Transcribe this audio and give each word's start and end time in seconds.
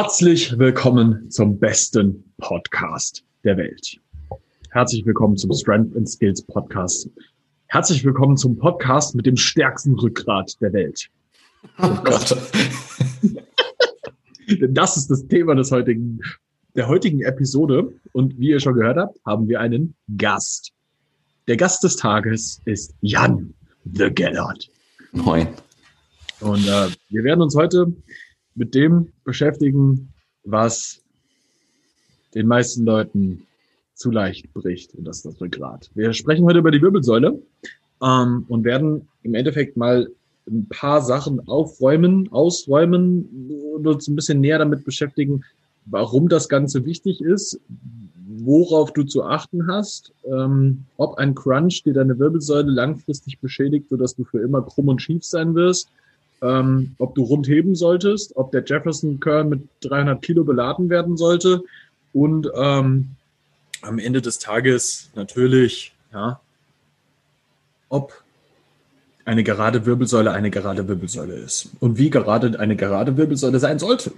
Herzlich 0.00 0.56
willkommen 0.56 1.28
zum 1.28 1.58
besten 1.58 2.32
Podcast 2.38 3.24
der 3.42 3.56
Welt. 3.56 3.98
Herzlich 4.70 5.04
willkommen 5.04 5.36
zum 5.36 5.52
Strength 5.52 5.96
and 5.96 6.08
Skills 6.08 6.40
Podcast. 6.40 7.10
Herzlich 7.66 8.04
willkommen 8.04 8.36
zum 8.36 8.56
Podcast 8.56 9.16
mit 9.16 9.26
dem 9.26 9.36
stärksten 9.36 9.98
Rückgrat 9.98 10.52
der 10.60 10.72
Welt. 10.72 11.10
Oh 11.82 11.96
Gott. 12.04 12.30
Denn 14.48 14.72
das 14.72 14.96
ist 14.96 15.10
das 15.10 15.26
Thema 15.26 15.56
des 15.56 15.72
heutigen, 15.72 16.20
der 16.76 16.86
heutigen 16.86 17.22
Episode. 17.22 17.92
Und 18.12 18.38
wie 18.38 18.50
ihr 18.50 18.60
schon 18.60 18.74
gehört 18.74 18.98
habt, 18.98 19.18
haben 19.26 19.48
wir 19.48 19.58
einen 19.58 19.96
Gast. 20.16 20.70
Der 21.48 21.56
Gast 21.56 21.82
des 21.82 21.96
Tages 21.96 22.60
ist 22.66 22.94
Jan 23.00 23.52
The 23.84 24.10
Gellert. 24.14 24.70
Moin. 25.10 25.48
Und 26.38 26.68
äh, 26.68 26.86
wir 27.08 27.24
werden 27.24 27.42
uns 27.42 27.56
heute 27.56 27.92
mit 28.58 28.74
dem 28.74 29.12
beschäftigen, 29.24 30.12
was 30.44 31.00
den 32.34 32.46
meisten 32.46 32.84
Leuten 32.84 33.46
zu 33.94 34.10
leicht 34.10 34.52
bricht. 34.52 34.94
Und 34.94 35.04
das 35.04 35.18
ist 35.18 35.26
das 35.26 35.40
Rückgrat. 35.40 35.90
Wir 35.94 36.12
sprechen 36.12 36.44
heute 36.44 36.58
über 36.58 36.70
die 36.70 36.82
Wirbelsäule 36.82 37.40
ähm, 38.02 38.44
und 38.48 38.64
werden 38.64 39.08
im 39.22 39.34
Endeffekt 39.34 39.76
mal 39.76 40.08
ein 40.46 40.66
paar 40.68 41.02
Sachen 41.02 41.46
aufräumen, 41.48 42.30
ausräumen 42.32 43.50
und 43.74 43.86
uns 43.86 44.08
ein 44.08 44.16
bisschen 44.16 44.40
näher 44.40 44.58
damit 44.58 44.84
beschäftigen, 44.84 45.44
warum 45.86 46.28
das 46.28 46.48
Ganze 46.48 46.84
wichtig 46.84 47.20
ist, 47.20 47.60
worauf 48.40 48.92
du 48.92 49.04
zu 49.04 49.24
achten 49.24 49.66
hast, 49.66 50.12
ähm, 50.24 50.84
ob 50.96 51.16
ein 51.18 51.34
Crunch 51.34 51.82
dir 51.82 51.92
deine 51.92 52.18
Wirbelsäule 52.18 52.70
langfristig 52.70 53.40
beschädigt, 53.40 53.88
sodass 53.88 54.14
du 54.14 54.24
für 54.24 54.40
immer 54.40 54.62
krumm 54.62 54.88
und 54.88 55.02
schief 55.02 55.24
sein 55.24 55.54
wirst, 55.54 55.90
ähm, 56.42 56.94
ob 56.98 57.14
du 57.14 57.22
rund 57.22 57.48
heben 57.48 57.74
solltest, 57.74 58.36
ob 58.36 58.52
der 58.52 58.64
Jefferson 58.64 59.20
Curl 59.20 59.44
mit 59.44 59.68
300 59.80 60.22
Kilo 60.22 60.44
beladen 60.44 60.88
werden 60.88 61.16
sollte 61.16 61.62
und 62.12 62.48
ähm, 62.54 63.10
am 63.82 63.98
Ende 63.98 64.22
des 64.22 64.38
Tages 64.38 65.10
natürlich, 65.14 65.92
ja, 66.12 66.40
ob 67.88 68.22
eine 69.24 69.44
gerade 69.44 69.84
Wirbelsäule 69.84 70.32
eine 70.32 70.50
gerade 70.50 70.88
Wirbelsäule 70.88 71.34
ist 71.34 71.70
und 71.80 71.98
wie 71.98 72.10
gerade 72.10 72.58
eine 72.58 72.76
gerade 72.76 73.16
Wirbelsäule 73.16 73.58
sein 73.58 73.78
sollte. 73.78 74.12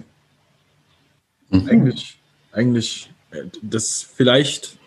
Mhm. 1.49 1.67
Eigentlich, 1.67 2.19
eigentlich, 2.51 3.11
das 3.61 4.01
vielleicht 4.01 4.77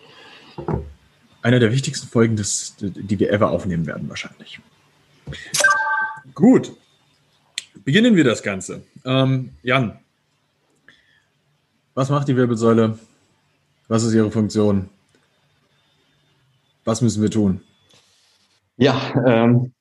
einer 1.41 1.59
der 1.59 1.71
wichtigsten 1.71 2.07
Folgen, 2.07 2.35
des, 2.35 2.75
die 2.79 3.19
wir 3.19 3.31
ever 3.31 3.51
aufnehmen 3.51 3.85
werden, 3.85 4.09
wahrscheinlich. 4.09 4.59
Gut, 6.33 6.75
beginnen 7.85 8.15
wir 8.15 8.23
das 8.25 8.43
Ganze. 8.43 8.83
Ähm, 9.05 9.51
Jan, 9.63 9.99
was 11.93 12.09
macht 12.09 12.27
die 12.27 12.35
Wirbelsäule? 12.35 12.99
Was 13.87 14.03
ist 14.03 14.13
ihre 14.13 14.31
Funktion? 14.31 14.89
Was 16.83 17.01
müssen 17.01 17.21
wir 17.21 17.31
tun? 17.31 17.61
Ja, 18.77 18.99
ähm, 19.25 19.71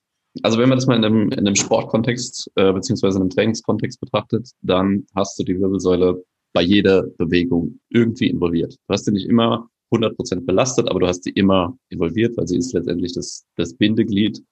also 0.43 0.59
wenn 0.59 0.69
man 0.69 0.79
das 0.79 0.87
mal 0.87 0.97
in 0.97 1.05
einem, 1.05 1.31
in 1.31 1.39
einem 1.39 1.57
Sportkontext 1.57 2.51
äh, 2.55 2.73
beziehungsweise 2.73 3.17
in 3.17 3.23
einem 3.23 3.31
Trainingskontext 3.31 4.01
betrachtet, 4.01 4.51
dann 4.63 5.07
hast 5.15 5.39
du 5.39 5.43
die 5.43 5.59
Wirbelsäule 5.59 6.23
bei 6.53 6.63
jeder 6.63 7.03
Bewegung 7.19 7.81
irgendwie 7.89 8.29
involviert. 8.29 8.75
Du 8.87 8.93
hast 8.93 9.07
sie 9.07 9.13
nicht 9.13 9.27
immer 9.27 9.69
100% 9.93 10.45
belastet, 10.45 10.89
aber 10.89 11.01
du 11.01 11.07
hast 11.07 11.25
sie 11.25 11.31
immer 11.31 11.77
involviert, 11.89 12.37
weil 12.37 12.47
sie 12.47 12.59
ist 12.59 12.73
letztendlich 12.73 13.13
das, 13.13 13.45
das 13.57 13.75
Bindeglied 13.75 14.43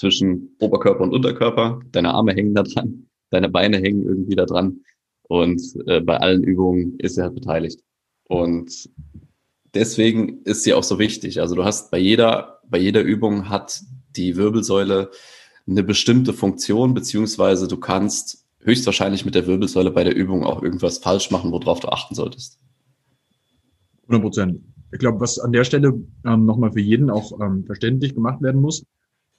zwischen 0.00 0.56
Oberkörper 0.58 1.02
und 1.02 1.12
Unterkörper. 1.12 1.80
Deine 1.92 2.14
Arme 2.14 2.32
hängen 2.32 2.54
da 2.54 2.62
dran, 2.62 3.06
deine 3.28 3.50
Beine 3.50 3.76
hängen 3.76 4.02
irgendwie 4.02 4.34
da 4.34 4.46
dran 4.46 4.80
und 5.28 5.60
äh, 5.86 6.00
bei 6.00 6.16
allen 6.16 6.42
Übungen 6.42 6.98
ist 6.98 7.16
sie 7.16 7.22
halt 7.22 7.34
beteiligt. 7.34 7.80
Und 8.24 8.88
deswegen 9.74 10.42
ist 10.44 10.64
sie 10.64 10.72
auch 10.72 10.84
so 10.84 10.98
wichtig. 10.98 11.40
Also 11.40 11.54
du 11.54 11.64
hast 11.64 11.90
bei 11.90 11.98
jeder, 11.98 12.60
bei 12.66 12.78
jeder 12.78 13.02
Übung 13.02 13.50
hat 13.50 13.82
die 14.16 14.36
Wirbelsäule 14.36 15.10
eine 15.68 15.82
bestimmte 15.82 16.32
Funktion, 16.32 16.94
beziehungsweise 16.94 17.68
du 17.68 17.76
kannst 17.76 18.46
höchstwahrscheinlich 18.60 19.26
mit 19.26 19.34
der 19.34 19.46
Wirbelsäule 19.46 19.90
bei 19.90 20.02
der 20.02 20.16
Übung 20.16 20.44
auch 20.44 20.62
irgendwas 20.62 20.98
falsch 20.98 21.30
machen, 21.30 21.52
worauf 21.52 21.80
du 21.80 21.88
achten 21.88 22.14
solltest. 22.14 22.58
100 24.04 24.22
Prozent. 24.22 24.60
Ich 24.92 24.98
glaube, 24.98 25.20
was 25.20 25.38
an 25.38 25.52
der 25.52 25.64
Stelle 25.64 25.92
ähm, 26.24 26.46
nochmal 26.46 26.72
für 26.72 26.80
jeden 26.80 27.10
auch 27.10 27.38
ähm, 27.40 27.64
verständlich 27.66 28.14
gemacht 28.14 28.42
werden 28.42 28.62
muss, 28.62 28.84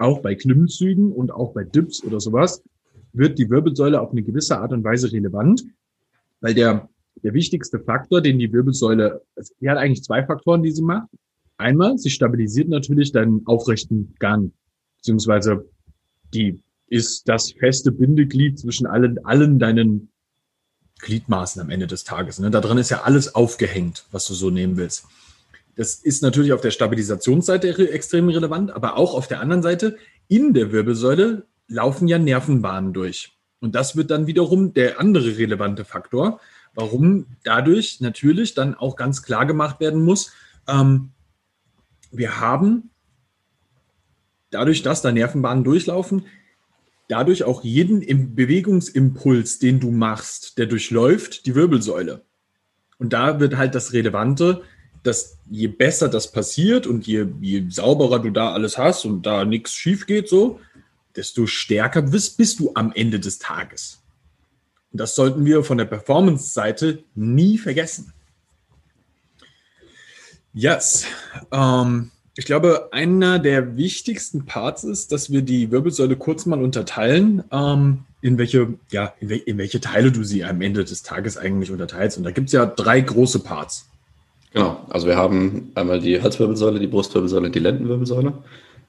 auch 0.01 0.21
bei 0.21 0.35
Klimmzügen 0.35 1.11
und 1.11 1.31
auch 1.31 1.53
bei 1.53 1.63
Dips 1.63 2.03
oder 2.03 2.19
sowas, 2.19 2.63
wird 3.13 3.39
die 3.39 3.49
Wirbelsäule 3.49 3.99
auf 3.99 4.11
eine 4.11 4.23
gewisse 4.23 4.57
Art 4.57 4.71
und 4.71 4.83
Weise 4.83 5.11
relevant, 5.11 5.63
weil 6.39 6.53
der, 6.53 6.89
der 7.23 7.33
wichtigste 7.33 7.79
Faktor, 7.79 8.21
den 8.21 8.39
die 8.39 8.51
Wirbelsäule, 8.51 9.21
die 9.59 9.69
hat 9.69 9.77
eigentlich 9.77 10.03
zwei 10.03 10.25
Faktoren, 10.25 10.63
die 10.63 10.71
sie 10.71 10.81
macht. 10.81 11.07
Einmal, 11.57 11.97
sie 11.97 12.09
stabilisiert 12.09 12.69
natürlich 12.69 13.11
deinen 13.11 13.45
aufrechten 13.45 14.15
Gang, 14.19 14.51
beziehungsweise 14.97 15.69
die 16.33 16.61
ist 16.87 17.27
das 17.29 17.51
feste 17.51 17.91
Bindeglied 17.91 18.59
zwischen 18.59 18.87
allen, 18.87 19.23
allen 19.25 19.59
deinen 19.59 20.09
Gliedmaßen 20.99 21.61
am 21.61 21.69
Ende 21.69 21.87
des 21.87 22.03
Tages. 22.03 22.39
Ne? 22.39 22.51
Da 22.51 22.61
drin 22.61 22.77
ist 22.77 22.89
ja 22.89 23.01
alles 23.03 23.33
aufgehängt, 23.33 24.05
was 24.11 24.27
du 24.27 24.33
so 24.33 24.49
nehmen 24.49 24.77
willst. 24.77 25.05
Das 25.81 25.95
ist 25.95 26.21
natürlich 26.21 26.53
auf 26.53 26.61
der 26.61 26.69
Stabilisationsseite 26.69 27.91
extrem 27.91 28.29
relevant, 28.29 28.69
aber 28.69 28.97
auch 28.97 29.15
auf 29.15 29.27
der 29.27 29.39
anderen 29.39 29.63
Seite 29.63 29.97
in 30.27 30.53
der 30.53 30.71
Wirbelsäule 30.71 31.47
laufen 31.67 32.07
ja 32.07 32.19
Nervenbahnen 32.19 32.93
durch. 32.93 33.35
Und 33.61 33.73
das 33.73 33.95
wird 33.95 34.11
dann 34.11 34.27
wiederum 34.27 34.75
der 34.75 34.99
andere 34.99 35.39
relevante 35.39 35.83
Faktor, 35.83 36.39
warum 36.75 37.25
dadurch 37.43 37.99
natürlich 37.99 38.53
dann 38.53 38.75
auch 38.75 38.95
ganz 38.95 39.23
klar 39.23 39.47
gemacht 39.47 39.79
werden 39.79 40.03
muss, 40.03 40.31
ähm, 40.67 41.13
wir 42.11 42.39
haben 42.39 42.91
dadurch, 44.51 44.83
dass 44.83 45.01
da 45.01 45.11
Nervenbahnen 45.11 45.63
durchlaufen, 45.63 46.27
dadurch 47.07 47.43
auch 47.43 47.63
jeden 47.63 48.35
Bewegungsimpuls, 48.35 49.57
den 49.57 49.79
du 49.79 49.89
machst, 49.89 50.59
der 50.59 50.67
durchläuft 50.67 51.47
die 51.47 51.55
Wirbelsäule. 51.55 52.23
Und 52.99 53.13
da 53.13 53.39
wird 53.39 53.57
halt 53.57 53.73
das 53.73 53.93
Relevante, 53.93 54.61
dass 55.03 55.37
je 55.49 55.67
besser 55.67 56.09
das 56.09 56.31
passiert 56.31 56.85
und 56.87 57.07
je, 57.07 57.27
je 57.41 57.65
sauberer 57.69 58.19
du 58.19 58.29
da 58.29 58.53
alles 58.53 58.77
hast 58.77 59.05
und 59.05 59.25
da 59.25 59.45
nichts 59.45 59.73
schief 59.73 60.05
geht, 60.05 60.29
so, 60.29 60.59
desto 61.15 61.47
stärker 61.47 62.03
bist, 62.03 62.37
bist 62.37 62.59
du 62.59 62.71
am 62.75 62.91
Ende 62.93 63.19
des 63.19 63.39
Tages. 63.39 64.01
Und 64.91 64.99
das 64.99 65.15
sollten 65.15 65.45
wir 65.45 65.63
von 65.63 65.77
der 65.77 65.85
Performance-Seite 65.85 67.03
nie 67.15 67.57
vergessen. 67.57 68.13
Yes. 70.53 71.05
Ähm, 71.51 72.11
ich 72.35 72.45
glaube, 72.45 72.89
einer 72.91 73.39
der 73.39 73.77
wichtigsten 73.77 74.45
Parts 74.45 74.83
ist, 74.83 75.11
dass 75.11 75.31
wir 75.31 75.41
die 75.41 75.71
Wirbelsäule 75.71 76.17
kurz 76.17 76.45
mal 76.45 76.61
unterteilen, 76.61 77.43
ähm, 77.51 77.99
in 78.21 78.37
welche, 78.37 78.75
ja, 78.91 79.13
in, 79.19 79.29
we 79.29 79.35
in, 79.35 79.57
welche 79.57 79.81
Teile 79.81 80.11
du 80.11 80.23
sie 80.23 80.43
am 80.43 80.61
Ende 80.61 80.83
des 80.83 81.03
Tages 81.03 81.37
eigentlich 81.37 81.71
unterteilst. 81.71 82.17
Und 82.17 82.23
da 82.23 82.31
gibt 82.31 82.47
es 82.47 82.53
ja 82.53 82.65
drei 82.65 83.01
große 83.01 83.39
Parts. 83.39 83.90
Genau, 84.53 84.85
also 84.89 85.07
wir 85.07 85.15
haben 85.15 85.71
einmal 85.75 85.99
die 85.99 86.21
Halswirbelsäule, 86.21 86.79
die 86.79 86.87
Brustwirbelsäule 86.87 87.47
und 87.47 87.55
die 87.55 87.59
Lendenwirbelsäule. 87.59 88.33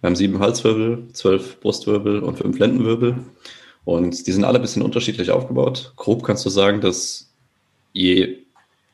Wir 0.00 0.06
haben 0.08 0.16
sieben 0.16 0.40
Halswirbel, 0.40 1.08
zwölf 1.12 1.60
Brustwirbel 1.60 2.20
und 2.20 2.36
fünf 2.36 2.58
Lendenwirbel. 2.58 3.18
Und 3.84 4.26
die 4.26 4.32
sind 4.32 4.44
alle 4.44 4.58
ein 4.58 4.62
bisschen 4.62 4.82
unterschiedlich 4.82 5.30
aufgebaut. 5.30 5.92
Grob 5.96 6.24
kannst 6.24 6.44
du 6.44 6.50
sagen, 6.50 6.80
dass 6.80 7.32
je 7.92 8.38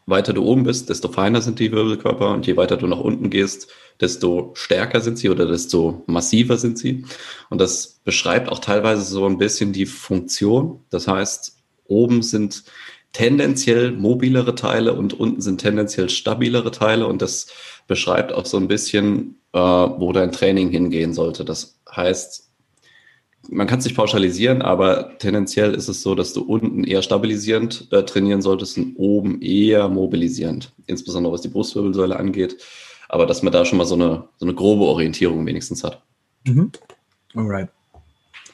weiter 0.04 0.32
du 0.32 0.44
oben 0.44 0.64
bist, 0.64 0.88
desto 0.88 1.08
feiner 1.08 1.40
sind 1.42 1.58
die 1.58 1.72
Wirbelkörper 1.72 2.30
und 2.30 2.46
je 2.46 2.56
weiter 2.56 2.76
du 2.76 2.86
nach 2.86 3.00
unten 3.00 3.30
gehst, 3.30 3.68
desto 4.00 4.52
stärker 4.54 5.00
sind 5.00 5.18
sie 5.18 5.28
oder 5.28 5.46
desto 5.46 6.02
massiver 6.06 6.56
sind 6.56 6.78
sie. 6.78 7.04
Und 7.50 7.60
das 7.60 8.00
beschreibt 8.04 8.50
auch 8.50 8.58
teilweise 8.58 9.02
so 9.02 9.26
ein 9.26 9.38
bisschen 9.38 9.72
die 9.72 9.86
Funktion. 9.86 10.80
Das 10.90 11.08
heißt, 11.08 11.58
oben 11.86 12.22
sind 12.22 12.64
tendenziell 13.12 13.92
mobilere 13.92 14.54
Teile 14.54 14.94
und 14.94 15.18
unten 15.18 15.40
sind 15.40 15.60
tendenziell 15.60 16.08
stabilere 16.08 16.70
Teile 16.70 17.06
und 17.06 17.22
das 17.22 17.48
beschreibt 17.86 18.32
auch 18.32 18.46
so 18.46 18.58
ein 18.58 18.68
bisschen, 18.68 19.40
äh, 19.52 19.58
wo 19.58 20.12
dein 20.12 20.32
Training 20.32 20.68
hingehen 20.68 21.14
sollte. 21.14 21.44
Das 21.44 21.78
heißt, 21.90 22.48
man 23.50 23.66
kann 23.66 23.78
es 23.78 23.84
nicht 23.84 23.96
pauschalisieren, 23.96 24.62
aber 24.62 25.16
tendenziell 25.18 25.74
ist 25.74 25.88
es 25.88 26.02
so, 26.02 26.14
dass 26.14 26.32
du 26.32 26.42
unten 26.42 26.84
eher 26.84 27.02
stabilisierend 27.02 27.88
äh, 27.92 28.04
trainieren 28.04 28.42
solltest 28.42 28.76
und 28.76 28.94
oben 28.96 29.40
eher 29.40 29.88
mobilisierend, 29.88 30.72
insbesondere 30.86 31.32
was 31.32 31.42
die 31.42 31.48
Brustwirbelsäule 31.48 32.16
angeht. 32.16 32.58
Aber 33.08 33.24
dass 33.24 33.42
man 33.42 33.52
da 33.52 33.64
schon 33.64 33.78
mal 33.78 33.86
so 33.86 33.94
eine, 33.94 34.28
so 34.36 34.44
eine 34.44 34.54
grobe 34.54 34.84
Orientierung 34.84 35.46
wenigstens 35.46 35.82
hat. 35.82 36.02
Mhm. 36.44 36.72
Alright. 37.34 37.70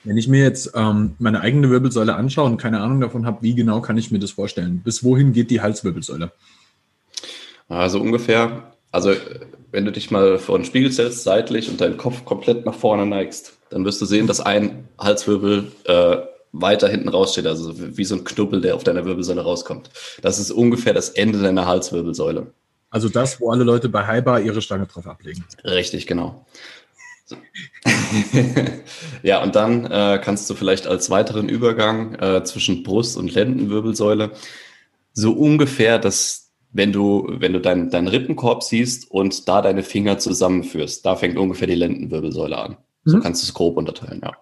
Wenn 0.04 0.16
ich 0.16 0.28
mir 0.28 0.42
jetzt 0.42 0.72
ähm, 0.74 1.14
meine 1.18 1.40
eigene 1.40 1.70
Wirbelsäule 1.70 2.14
anschaue 2.14 2.46
und 2.46 2.58
keine 2.58 2.80
Ahnung 2.80 3.00
davon 3.00 3.26
habe, 3.26 3.38
wie 3.42 3.54
genau 3.54 3.80
kann 3.80 3.96
ich 3.96 4.10
mir 4.10 4.18
das 4.18 4.32
vorstellen? 4.32 4.80
Bis 4.84 5.02
wohin 5.02 5.32
geht 5.32 5.50
die 5.50 5.60
Halswirbelsäule? 5.60 6.30
Also 7.68 8.00
ungefähr, 8.00 8.74
also 8.92 9.12
wenn 9.72 9.84
du 9.84 9.92
dich 9.92 10.10
mal 10.10 10.38
vor 10.38 10.58
den 10.58 10.64
Spiegel 10.64 10.92
stellst, 10.92 11.24
seitlich 11.24 11.68
und 11.70 11.80
deinen 11.80 11.96
Kopf 11.96 12.24
komplett 12.24 12.66
nach 12.66 12.74
vorne 12.74 13.06
neigst, 13.06 13.54
dann 13.70 13.84
wirst 13.84 14.00
du 14.00 14.04
sehen, 14.04 14.26
dass 14.26 14.40
ein 14.40 14.88
Halswirbel 14.98 15.72
äh, 15.84 16.16
weiter 16.52 16.88
hinten 16.88 17.08
raussteht, 17.08 17.46
also 17.46 17.74
wie 17.76 18.04
so 18.04 18.14
ein 18.14 18.24
Knubbel, 18.24 18.60
der 18.60 18.76
auf 18.76 18.84
deiner 18.84 19.04
Wirbelsäule 19.04 19.40
rauskommt. 19.40 19.90
Das 20.22 20.38
ist 20.38 20.52
ungefähr 20.52 20.94
das 20.94 21.08
Ende 21.08 21.42
deiner 21.42 21.66
Halswirbelsäule. 21.66 22.46
Also 22.90 23.08
das, 23.08 23.40
wo 23.40 23.50
alle 23.50 23.64
Leute 23.64 23.88
bei 23.88 24.06
Hyper 24.06 24.38
ihre 24.38 24.62
Stange 24.62 24.86
drauf 24.86 25.08
ablegen. 25.08 25.44
Richtig, 25.64 26.06
genau. 26.06 26.46
So. 27.24 27.36
ja, 29.22 29.42
und 29.42 29.56
dann 29.56 29.86
äh, 29.86 30.20
kannst 30.22 30.48
du 30.50 30.54
vielleicht 30.54 30.86
als 30.86 31.08
weiteren 31.08 31.48
Übergang 31.48 32.14
äh, 32.16 32.44
zwischen 32.44 32.82
Brust- 32.82 33.16
und 33.16 33.34
Lendenwirbelsäule 33.34 34.32
so 35.14 35.32
ungefähr 35.32 35.98
das, 35.98 36.52
wenn 36.72 36.92
du, 36.92 37.26
wenn 37.28 37.52
du 37.52 37.60
deinen 37.60 37.88
dein 37.90 38.08
Rippenkorb 38.08 38.62
siehst 38.62 39.10
und 39.10 39.48
da 39.48 39.62
deine 39.62 39.82
Finger 39.82 40.18
zusammenführst, 40.18 41.06
da 41.06 41.16
fängt 41.16 41.38
ungefähr 41.38 41.68
die 41.68 41.76
Lendenwirbelsäule 41.76 42.58
an. 42.58 42.76
So 43.04 43.16
mhm. 43.16 43.22
kannst 43.22 43.42
du 43.42 43.46
es 43.46 43.54
grob 43.54 43.76
unterteilen, 43.76 44.20
ja. 44.22 44.32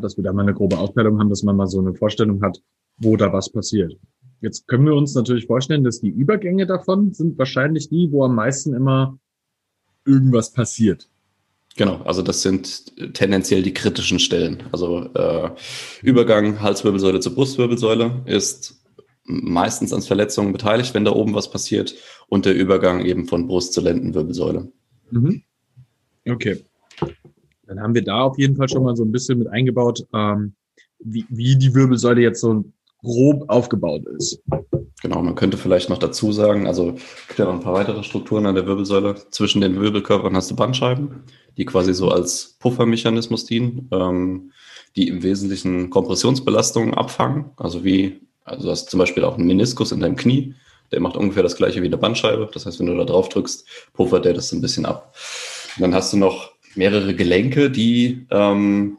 Dass 0.00 0.16
wir 0.16 0.24
da 0.24 0.32
mal 0.32 0.42
eine 0.42 0.54
grobe 0.54 0.76
Aufteilung 0.76 1.20
haben, 1.20 1.30
dass 1.30 1.44
man 1.44 1.54
mal 1.54 1.68
so 1.68 1.78
eine 1.78 1.94
Vorstellung 1.94 2.42
hat, 2.42 2.60
wo 2.98 3.16
da 3.16 3.32
was 3.32 3.48
passiert. 3.48 3.96
Jetzt 4.40 4.66
können 4.66 4.86
wir 4.86 4.94
uns 4.94 5.14
natürlich 5.14 5.46
vorstellen, 5.46 5.84
dass 5.84 6.00
die 6.00 6.08
Übergänge 6.08 6.66
davon 6.66 7.12
sind 7.12 7.38
wahrscheinlich 7.38 7.88
die, 7.90 8.10
wo 8.10 8.24
am 8.24 8.34
meisten 8.34 8.74
immer 8.74 9.16
irgendwas 10.04 10.52
passiert. 10.52 11.08
Genau, 11.76 12.02
also 12.02 12.22
das 12.22 12.42
sind 12.42 13.14
tendenziell 13.14 13.62
die 13.62 13.74
kritischen 13.74 14.20
Stellen. 14.20 14.62
Also 14.70 15.12
äh, 15.14 15.50
Übergang 16.02 16.60
Halswirbelsäule 16.60 17.18
zur 17.20 17.34
Brustwirbelsäule 17.34 18.22
ist 18.26 18.80
meistens 19.24 19.92
an 19.92 20.02
Verletzungen 20.02 20.52
beteiligt, 20.52 20.94
wenn 20.94 21.04
da 21.04 21.12
oben 21.12 21.34
was 21.34 21.50
passiert, 21.50 21.94
und 22.28 22.46
der 22.46 22.54
Übergang 22.54 23.04
eben 23.04 23.26
von 23.26 23.46
Brust 23.46 23.72
zur 23.72 23.84
Lendenwirbelsäule. 23.84 24.70
Mhm. 25.10 25.42
Okay. 26.28 26.64
Dann 27.66 27.80
haben 27.80 27.94
wir 27.94 28.04
da 28.04 28.22
auf 28.22 28.38
jeden 28.38 28.56
Fall 28.56 28.68
schon 28.68 28.84
mal 28.84 28.96
so 28.96 29.04
ein 29.04 29.12
bisschen 29.12 29.38
mit 29.38 29.48
eingebaut, 29.48 30.06
ähm, 30.14 30.54
wie, 30.98 31.26
wie 31.28 31.56
die 31.56 31.74
Wirbelsäule 31.74 32.20
jetzt 32.20 32.40
so 32.40 32.64
grob 33.04 33.48
aufgebaut 33.48 34.02
ist. 34.18 34.42
Genau, 35.02 35.22
man 35.22 35.34
könnte 35.34 35.56
vielleicht 35.56 35.90
noch 35.90 35.98
dazu 35.98 36.32
sagen, 36.32 36.66
also 36.66 36.94
es 36.96 37.28
gibt 37.28 37.38
ja 37.38 37.44
noch 37.44 37.54
ein 37.54 37.60
paar 37.60 37.74
weitere 37.74 38.02
Strukturen 38.02 38.46
an 38.46 38.54
der 38.54 38.66
Wirbelsäule. 38.66 39.14
Zwischen 39.30 39.60
den 39.60 39.80
Wirbelkörpern 39.80 40.34
hast 40.34 40.50
du 40.50 40.56
Bandscheiben, 40.56 41.24
die 41.56 41.66
quasi 41.66 41.94
so 41.94 42.10
als 42.10 42.56
Puffermechanismus 42.58 43.44
dienen, 43.44 43.88
ähm, 43.92 44.52
die 44.96 45.08
im 45.08 45.22
Wesentlichen 45.22 45.90
Kompressionsbelastungen 45.90 46.94
abfangen. 46.94 47.50
Also 47.56 47.84
wie, 47.84 48.20
also 48.44 48.64
du 48.64 48.70
hast 48.70 48.90
zum 48.90 48.98
Beispiel 48.98 49.24
auch 49.24 49.36
einen 49.36 49.46
Meniskus 49.46 49.92
in 49.92 50.00
deinem 50.00 50.16
Knie, 50.16 50.54
der 50.90 51.00
macht 51.00 51.16
ungefähr 51.16 51.42
das 51.42 51.56
gleiche 51.56 51.82
wie 51.82 51.86
eine 51.86 51.98
Bandscheibe. 51.98 52.48
Das 52.52 52.66
heißt, 52.66 52.80
wenn 52.80 52.86
du 52.86 52.96
da 52.96 53.04
drauf 53.04 53.28
drückst, 53.28 53.66
puffert 53.92 54.24
der 54.24 54.34
das 54.34 54.52
ein 54.52 54.60
bisschen 54.60 54.86
ab. 54.86 55.14
Und 55.76 55.82
dann 55.82 55.94
hast 55.94 56.12
du 56.12 56.16
noch 56.16 56.52
mehrere 56.76 57.14
Gelenke, 57.14 57.70
die 57.70 58.26
ähm, 58.30 58.98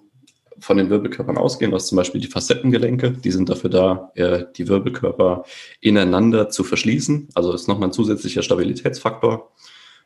von 0.65 0.77
den 0.77 0.89
Wirbelkörpern 0.89 1.37
ausgehen, 1.37 1.71
was 1.71 1.85
zum 1.85 1.95
Beispiel 1.97 2.19
die 2.19 2.27
Facettengelenke, 2.27 3.11
die 3.11 3.29
sind 3.29 3.49
dafür 3.49 3.69
da, 3.69 4.11
äh, 4.15 4.45
die 4.57 4.67
Wirbelkörper 4.67 5.45
ineinander 5.79 6.49
zu 6.49 6.63
verschließen. 6.63 7.29
Also 7.35 7.53
ist 7.53 7.67
nochmal 7.67 7.89
ein 7.89 7.93
zusätzlicher 7.93 8.41
Stabilitätsfaktor. 8.41 9.51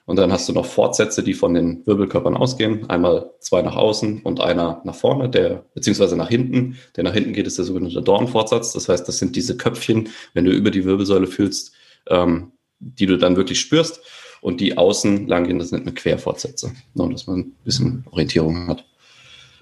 Und 0.06 0.18
dann 0.18 0.34
hast 0.34 0.50
du 0.50 0.54
noch 0.54 0.66
Fortsätze, 0.66 1.24
die 1.24 1.34
von 1.34 1.54
den 1.54 1.88
Wirbelkörpern 1.88 2.36
ausgehen. 2.36 2.90
Einmal 2.90 3.32
zwei 3.40 3.62
nach 3.62 3.78
außen 3.78 4.22
und 4.24 4.42
einer 4.42 4.82
nach 4.84 4.96
vorne, 4.96 5.30
der, 5.30 5.64
beziehungsweise 5.74 6.18
nach 6.18 6.28
hinten. 6.28 6.78
Der 6.98 7.06
nach 7.06 7.14
hinten 7.14 7.32
geht, 7.32 7.48
ist 7.48 7.58
der 7.58 7.64
sogenannte 7.64 8.02
Dornfortsatz. 8.02 8.74
Das 8.74 8.90
heißt, 8.90 9.08
das 9.08 9.18
sind 9.18 9.38
diese 9.38 9.56
Köpfchen, 9.56 10.10
wenn 10.34 10.44
du 10.44 10.52
über 10.52 10.72
die 10.72 10.84
Wirbelsäule 10.84 11.28
fühlst, 11.28 11.72
ähm, 12.10 12.52
die 12.80 13.06
du 13.06 13.18
dann 13.18 13.38
wirklich 13.38 13.62
spürst. 13.62 14.02
Und 14.42 14.60
die 14.60 14.78
außen 14.78 15.26
lang 15.28 15.48
gehen, 15.48 15.60
das 15.60 15.70
sind 15.70 15.84
eine 15.84 15.94
Querfortsätze. 15.94 16.74
Nur, 16.96 17.10
dass 17.12 17.28
man 17.28 17.40
ein 17.40 17.56
bisschen 17.64 18.04
Orientierung 18.12 18.68
hat. 18.68 18.84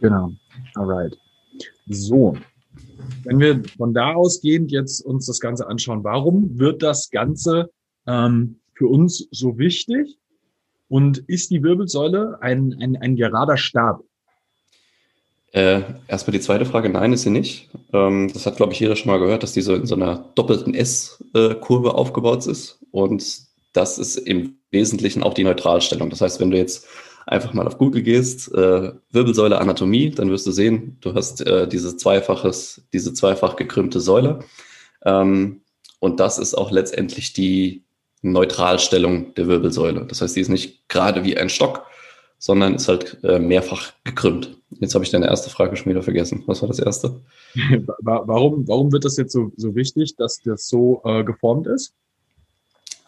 Genau. 0.02 0.32
Alright. 0.76 1.18
So. 1.88 2.38
Wenn 3.24 3.40
wir 3.40 3.64
von 3.78 3.94
da 3.94 4.14
ausgehend 4.14 4.72
jetzt 4.72 5.02
uns 5.02 5.26
das 5.26 5.40
Ganze 5.40 5.68
anschauen, 5.68 6.04
warum 6.04 6.60
wird 6.60 6.84
das 6.84 7.10
Ganze 7.10 7.72
ähm, 8.06 8.60
für 8.74 8.88
uns 8.88 9.28
so 9.32 9.58
wichtig? 9.58 10.18
Und 10.90 11.18
ist 11.18 11.52
die 11.52 11.64
Wirbelsäule 11.64 12.38
ein, 12.42 12.74
ein, 12.80 12.96
ein 12.96 13.18
gerader 13.18 13.58
Stab? 13.58 14.04
Äh, 15.52 15.82
erstmal 16.08 16.34
die 16.34 16.40
zweite 16.40 16.66
Frage, 16.66 16.90
nein, 16.90 17.14
ist 17.14 17.24
sie 17.24 17.30
nicht. 17.30 17.70
Ähm, 17.92 18.30
das 18.34 18.46
hat, 18.46 18.58
glaube 18.58 18.74
ich, 18.74 18.80
jeder 18.80 18.96
schon 18.96 19.12
mal 19.12 19.20
gehört, 19.20 19.44
dass 19.44 19.54
die 19.54 19.62
so 19.62 19.76
in 19.76 19.86
so 19.86 19.96
einer 19.96 20.32
doppelten 20.36 20.74
S-Kurve 20.74 21.96
aufgebaut 21.96 22.46
ist. 22.48 22.80
Und 22.92 23.42
das 23.74 23.98
ist 23.98 24.18
im 24.18 24.58
Wesentlichen 24.72 25.24
auch 25.24 25.34
die 25.34 25.44
Neutralstellung. 25.44 26.10
Das 26.10 26.22
heißt, 26.22 26.40
wenn 26.40 26.52
du 26.52 26.58
jetzt 26.58 26.88
einfach 27.28 27.54
mal 27.54 27.68
auf 27.68 27.78
Google 27.78 28.02
gehst, 28.02 28.52
äh, 28.54 28.94
Wirbelsäule 29.12 29.60
Anatomie, 29.60 30.10
dann 30.10 30.30
wirst 30.30 30.48
du 30.48 30.52
sehen, 30.52 30.98
du 31.02 31.14
hast 31.14 31.46
äh, 31.46 31.68
diese 31.68 31.96
zweifaches, 31.98 32.82
diese 32.94 33.14
zweifach 33.14 33.56
gekrümmte 33.58 34.00
Säule. 34.00 34.40
Ähm, 35.04 35.62
und 36.00 36.20
das 36.20 36.40
ist 36.40 36.56
auch 36.56 36.72
letztendlich 36.72 37.34
die 37.34 37.84
Neutralstellung 38.22 39.34
der 39.36 39.48
Wirbelsäule. 39.48 40.06
Das 40.06 40.22
heißt, 40.22 40.36
die 40.36 40.42
ist 40.42 40.50
nicht 40.50 40.88
gerade 40.88 41.24
wie 41.24 41.38
ein 41.38 41.50
Stock, 41.50 41.86
sondern 42.40 42.76
ist 42.76 42.88
halt 42.88 43.18
äh, 43.24 43.40
mehrfach 43.40 43.94
gekrümmt. 44.04 44.58
Jetzt 44.80 44.96
habe 44.96 45.04
ich 45.04 45.12
deine 45.12 45.28
erste 45.28 45.50
Frage 45.50 45.76
schon 45.76 45.90
wieder 45.90 46.04
vergessen. 46.04 46.44
Was 46.46 46.62
war 46.62 46.70
das 46.70 46.80
erste? 46.80 47.22
warum, 48.02 48.68
warum 48.68 48.92
wird 48.92 49.06
das 49.06 49.18
jetzt 49.18 49.34
so, 49.34 49.52
so 49.58 49.76
wichtig, 49.76 50.16
dass 50.16 50.42
das 50.42 50.68
so 50.68 51.02
äh, 51.04 51.24
geformt 51.24 51.68
ist? 51.68 51.94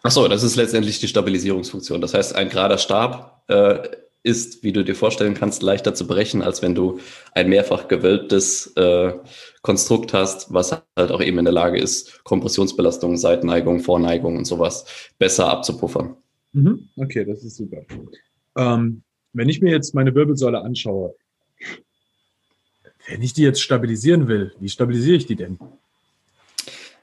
Ach 0.04 0.12
so, 0.12 0.27
das 0.27 0.44
ist 0.44 0.56
letztendlich 0.56 1.00
die 1.00 1.07
Stabilisierungsfunktion. 1.07 2.01
Das 2.01 2.13
heißt, 2.13 2.36
ein 2.36 2.50
gerader 2.50 2.77
Stab 2.77 3.44
äh, 3.48 3.80
ist, 4.24 4.63
wie 4.63 4.74
du 4.74 4.83
dir 4.83 4.95
vorstellen 4.95 5.33
kannst, 5.33 5.62
leichter 5.62 5.94
zu 5.94 6.06
brechen, 6.06 6.42
als 6.42 6.62
wenn 6.62 6.75
du 6.75 7.00
ein 7.33 7.50
mehrfach 7.50 7.88
gewölbtes 7.88 8.74
äh, 8.75 9.13
Konstrukt 9.62 10.13
hast, 10.13 10.54
was 10.54 10.71
halt 10.71 11.12
auch 11.12 11.21
eben 11.21 11.39
in 11.39 11.45
der 11.45 11.54
Lage 11.54 11.80
ist, 11.80 12.24
Kompressionsbelastung, 12.24 13.18
Seitenneigung, 13.18 13.80
Vorneigung 13.80 14.38
und 14.38 14.45
sowas 14.45 14.86
besser 15.18 15.50
abzupuffern. 15.50 16.18
Mhm. 16.51 16.89
Okay, 16.98 17.25
das 17.25 17.44
ist 17.44 17.56
super. 17.56 17.81
Ähm, 18.57 19.04
wenn 19.33 19.50
ich 19.50 19.62
mir 19.62 19.71
jetzt 19.71 19.94
meine 19.94 20.13
Wirbelsäule 20.16 20.62
anschaue, 20.62 21.16
wenn 23.07 23.21
ich 23.21 23.33
die 23.33 23.44
jetzt 23.44 23.62
stabilisieren 23.62 24.27
will, 24.27 24.54
wie 24.60 24.69
stabilisiere 24.69 25.16
ich 25.18 25.25
die 25.25 25.36
denn? 25.36 25.60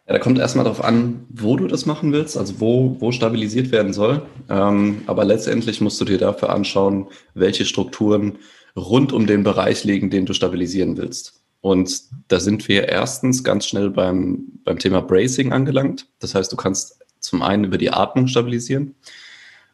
Ja, 0.06 0.12
da 0.12 0.19
kommt 0.20 0.38
erstmal 0.38 0.64
darauf 0.64 0.85
an, 0.85 1.26
wo 1.31 1.56
du 1.56 1.67
das 1.67 1.85
machen 1.85 2.12
willst, 2.12 2.37
also 2.37 2.61
wo, 2.61 2.97
wo 3.00 3.11
stabilisiert 3.11 3.73
werden 3.73 3.93
soll. 3.93 4.23
Ähm, 4.49 5.03
aber 5.06 5.25
letztendlich 5.25 5.81
musst 5.81 6.00
du 6.00 6.05
dir 6.05 6.19
dafür 6.19 6.50
anschauen, 6.50 7.08
welche 7.35 7.64
Strukturen 7.64 8.38
rund 8.76 9.13
um 9.13 9.27
den 9.27 9.43
Bereich 9.43 9.82
liegen, 9.82 10.10
den 10.10 10.27
du 10.27 10.32
stabilisieren 10.32 10.96
willst. 10.96 11.43
Und 11.60 12.03
da 12.29 12.39
sind 12.39 12.69
wir 12.69 12.89
erstens 12.89 13.43
ganz 13.43 13.67
schnell 13.67 13.91
beim, 13.91 14.60
beim 14.63 14.79
Thema 14.79 15.01
Bracing 15.01 15.53
angelangt. 15.53 16.06
Das 16.20 16.36
heißt, 16.36 16.53
du 16.53 16.56
kannst 16.56 17.01
zum 17.19 17.43
einen 17.43 17.65
über 17.65 17.79
die 17.79 17.91
Atmung 17.91 18.29
stabilisieren. 18.29 18.94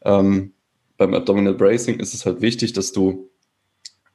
Ähm, 0.02 0.52
beim 0.96 1.12
Abdominal 1.12 1.54
Bracing 1.54 2.00
ist 2.00 2.14
es 2.14 2.24
halt 2.24 2.40
wichtig, 2.40 2.72
dass 2.72 2.92
du 2.92 3.28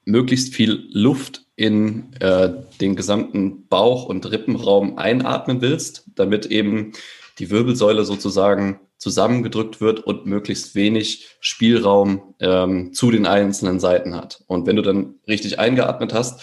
möglichst 0.06 0.56
viel 0.56 0.88
Luft 0.92 1.46
in 1.56 2.14
äh, 2.20 2.54
den 2.80 2.96
gesamten 2.96 3.68
Bauch- 3.68 4.06
und 4.06 4.30
Rippenraum 4.32 4.98
einatmen 4.98 5.62
willst, 5.62 6.07
damit 6.20 6.48
eben 6.48 6.94
die 7.40 7.50
Wirbelsäule 7.50 8.04
sozusagen 8.06 8.80
zusammengedrückt 8.98 9.80
wird 9.80 10.00
und 10.00 10.26
möglichst 10.26 10.74
wenig 10.74 11.28
Spielraum 11.40 12.34
ähm, 12.40 12.94
zu 12.94 13.12
den 13.12 13.28
einzelnen 13.28 13.80
Seiten 13.80 14.16
hat. 14.16 14.44
Und 14.48 14.66
wenn 14.66 14.76
du 14.76 14.82
dann 14.82 15.16
richtig 15.28 15.60
eingeatmet 15.60 16.14
hast, 16.14 16.42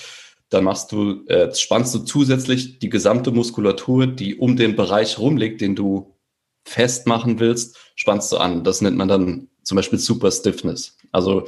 dann 0.51 0.65
machst 0.65 0.93
du, 0.93 1.27
äh, 1.27 1.53
spannst 1.53 1.95
du 1.95 2.01
zusätzlich 2.01 2.79
die 2.79 2.89
gesamte 2.89 3.33
Muskulatur, 3.33 4.07
die 4.07 4.37
um 4.37 4.57
den 4.57 4.77
Bereich 4.77 5.19
rumliegt, 5.19 5.61
den 5.61 5.75
du 5.75 6.15
festmachen 6.65 7.41
willst, 7.41 7.77
spannst 7.97 8.31
du 8.33 8.37
an. 8.37 8.63
Das 8.63 8.81
nennt 8.81 8.97
man 8.97 9.09
dann 9.09 9.49
zum 9.65 9.77
Beispiel 9.77 9.99
Super 9.99 10.31
Stiffness. 10.31 10.97
Also 11.11 11.47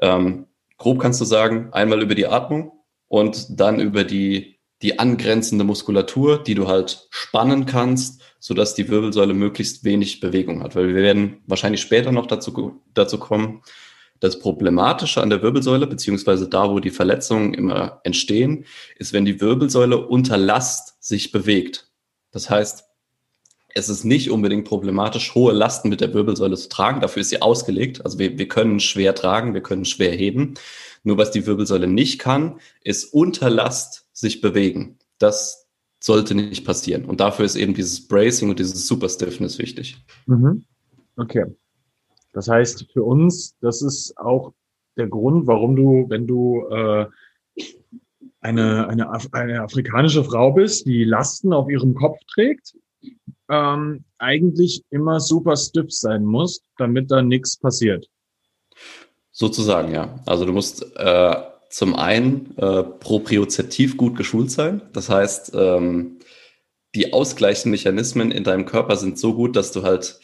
ähm, 0.00 0.46
grob 0.78 1.00
kannst 1.00 1.20
du 1.20 1.24
sagen, 1.24 1.70
einmal 1.72 2.02
über 2.02 2.14
die 2.14 2.26
Atmung 2.26 2.72
und 3.08 3.60
dann 3.60 3.80
über 3.80 4.04
die, 4.04 4.53
die 4.84 4.98
angrenzende 4.98 5.64
Muskulatur, 5.64 6.42
die 6.42 6.54
du 6.54 6.68
halt 6.68 7.08
spannen 7.08 7.64
kannst, 7.64 8.20
sodass 8.38 8.74
die 8.74 8.90
Wirbelsäule 8.90 9.32
möglichst 9.32 9.82
wenig 9.82 10.20
Bewegung 10.20 10.62
hat. 10.62 10.76
Weil 10.76 10.88
wir 10.88 11.02
werden 11.02 11.38
wahrscheinlich 11.46 11.80
später 11.80 12.12
noch 12.12 12.26
dazu, 12.26 12.82
dazu 12.92 13.18
kommen, 13.18 13.62
das 14.20 14.38
Problematische 14.38 15.22
an 15.22 15.30
der 15.30 15.42
Wirbelsäule, 15.42 15.86
beziehungsweise 15.86 16.50
da, 16.50 16.68
wo 16.68 16.80
die 16.80 16.90
Verletzungen 16.90 17.54
immer 17.54 18.02
entstehen, 18.04 18.66
ist, 18.98 19.14
wenn 19.14 19.24
die 19.24 19.40
Wirbelsäule 19.40 20.06
unter 20.06 20.36
Last 20.36 21.02
sich 21.02 21.32
bewegt. 21.32 21.88
Das 22.30 22.50
heißt, 22.50 22.84
es 23.70 23.88
ist 23.88 24.04
nicht 24.04 24.30
unbedingt 24.30 24.68
problematisch, 24.68 25.34
hohe 25.34 25.54
Lasten 25.54 25.88
mit 25.88 26.02
der 26.02 26.12
Wirbelsäule 26.12 26.56
zu 26.56 26.68
tragen. 26.68 27.00
Dafür 27.00 27.22
ist 27.22 27.30
sie 27.30 27.40
ausgelegt. 27.40 28.04
Also 28.04 28.18
wir, 28.18 28.36
wir 28.36 28.48
können 28.48 28.80
schwer 28.80 29.14
tragen, 29.14 29.54
wir 29.54 29.62
können 29.62 29.86
schwer 29.86 30.12
heben. 30.12 30.54
Nur 31.04 31.16
was 31.16 31.30
die 31.30 31.46
Wirbelsäule 31.46 31.86
nicht 31.86 32.18
kann, 32.18 32.60
ist 32.82 33.04
unter 33.14 33.48
Last 33.48 34.03
sich 34.14 34.40
bewegen. 34.40 34.98
Das 35.18 35.66
sollte 36.00 36.34
nicht 36.34 36.64
passieren. 36.64 37.04
Und 37.04 37.20
dafür 37.20 37.44
ist 37.44 37.56
eben 37.56 37.74
dieses 37.74 38.08
Bracing 38.08 38.48
und 38.50 38.58
dieses 38.58 38.86
Super 38.86 39.08
Stiffness 39.08 39.58
wichtig. 39.58 39.98
Mhm. 40.26 40.64
Okay. 41.16 41.44
Das 42.32 42.48
heißt, 42.48 42.86
für 42.92 43.04
uns, 43.04 43.56
das 43.60 43.82
ist 43.82 44.16
auch 44.18 44.52
der 44.96 45.08
Grund, 45.08 45.46
warum 45.46 45.76
du, 45.76 46.06
wenn 46.08 46.26
du 46.26 46.66
äh, 46.70 47.06
eine, 48.40 48.88
eine, 48.88 49.10
eine 49.32 49.62
afrikanische 49.62 50.24
Frau 50.24 50.52
bist, 50.52 50.86
die 50.86 51.04
Lasten 51.04 51.52
auf 51.52 51.70
ihrem 51.70 51.94
Kopf 51.94 52.18
trägt, 52.32 52.76
ähm, 53.48 54.04
eigentlich 54.18 54.82
immer 54.90 55.20
super 55.20 55.56
stiff 55.56 55.90
sein 55.90 56.24
musst, 56.24 56.64
damit 56.76 57.10
da 57.10 57.22
nichts 57.22 57.56
passiert. 57.56 58.08
Sozusagen, 59.30 59.92
ja. 59.92 60.20
Also 60.26 60.44
du 60.44 60.52
musst 60.52 60.84
äh, 60.96 61.34
zum 61.74 61.96
einen 61.96 62.56
äh, 62.56 62.84
propriozeptiv 62.84 63.96
gut 63.96 64.16
geschult 64.16 64.48
sein. 64.52 64.82
Das 64.92 65.08
heißt, 65.08 65.54
ähm, 65.56 66.18
die 66.94 67.12
Ausgleichsmechanismen 67.12 68.30
in 68.30 68.44
deinem 68.44 68.64
Körper 68.64 68.94
sind 68.94 69.18
so 69.18 69.34
gut, 69.34 69.56
dass 69.56 69.72
du 69.72 69.82
halt 69.82 70.20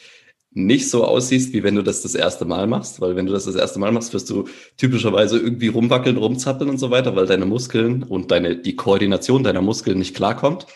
nicht 0.51 0.89
so 0.89 1.03
aussiehst, 1.03 1.51
wie 1.51 1.61
wenn 1.61 1.75
du 1.75 1.81
das 1.81 2.03
das 2.03 2.15
erste 2.15 2.45
Mal 2.45 2.67
machst, 2.67 3.01
weil 3.01 3.17
wenn 3.17 3.25
du 3.25 3.33
das 3.33 3.43
das 3.43 3.55
erste 3.55 3.79
Mal 3.79 3.91
machst, 3.91 4.13
wirst 4.13 4.29
du 4.29 4.47
typischerweise 4.77 5.39
irgendwie 5.39 5.67
rumwackeln, 5.67 6.15
rumzappeln 6.15 6.69
und 6.69 6.77
so 6.77 6.89
weiter, 6.89 7.17
weil 7.17 7.25
deine 7.25 7.45
Muskeln 7.45 8.03
und 8.03 8.31
deine, 8.31 8.55
die 8.55 8.77
Koordination 8.77 9.43
deiner 9.43 9.61
Muskeln 9.61 9.99
nicht 9.99 10.15
klarkommt. 10.15 10.67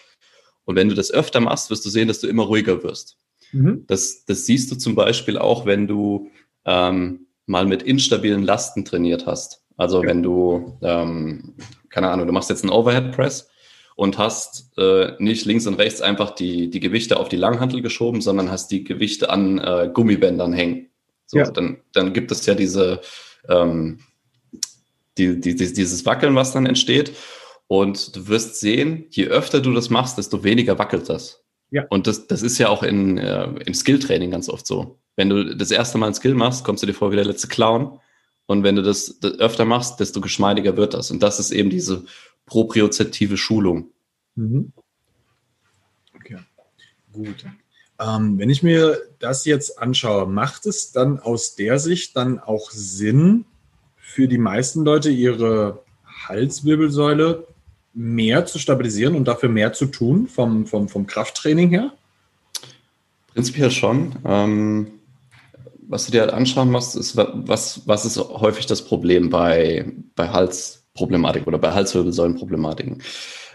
Und 0.65 0.75
wenn 0.75 0.89
du 0.89 0.95
das 0.95 1.09
öfter 1.09 1.39
machst, 1.39 1.69
wirst 1.69 1.85
du 1.85 1.89
sehen, 1.89 2.09
dass 2.09 2.19
du 2.19 2.27
immer 2.27 2.43
ruhiger 2.43 2.83
wirst. 2.83 3.15
Mhm. 3.53 3.85
Das, 3.87 4.25
das 4.25 4.45
siehst 4.45 4.69
du 4.73 4.75
zum 4.75 4.95
Beispiel 4.95 5.37
auch, 5.37 5.65
wenn 5.65 5.87
du 5.87 6.31
ähm, 6.65 7.27
mal 7.45 7.65
mit 7.65 7.81
instabilen 7.81 8.43
Lasten 8.43 8.83
trainiert 8.83 9.25
hast. 9.25 9.61
Also 9.77 10.03
wenn 10.03 10.23
du, 10.23 10.77
ähm, 10.81 11.55
keine 11.89 12.09
Ahnung, 12.09 12.27
du 12.27 12.33
machst 12.33 12.49
jetzt 12.49 12.63
einen 12.63 12.71
Overhead 12.71 13.11
Press 13.11 13.49
und 13.95 14.17
hast 14.17 14.77
äh, 14.77 15.13
nicht 15.19 15.45
links 15.45 15.67
und 15.67 15.75
rechts 15.75 16.01
einfach 16.01 16.31
die, 16.31 16.69
die 16.69 16.79
Gewichte 16.79 17.17
auf 17.17 17.29
die 17.29 17.35
Langhantel 17.37 17.81
geschoben, 17.81 18.21
sondern 18.21 18.51
hast 18.51 18.71
die 18.71 18.83
Gewichte 18.83 19.29
an 19.29 19.57
äh, 19.57 19.89
Gummibändern 19.93 20.53
hängen. 20.53 20.89
So, 21.25 21.39
ja. 21.39 21.49
dann, 21.49 21.77
dann 21.93 22.13
gibt 22.13 22.31
es 22.31 22.45
ja 22.45 22.55
diese, 22.55 23.01
ähm, 23.49 23.99
die, 25.17 25.39
die, 25.39 25.55
dieses 25.55 26.05
Wackeln, 26.05 26.35
was 26.35 26.51
dann 26.51 26.65
entsteht. 26.65 27.13
Und 27.67 28.15
du 28.15 28.27
wirst 28.27 28.59
sehen, 28.59 29.07
je 29.09 29.27
öfter 29.27 29.59
du 29.59 29.73
das 29.73 29.89
machst, 29.89 30.17
desto 30.17 30.43
weniger 30.43 30.77
wackelt 30.77 31.09
das. 31.09 31.43
Ja. 31.71 31.85
Und 31.89 32.05
das, 32.05 32.27
das 32.27 32.43
ist 32.43 32.57
ja 32.57 32.69
auch 32.69 32.83
in, 32.83 33.17
äh, 33.17 33.47
im 33.65 33.73
Skilltraining 33.73 34.31
ganz 34.31 34.49
oft 34.49 34.67
so. 34.67 34.99
Wenn 35.15 35.29
du 35.29 35.55
das 35.55 35.71
erste 35.71 35.97
Mal 35.97 36.07
ein 36.07 36.13
Skill 36.13 36.35
machst, 36.35 36.63
kommst 36.63 36.83
du 36.83 36.87
dir 36.87 36.93
vor 36.93 37.11
wie 37.11 37.15
der 37.15 37.25
letzte 37.25 37.47
Clown. 37.47 37.99
Und 38.47 38.63
wenn 38.63 38.75
du 38.75 38.83
das, 38.83 39.17
das 39.19 39.39
öfter 39.39 39.65
machst, 39.65 39.99
desto 39.99 40.21
geschmeidiger 40.21 40.77
wird 40.77 40.93
das. 40.93 41.11
Und 41.11 41.23
das 41.23 41.39
ist 41.39 41.51
eben 41.51 41.69
diese 41.69 42.05
propriozeptive 42.45 43.37
Schulung. 43.37 43.89
Mhm. 44.35 44.71
Okay, 46.15 46.37
gut. 47.11 47.45
Ähm, 47.99 48.37
wenn 48.37 48.49
ich 48.49 48.61
mir 48.61 48.97
das 49.19 49.45
jetzt 49.45 49.79
anschaue, 49.79 50.27
macht 50.27 50.65
es 50.65 50.91
dann 50.91 51.19
aus 51.19 51.55
der 51.55 51.79
Sicht 51.79 52.15
dann 52.15 52.39
auch 52.39 52.69
Sinn 52.71 53.45
für 53.95 54.27
die 54.27 54.37
meisten 54.37 54.83
Leute, 54.83 55.09
ihre 55.09 55.83
Halswirbelsäule 56.27 57.47
mehr 57.93 58.45
zu 58.45 58.59
stabilisieren 58.59 59.15
und 59.15 59.25
dafür 59.27 59.49
mehr 59.49 59.73
zu 59.73 59.85
tun 59.85 60.27
vom, 60.27 60.67
vom, 60.67 60.89
vom 60.89 61.07
Krafttraining 61.07 61.69
her? 61.69 61.93
Prinzipiell 63.33 63.71
schon. 63.71 64.15
Ähm, 64.25 64.94
was 65.87 66.05
du 66.05 66.11
dir 66.11 66.21
halt 66.21 66.33
anschauen 66.33 66.71
musst, 66.71 66.95
ist, 66.95 67.17
was, 67.17 67.87
was 67.87 68.05
ist 68.05 68.17
häufig 68.17 68.65
das 68.65 68.83
Problem 68.83 69.29
bei, 69.29 69.91
bei 70.15 70.29
Halsproblematik 70.29 71.47
oder 71.47 71.57
bei 71.57 71.71
Halswirbelsäulenproblematiken? 71.71 73.01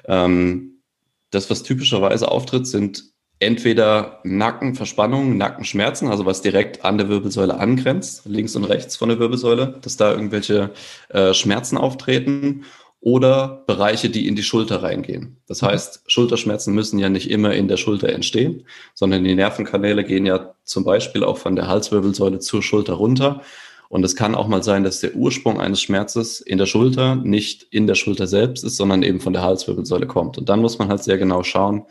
Ähm, 0.07 0.83
das, 1.31 1.51
was 1.51 1.63
typischerweise 1.63 2.31
auftritt, 2.31 2.67
sind 2.67 3.05
entweder 3.39 4.21
Nackenverspannungen, 4.25 5.39
Nackenschmerzen, 5.39 6.09
also 6.09 6.27
was 6.27 6.43
direkt 6.43 6.85
an 6.85 6.99
der 6.99 7.09
Wirbelsäule 7.09 7.57
angrenzt, 7.57 8.23
links 8.27 8.55
und 8.55 8.65
rechts 8.65 8.97
von 8.97 9.09
der 9.09 9.19
Wirbelsäule, 9.19 9.79
dass 9.81 9.97
da 9.97 10.13
irgendwelche 10.13 10.73
äh, 11.09 11.33
Schmerzen 11.33 11.79
auftreten 11.79 12.65
oder 13.01 13.65
Bereiche, 13.67 14.11
die 14.11 14.29
in 14.29 14.37
die 14.37 14.43
Schulter 14.43 14.83
reingehen. 14.83 15.39
Das 15.47 15.63
mhm. 15.63 15.67
heißt, 15.67 16.03
Schulterschmerzen 16.07 16.75
müssen 16.75 16.99
ja 16.99 17.09
nicht 17.09 17.31
immer 17.31 17.55
in 17.55 17.69
der 17.69 17.79
Schulter 17.79 18.11
entstehen, 18.11 18.67
sondern 18.95 19.25
die 19.25 19.35
Nervenkanäle 19.35 20.05
gehen 20.05 20.27
ja 20.27 20.55
zum 20.65 20.85
Beispiel 20.85 21.25
auch 21.25 21.39
von 21.39 21.57
der 21.57 21.67
Halswirbelsäule 21.67 22.41
zur 22.41 22.63
Schulter 22.63 22.95
runter. 22.95 23.43
Und 23.89 24.05
es 24.05 24.15
kann 24.15 24.35
auch 24.35 24.47
mal 24.47 24.63
sein, 24.63 24.85
dass 24.85 25.01
der 25.01 25.17
Ursprung 25.17 25.61
eines 25.61 25.81
Schmerzes 25.81 26.41
in 26.41 26.59
der 26.59 26.67
Schulter 26.67 27.17
nicht 27.17 27.67
in 27.71 27.87
der 27.87 27.97
Schulter 27.97 28.27
selbst 28.27 28.63
ist, 28.63 28.77
sondern 28.77 29.03
eben 29.03 29.21
von 29.21 29.33
der 29.33 29.43
Halswirbelsäule 29.43 30.07
kommt. 30.07 30.39
Und 30.39 30.49
dann 30.49 30.61
muss 30.61 30.79
man 30.79 30.89
halt 30.89 31.03
sehr 31.03 31.19
genau 31.19 31.43
schauen, 31.43 31.87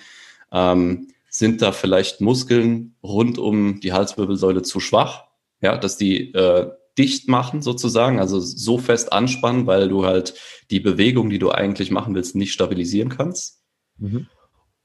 ähm, 0.54 1.08
sind 1.30 1.62
da 1.62 1.72
vielleicht 1.72 2.22
Muskeln 2.22 2.96
rund 3.04 3.38
um 3.38 3.80
die 3.82 3.94
Halswirbelsäule 3.94 4.62
zu 4.62 4.80
schwach, 4.80 5.26
ja, 5.62 5.76
dass 5.78 5.98
die 5.98 6.34
äh, 6.34 6.72
dicht 7.00 7.30
machen 7.30 7.62
sozusagen, 7.62 8.20
also 8.20 8.40
so 8.40 8.78
fest 8.78 9.14
anspannen, 9.14 9.66
weil 9.66 9.88
du 9.88 10.06
halt 10.06 10.36
die 10.70 10.82
Bewegung, 10.82 11.30
die 11.30 11.40
du 11.40 11.50
eigentlich 11.50 11.90
machen 11.90 12.14
willst, 12.14 12.36
nicht 12.36 12.54
stabilisieren 12.54 13.10
kannst. 13.10 13.64
Mhm. 13.98 14.28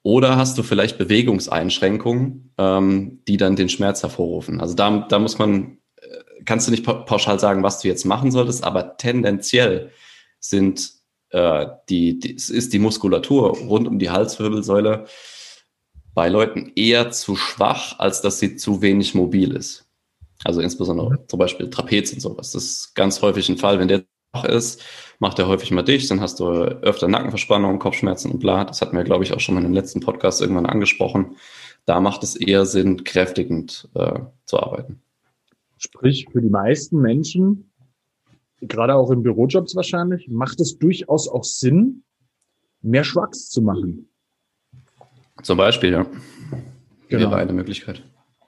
Oder 0.02 0.36
hast 0.36 0.56
du 0.56 0.62
vielleicht 0.62 0.96
Bewegungseinschränkungen, 0.98 2.52
ähm, 2.58 3.22
die 3.26 3.36
dann 3.36 3.56
den 3.56 3.68
Schmerz 3.68 4.02
hervorrufen? 4.02 4.60
Also 4.60 4.74
da, 4.74 5.06
da 5.08 5.18
muss 5.18 5.38
man, 5.38 5.78
äh, 5.96 6.42
kannst 6.44 6.68
du 6.68 6.70
nicht 6.70 6.84
pauschal 6.84 7.40
sagen, 7.40 7.62
was 7.62 7.80
du 7.80 7.88
jetzt 7.88 8.04
machen 8.04 8.30
solltest, 8.30 8.64
aber 8.64 8.96
tendenziell 8.96 9.90
sind 10.40 10.92
äh, 11.30 11.66
die, 11.88 12.18
die, 12.20 12.34
ist 12.34 12.72
die 12.72 12.78
Muskulatur 12.78 13.56
rund 13.58 13.88
um 13.88 13.98
die 13.98 14.10
Halswirbelsäule 14.10 15.06
bei 16.14 16.28
Leuten 16.28 16.70
eher 16.76 17.10
zu 17.10 17.34
schwach, 17.34 17.98
als 17.98 18.20
dass 18.20 18.38
sie 18.38 18.56
zu 18.56 18.82
wenig 18.82 19.14
mobil 19.14 19.56
ist. 19.56 19.83
Also 20.44 20.60
insbesondere 20.60 21.10
mhm. 21.10 21.28
zum 21.28 21.38
Beispiel 21.38 21.70
Trapez 21.70 22.12
und 22.12 22.20
sowas. 22.20 22.52
Das 22.52 22.64
ist 22.64 22.94
ganz 22.94 23.20
häufig 23.22 23.48
ein 23.48 23.56
Fall, 23.58 23.78
wenn 23.78 23.88
der 23.88 24.04
schwach 24.34 24.44
ist, 24.44 24.82
macht 25.18 25.38
er 25.38 25.48
häufig 25.48 25.70
mal 25.70 25.82
dicht, 25.82 26.10
dann 26.10 26.20
hast 26.20 26.40
du 26.40 26.46
öfter 26.46 27.08
Nackenverspannung, 27.08 27.78
Kopfschmerzen 27.78 28.30
und 28.32 28.40
bla. 28.40 28.64
Das 28.64 28.80
hatten 28.80 28.96
wir, 28.96 29.04
glaube 29.04 29.24
ich, 29.24 29.32
auch 29.32 29.40
schon 29.40 29.54
mal 29.54 29.60
in 29.60 29.68
dem 29.68 29.74
letzten 29.74 30.00
Podcast 30.00 30.40
irgendwann 30.40 30.66
angesprochen. 30.66 31.36
Da 31.86 32.00
macht 32.00 32.22
es 32.22 32.36
eher 32.36 32.66
Sinn, 32.66 33.04
kräftigend 33.04 33.88
äh, 33.94 34.20
zu 34.44 34.58
arbeiten. 34.58 35.00
Sprich, 35.76 36.26
für 36.32 36.40
die 36.40 36.48
meisten 36.48 37.00
Menschen, 37.00 37.70
gerade 38.60 38.94
auch 38.94 39.10
in 39.10 39.22
Bürojobs 39.22 39.76
wahrscheinlich, 39.76 40.28
macht 40.28 40.60
es 40.60 40.78
durchaus 40.78 41.28
auch 41.28 41.44
Sinn, 41.44 42.04
mehr 42.80 43.04
Schwachs 43.04 43.50
zu 43.50 43.62
machen. 43.62 44.08
Zum 45.42 45.58
Beispiel, 45.58 45.92
ja. 45.92 46.06
Genau. 47.08 47.30
Wäre 47.30 47.36
eine 47.36 47.52
Möglichkeit. 47.52 48.02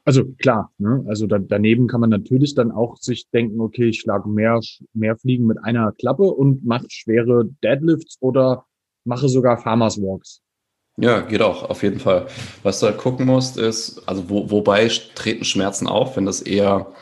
Also 0.07 0.25
klar, 0.39 0.73
ne? 0.79 1.05
also 1.09 1.27
da, 1.27 1.39
daneben 1.39 1.89
kann 1.89 2.01
man 2.01 2.11
natürlich 2.11 2.55
dann 2.55 2.71
auch 2.71 2.97
sich 2.97 3.29
denken, 3.31 3.61
okay, 3.61 3.89
ich 3.89 4.01
schlage 4.01 4.29
mehr, 4.29 4.61
mehr 4.95 5.17
Fliegen 5.17 5.47
mit 5.47 5.59
einer 5.65 5.91
Klappe 5.91 6.23
und 6.23 6.65
mache 6.65 6.87
schwere 6.89 7.45
Deadlifts 7.65 8.17
oder 8.21 8.67
mache 9.05 9.29
sogar 9.29 9.59
Farmers 9.59 10.01
Walks. 10.01 10.43
Ja, 10.97 11.23
geht 11.23 11.43
auch, 11.43 11.69
auf 11.69 11.83
jeden 11.83 11.99
Fall. 11.99 12.29
Was 12.63 12.79
du 12.79 12.87
halt 12.87 12.99
gucken 12.99 13.27
musst, 13.27 13.59
ist, 13.59 14.01
also 14.07 14.31
wo, 14.31 14.49
wobei 14.49 14.87
treten 15.17 15.45
Schmerzen 15.45 15.89
auf, 15.89 16.17
wenn 16.17 16.25
das 16.25 16.41
eher 16.41 16.93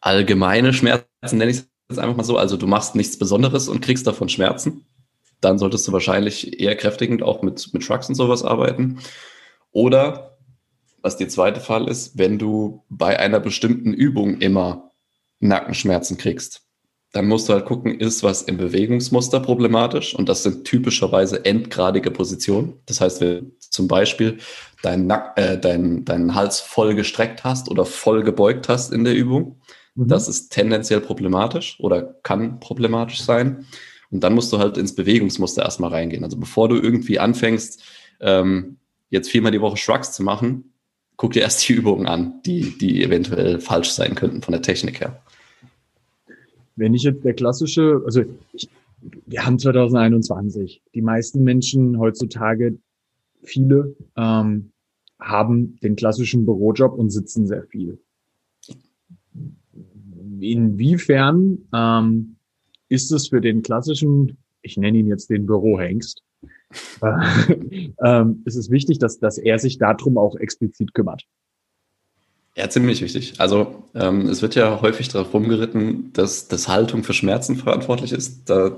allgemeine 0.00 0.72
Schmerzen, 0.72 1.06
nenne 1.30 1.52
ich 1.52 1.58
es 1.58 1.70
jetzt 1.90 2.00
einfach 2.00 2.16
mal 2.16 2.24
so, 2.24 2.36
also 2.36 2.56
du 2.56 2.66
machst 2.66 2.96
nichts 2.96 3.16
Besonderes 3.20 3.68
und 3.68 3.82
kriegst 3.82 4.04
davon 4.04 4.28
Schmerzen, 4.28 4.84
dann 5.40 5.58
solltest 5.58 5.86
du 5.86 5.92
wahrscheinlich 5.92 6.58
eher 6.60 6.74
kräftigend 6.74 7.22
auch 7.22 7.42
mit, 7.42 7.72
mit 7.72 7.84
Trucks 7.86 8.08
und 8.08 8.16
sowas 8.16 8.42
arbeiten. 8.42 8.98
Oder 9.70 10.37
was 11.02 11.16
der 11.16 11.28
zweite 11.28 11.60
Fall 11.60 11.88
ist, 11.88 12.18
wenn 12.18 12.38
du 12.38 12.84
bei 12.88 13.18
einer 13.18 13.40
bestimmten 13.40 13.92
Übung 13.92 14.40
immer 14.40 14.90
Nackenschmerzen 15.40 16.18
kriegst, 16.18 16.62
dann 17.12 17.26
musst 17.26 17.48
du 17.48 17.54
halt 17.54 17.64
gucken, 17.64 17.98
ist 17.98 18.22
was 18.22 18.42
im 18.42 18.58
Bewegungsmuster 18.58 19.40
problematisch 19.40 20.14
und 20.14 20.28
das 20.28 20.42
sind 20.42 20.64
typischerweise 20.64 21.44
endgradige 21.44 22.10
Positionen. 22.10 22.74
Das 22.86 23.00
heißt, 23.00 23.20
wenn 23.20 23.28
du 23.28 23.52
zum 23.58 23.88
Beispiel 23.88 24.38
deinen, 24.82 25.06
Nack 25.06 25.38
äh, 25.38 25.58
deinen, 25.58 26.04
deinen 26.04 26.34
Hals 26.34 26.60
voll 26.60 26.94
gestreckt 26.94 27.44
hast 27.44 27.70
oder 27.70 27.86
voll 27.86 28.22
gebeugt 28.22 28.68
hast 28.68 28.92
in 28.92 29.04
der 29.04 29.14
Übung, 29.14 29.60
mhm. 29.94 30.08
das 30.08 30.28
ist 30.28 30.50
tendenziell 30.50 31.00
problematisch 31.00 31.78
oder 31.80 32.02
kann 32.02 32.60
problematisch 32.60 33.22
sein. 33.22 33.66
Und 34.10 34.22
dann 34.22 34.34
musst 34.34 34.52
du 34.52 34.58
halt 34.58 34.76
ins 34.76 34.94
Bewegungsmuster 34.94 35.62
erstmal 35.62 35.90
reingehen. 35.90 36.24
Also 36.24 36.38
bevor 36.38 36.68
du 36.68 36.76
irgendwie 36.76 37.18
anfängst, 37.18 37.82
ähm, 38.20 38.78
jetzt 39.10 39.30
viermal 39.30 39.52
die 39.52 39.60
Woche 39.60 39.76
Shrugs 39.76 40.12
zu 40.12 40.22
machen, 40.22 40.74
guck 41.18 41.32
dir 41.32 41.42
erst 41.42 41.68
die 41.68 41.74
Übungen 41.74 42.06
an, 42.06 42.40
die, 42.46 42.78
die 42.78 43.02
eventuell 43.02 43.60
falsch 43.60 43.90
sein 43.90 44.14
könnten 44.14 44.40
von 44.40 44.52
der 44.52 44.62
Technik 44.62 45.00
her. 45.00 45.20
Wenn 46.76 46.94
ich 46.94 47.02
jetzt 47.02 47.24
der 47.24 47.34
klassische, 47.34 48.00
also 48.06 48.22
ich, 48.52 48.70
wir 49.26 49.44
haben 49.44 49.58
2021, 49.58 50.80
die 50.94 51.02
meisten 51.02 51.42
Menschen 51.42 51.98
heutzutage, 51.98 52.78
viele, 53.42 53.96
ähm, 54.16 54.70
haben 55.18 55.78
den 55.82 55.96
klassischen 55.96 56.46
Bürojob 56.46 56.96
und 56.96 57.10
sitzen 57.10 57.48
sehr 57.48 57.64
viel. 57.64 57.98
Inwiefern 60.40 61.58
ähm, 61.74 62.36
ist 62.88 63.10
es 63.10 63.28
für 63.28 63.40
den 63.40 63.62
klassischen, 63.62 64.38
ich 64.62 64.76
nenne 64.76 64.98
ihn 64.98 65.08
jetzt 65.08 65.30
den 65.30 65.46
Bürohengst, 65.46 66.22
ähm, 68.04 68.42
es 68.44 68.56
ist 68.56 68.70
wichtig, 68.70 68.98
dass, 68.98 69.18
dass 69.18 69.38
er 69.38 69.58
sich 69.58 69.78
darum 69.78 70.18
auch 70.18 70.36
explizit 70.36 70.94
kümmert. 70.94 71.24
Ja, 72.56 72.68
ziemlich 72.68 73.00
wichtig. 73.02 73.34
Also 73.38 73.84
ähm, 73.94 74.28
es 74.28 74.42
wird 74.42 74.56
ja 74.56 74.80
häufig 74.82 75.08
darauf 75.08 75.32
rumgeritten, 75.32 76.12
dass, 76.12 76.48
dass 76.48 76.66
Haltung 76.66 77.04
für 77.04 77.14
Schmerzen 77.14 77.56
verantwortlich 77.56 78.12
ist. 78.12 78.50
Da, 78.50 78.76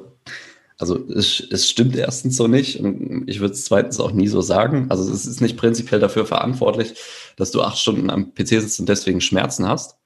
Also 0.78 0.98
es, 1.08 1.40
es 1.50 1.68
stimmt 1.68 1.96
erstens 1.96 2.36
so 2.36 2.46
nicht 2.46 2.78
und 2.80 3.24
ich 3.26 3.40
würde 3.40 3.54
es 3.54 3.64
zweitens 3.64 3.98
auch 3.98 4.12
nie 4.12 4.28
so 4.28 4.42
sagen. 4.42 4.86
Also 4.90 5.10
es 5.10 5.26
ist 5.26 5.40
nicht 5.40 5.56
prinzipiell 5.56 5.98
dafür 5.98 6.26
verantwortlich, 6.26 6.94
dass 7.36 7.52
du 7.52 7.62
acht 7.62 7.78
Stunden 7.78 8.10
am 8.10 8.34
PC 8.34 8.48
sitzt 8.48 8.80
und 8.80 8.88
deswegen 8.88 9.22
Schmerzen 9.22 9.66
hast. 9.66 9.96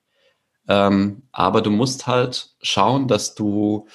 Ähm, 0.68 1.22
aber 1.32 1.60
du 1.60 1.70
musst 1.70 2.06
halt 2.06 2.54
schauen, 2.62 3.08
dass 3.08 3.34
du 3.34 3.88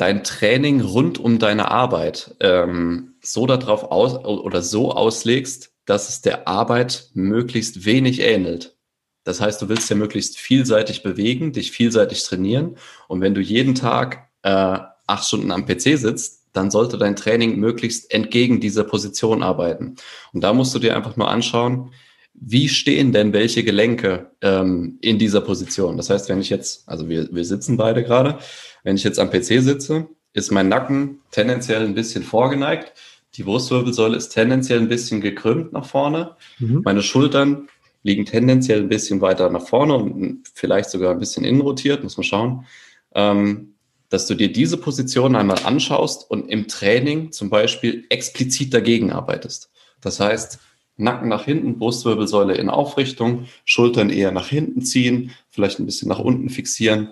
dein 0.00 0.24
Training 0.24 0.80
rund 0.80 1.18
um 1.18 1.38
deine 1.38 1.70
Arbeit 1.70 2.34
ähm, 2.40 3.16
so 3.22 3.46
darauf 3.46 3.84
aus 3.84 4.14
oder 4.24 4.62
so 4.62 4.92
auslegst, 4.92 5.72
dass 5.84 6.08
es 6.08 6.22
der 6.22 6.48
Arbeit 6.48 7.10
möglichst 7.12 7.84
wenig 7.84 8.20
ähnelt. 8.20 8.78
Das 9.24 9.42
heißt, 9.42 9.60
du 9.60 9.68
willst 9.68 9.90
ja 9.90 9.96
möglichst 9.96 10.38
vielseitig 10.38 11.02
bewegen, 11.02 11.52
dich 11.52 11.70
vielseitig 11.70 12.24
trainieren. 12.24 12.76
Und 13.08 13.20
wenn 13.20 13.34
du 13.34 13.42
jeden 13.42 13.74
Tag 13.74 14.30
äh, 14.42 14.78
acht 15.06 15.26
Stunden 15.26 15.52
am 15.52 15.66
PC 15.66 15.98
sitzt, 15.98 16.46
dann 16.54 16.70
sollte 16.70 16.96
dein 16.96 17.14
Training 17.14 17.56
möglichst 17.56 18.10
entgegen 18.10 18.58
dieser 18.58 18.84
Position 18.84 19.42
arbeiten. 19.42 19.96
Und 20.32 20.42
da 20.42 20.54
musst 20.54 20.74
du 20.74 20.78
dir 20.78 20.96
einfach 20.96 21.16
nur 21.16 21.28
anschauen, 21.28 21.92
wie 22.40 22.68
stehen 22.68 23.12
denn 23.12 23.32
welche 23.32 23.62
Gelenke 23.62 24.30
ähm, 24.40 24.98
in 25.02 25.18
dieser 25.18 25.42
Position. 25.42 25.98
Das 25.98 26.08
heißt, 26.08 26.28
wenn 26.30 26.40
ich 26.40 26.48
jetzt, 26.48 26.88
also 26.88 27.08
wir, 27.08 27.28
wir 27.30 27.44
sitzen 27.44 27.76
beide 27.76 28.02
gerade, 28.02 28.38
wenn 28.82 28.96
ich 28.96 29.04
jetzt 29.04 29.18
am 29.18 29.30
PC 29.30 29.62
sitze, 29.62 30.08
ist 30.32 30.50
mein 30.50 30.68
Nacken 30.68 31.20
tendenziell 31.30 31.84
ein 31.84 31.94
bisschen 31.94 32.22
vorgeneigt. 32.22 32.92
Die 33.34 33.42
Brustwirbelsäule 33.42 34.16
ist 34.16 34.30
tendenziell 34.30 34.78
ein 34.78 34.88
bisschen 34.88 35.20
gekrümmt 35.20 35.72
nach 35.72 35.84
vorne. 35.84 36.36
Mhm. 36.58 36.80
Meine 36.84 37.02
Schultern 37.02 37.68
liegen 38.02 38.24
tendenziell 38.24 38.80
ein 38.80 38.88
bisschen 38.88 39.20
weiter 39.20 39.50
nach 39.50 39.66
vorne 39.66 39.94
und 39.94 40.44
vielleicht 40.54 40.88
sogar 40.88 41.12
ein 41.12 41.18
bisschen 41.18 41.44
innenrotiert, 41.44 42.02
muss 42.02 42.16
man 42.16 42.24
schauen. 42.24 42.66
Ähm, 43.14 43.74
dass 44.08 44.26
du 44.26 44.34
dir 44.34 44.50
diese 44.50 44.76
Position 44.76 45.36
einmal 45.36 45.58
anschaust 45.64 46.28
und 46.28 46.48
im 46.50 46.66
Training 46.66 47.32
zum 47.32 47.48
Beispiel 47.48 48.06
explizit 48.08 48.74
dagegen 48.74 49.12
arbeitest. 49.12 49.70
Das 50.00 50.18
heißt, 50.18 50.58
Nacken 51.00 51.28
nach 51.28 51.44
hinten, 51.44 51.78
Brustwirbelsäule 51.78 52.54
in 52.54 52.68
Aufrichtung, 52.68 53.46
Schultern 53.64 54.10
eher 54.10 54.32
nach 54.32 54.48
hinten 54.48 54.82
ziehen, 54.82 55.32
vielleicht 55.48 55.78
ein 55.78 55.86
bisschen 55.86 56.08
nach 56.08 56.18
unten 56.18 56.48
fixieren. 56.48 57.10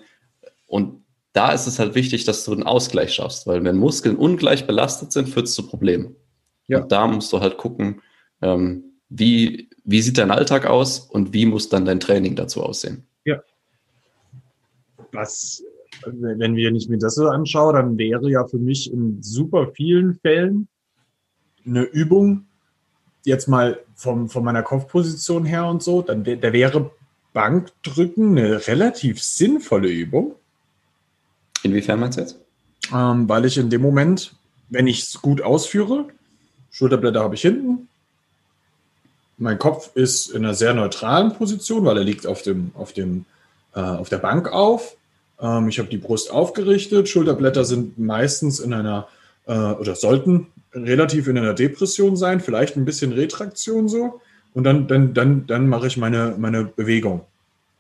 Und 0.67 1.03
da 1.33 1.53
ist 1.53 1.67
es 1.67 1.79
halt 1.79 1.95
wichtig, 1.95 2.25
dass 2.25 2.45
du 2.45 2.53
einen 2.53 2.63
Ausgleich 2.63 3.13
schaffst, 3.13 3.47
weil 3.47 3.65
wenn 3.65 3.77
Muskeln 3.77 4.17
ungleich 4.17 4.67
belastet 4.67 5.13
sind, 5.13 5.29
führt 5.29 5.47
es 5.47 5.55
zu 5.55 5.67
Problemen. 5.67 6.17
Ja. 6.67 6.83
Und 6.83 6.93
da 6.93 7.07
musst 7.07 7.33
du 7.33 7.41
halt 7.41 7.57
gucken, 7.57 8.03
ähm, 8.43 8.85
wie, 9.09 9.71
wie 9.85 10.03
sieht 10.03 10.19
dein 10.19 10.31
Alltag 10.31 10.67
aus 10.67 11.01
und 11.01 11.33
wie 11.33 11.47
muss 11.47 11.69
dann 11.69 11.85
dein 11.85 12.01
Training 12.01 12.37
dazu 12.37 12.63
aussehen. 12.63 13.07
Ja. 13.25 13.41
Was 15.13 15.63
wenn 16.07 16.57
wir 16.57 16.71
nicht 16.71 16.89
mir 16.89 16.99
das 16.99 17.15
so 17.15 17.29
anschauen, 17.29 17.75
dann 17.75 17.99
wäre 17.99 18.31
ja 18.31 18.47
für 18.47 18.59
mich 18.59 18.93
in 18.93 19.23
super 19.23 19.69
vielen 19.75 20.15
Fällen 20.15 20.69
eine 21.67 21.83
Übung, 21.83 22.48
jetzt 23.25 23.49
mal 23.49 23.79
vom, 23.95 24.29
von 24.29 24.45
meiner 24.45 24.63
Kopfposition 24.63 25.45
her 25.45 25.67
und 25.67 25.83
so, 25.83 26.03
dann 26.03 26.25
da 26.25 26.53
wäre 26.53 26.91
Bankdrücken 27.33 28.39
eine 28.39 28.67
relativ 28.67 29.23
sinnvolle 29.23 29.89
Übung. 29.89 30.35
Inwiefern 31.63 32.01
meinst 32.01 32.19
du 32.19 32.23
jetzt? 32.23 32.39
Ähm, 32.93 33.29
weil 33.29 33.45
ich 33.45 33.59
in 33.59 33.71
dem 33.71 33.83
Moment, 33.83 34.35
wenn 34.71 34.87
ich 34.87 35.03
es 35.03 35.21
gut 35.21 35.43
ausführe, 35.43 36.07
Schulterblätter 36.71 37.21
habe 37.21 37.35
ich 37.35 37.43
hinten, 37.43 37.89
mein 39.37 39.59
Kopf 39.59 39.95
ist 39.95 40.31
in 40.31 40.45
einer 40.45 40.55
sehr 40.55 40.75
neutralen 40.75 41.33
Position, 41.33 41.85
weil 41.85 41.99
er 41.99 42.05
liegt 42.05 42.27
auf, 42.27 42.43
dem, 42.43 42.73
auf, 42.75 42.93
dem, 42.93 43.25
äh, 43.75 43.81
auf 43.81 44.09
der 44.09 44.19
Bank 44.19 44.49
auf. 44.53 44.97
Ähm, 45.41 45.69
ich 45.69 45.79
habe 45.79 45.89
die 45.89 45.97
Brust 45.97 46.31
aufgerichtet. 46.31 47.09
Schulterblätter 47.09 47.65
sind 47.65 47.99
meistens 47.99 48.59
in 48.59 48.73
einer 48.73 49.07
äh, 49.47 49.53
oder 49.53 49.95
sollten 49.95 50.49
relativ 50.73 51.29
in 51.29 51.39
einer 51.39 51.55
Depression 51.55 52.17
sein, 52.17 52.41
vielleicht 52.41 52.77
ein 52.77 52.85
bisschen 52.85 53.13
Retraktion 53.13 53.89
so. 53.89 54.21
Und 54.55 54.65
dann, 54.65 54.89
dann, 54.89 55.15
dann, 55.15 55.47
dann 55.47 55.69
mache 55.69 55.87
ich 55.87 55.97
meine, 55.97 56.35
meine 56.39 56.65
Bewegung. 56.65 57.23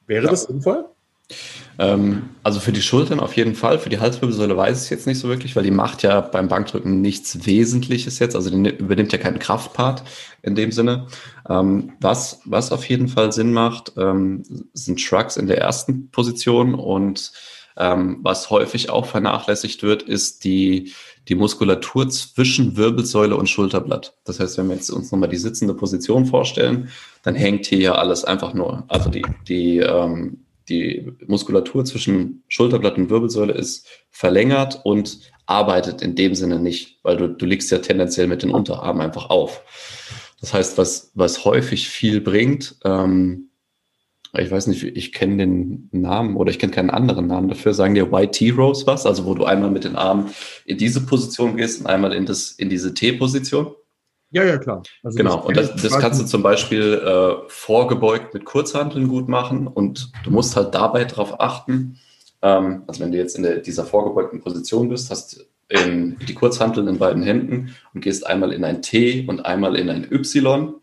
Wäre 0.07 0.24
ja. 0.24 0.31
das 0.31 0.44
sinnvoll? 0.44 0.85
Ähm, 1.79 2.31
also 2.42 2.59
für 2.59 2.72
die 2.72 2.83
Schultern 2.83 3.20
auf 3.20 3.37
jeden 3.37 3.55
Fall. 3.55 3.79
Für 3.79 3.88
die 3.88 4.01
Halswirbelsäule 4.01 4.57
weiß 4.57 4.85
ich 4.85 4.90
jetzt 4.90 5.07
nicht 5.07 5.18
so 5.18 5.29
wirklich, 5.29 5.55
weil 5.55 5.62
die 5.62 5.70
macht 5.70 6.03
ja 6.03 6.20
beim 6.20 6.48
Bankdrücken 6.48 7.01
nichts 7.01 7.46
Wesentliches 7.46 8.18
jetzt. 8.18 8.35
Also 8.35 8.51
die 8.51 8.70
übernimmt 8.70 9.12
ja 9.12 9.18
keinen 9.18 9.38
Kraftpart 9.38 10.03
in 10.42 10.55
dem 10.55 10.72
Sinne. 10.72 11.07
Ähm, 11.48 11.92
was, 12.01 12.40
was 12.44 12.72
auf 12.72 12.88
jeden 12.88 13.09
Fall 13.09 13.33
Sinn 13.33 13.53
macht, 13.53 13.92
ähm, 13.96 14.42
sind 14.72 15.01
Shrugs 15.01 15.37
in 15.37 15.46
der 15.46 15.59
ersten 15.59 16.11
Position 16.11 16.74
und 16.74 17.33
ähm, 17.77 18.18
was 18.22 18.51
häufig 18.51 18.90
auch 18.90 19.07
vernachlässigt 19.07 19.85
wird, 19.85 20.03
ist 20.03 20.42
die, 20.42 20.92
die 21.28 21.34
Muskulatur 21.34 22.08
zwischen 22.08 22.76
Wirbelsäule 22.76 23.36
und 23.36 23.48
Schulterblatt. 23.48 24.14
Das 24.24 24.40
heißt, 24.40 24.56
wenn 24.58 24.68
wir 24.68 24.76
jetzt 24.76 24.90
uns 24.90 25.12
nochmal 25.12 25.28
die 25.28 25.36
sitzende 25.36 25.74
Position 25.74 26.24
vorstellen, 26.26 26.88
dann 27.22 27.34
hängt 27.34 27.66
hier 27.66 27.78
ja 27.78 27.94
alles 27.96 28.24
einfach 28.24 28.54
nur, 28.54 28.84
also 28.88 29.10
die, 29.10 29.24
die, 29.46 29.78
ähm, 29.78 30.44
die 30.68 31.12
Muskulatur 31.26 31.84
zwischen 31.84 32.42
Schulterblatt 32.48 32.96
und 32.96 33.10
Wirbelsäule 33.10 33.52
ist 33.52 33.86
verlängert 34.10 34.80
und 34.84 35.20
arbeitet 35.46 36.02
in 36.02 36.14
dem 36.14 36.34
Sinne 36.34 36.58
nicht, 36.58 36.98
weil 37.02 37.16
du, 37.16 37.28
du 37.28 37.46
liegst 37.46 37.70
ja 37.70 37.78
tendenziell 37.78 38.26
mit 38.26 38.42
den 38.42 38.50
Unterarmen 38.50 39.02
einfach 39.02 39.30
auf. 39.30 39.62
Das 40.40 40.54
heißt, 40.54 40.78
was, 40.78 41.10
was 41.14 41.44
häufig 41.44 41.88
viel 41.88 42.20
bringt, 42.20 42.76
ähm, 42.84 43.47
ich 44.38 44.51
weiß 44.51 44.66
nicht, 44.68 44.83
ich 44.85 45.12
kenne 45.12 45.38
den 45.38 45.88
Namen 45.92 46.37
oder 46.37 46.51
ich 46.51 46.59
kenne 46.59 46.72
keinen 46.72 46.90
anderen 46.90 47.27
Namen 47.27 47.48
dafür, 47.48 47.74
sagen 47.74 47.94
dir 47.94 48.11
YT 48.12 48.57
Rose 48.57 48.87
was, 48.87 49.07
also 49.07 49.24
wo 49.27 49.35
du 49.35 49.44
einmal 49.44 49.70
mit 49.70 49.85
den 49.85 49.96
Armen 49.96 50.31
in 50.64 50.79
diese 50.79 51.05
Position 51.05 51.57
gehst 51.57 51.81
und 51.81 51.87
einmal 51.87 52.12
in, 52.12 52.27
das, 52.27 52.53
in 52.53 52.68
diese 52.68 52.94
T-Position. 52.94 53.74
Ja, 54.31 54.44
ja, 54.44 54.59
klar. 54.59 54.83
Also 55.03 55.16
genau, 55.16 55.46
und 55.46 55.57
das, 55.57 55.74
das 55.77 55.98
kannst 55.98 56.20
du 56.20 56.27
zum 56.27 56.42
Beispiel 56.42 56.94
äh, 56.94 57.48
vorgebeugt 57.48 58.35
mit 58.35 58.44
Kurzhanteln 58.44 59.09
gut 59.09 59.29
machen 59.29 59.66
und 59.66 60.12
du 60.24 60.31
musst 60.31 60.55
halt 60.55 60.74
dabei 60.74 61.05
darauf 61.05 61.40
achten, 61.40 61.98
ähm, 62.42 62.83
also 62.87 63.01
wenn 63.01 63.12
du 63.12 63.18
jetzt 63.18 63.37
in 63.37 63.42
der, 63.42 63.59
dieser 63.59 63.85
vorgebeugten 63.85 64.40
Position 64.40 64.90
bist, 64.90 65.11
hast 65.11 65.46
in, 65.68 66.16
die 66.27 66.35
Kurzhanteln 66.35 66.88
in 66.88 66.98
beiden 66.98 67.22
Händen 67.22 67.74
und 67.94 68.01
gehst 68.01 68.27
einmal 68.27 68.53
in 68.53 68.64
ein 68.64 68.83
T 68.83 69.27
und 69.27 69.44
einmal 69.44 69.77
in 69.77 69.90
ein 69.90 70.07
Y, 70.11 70.74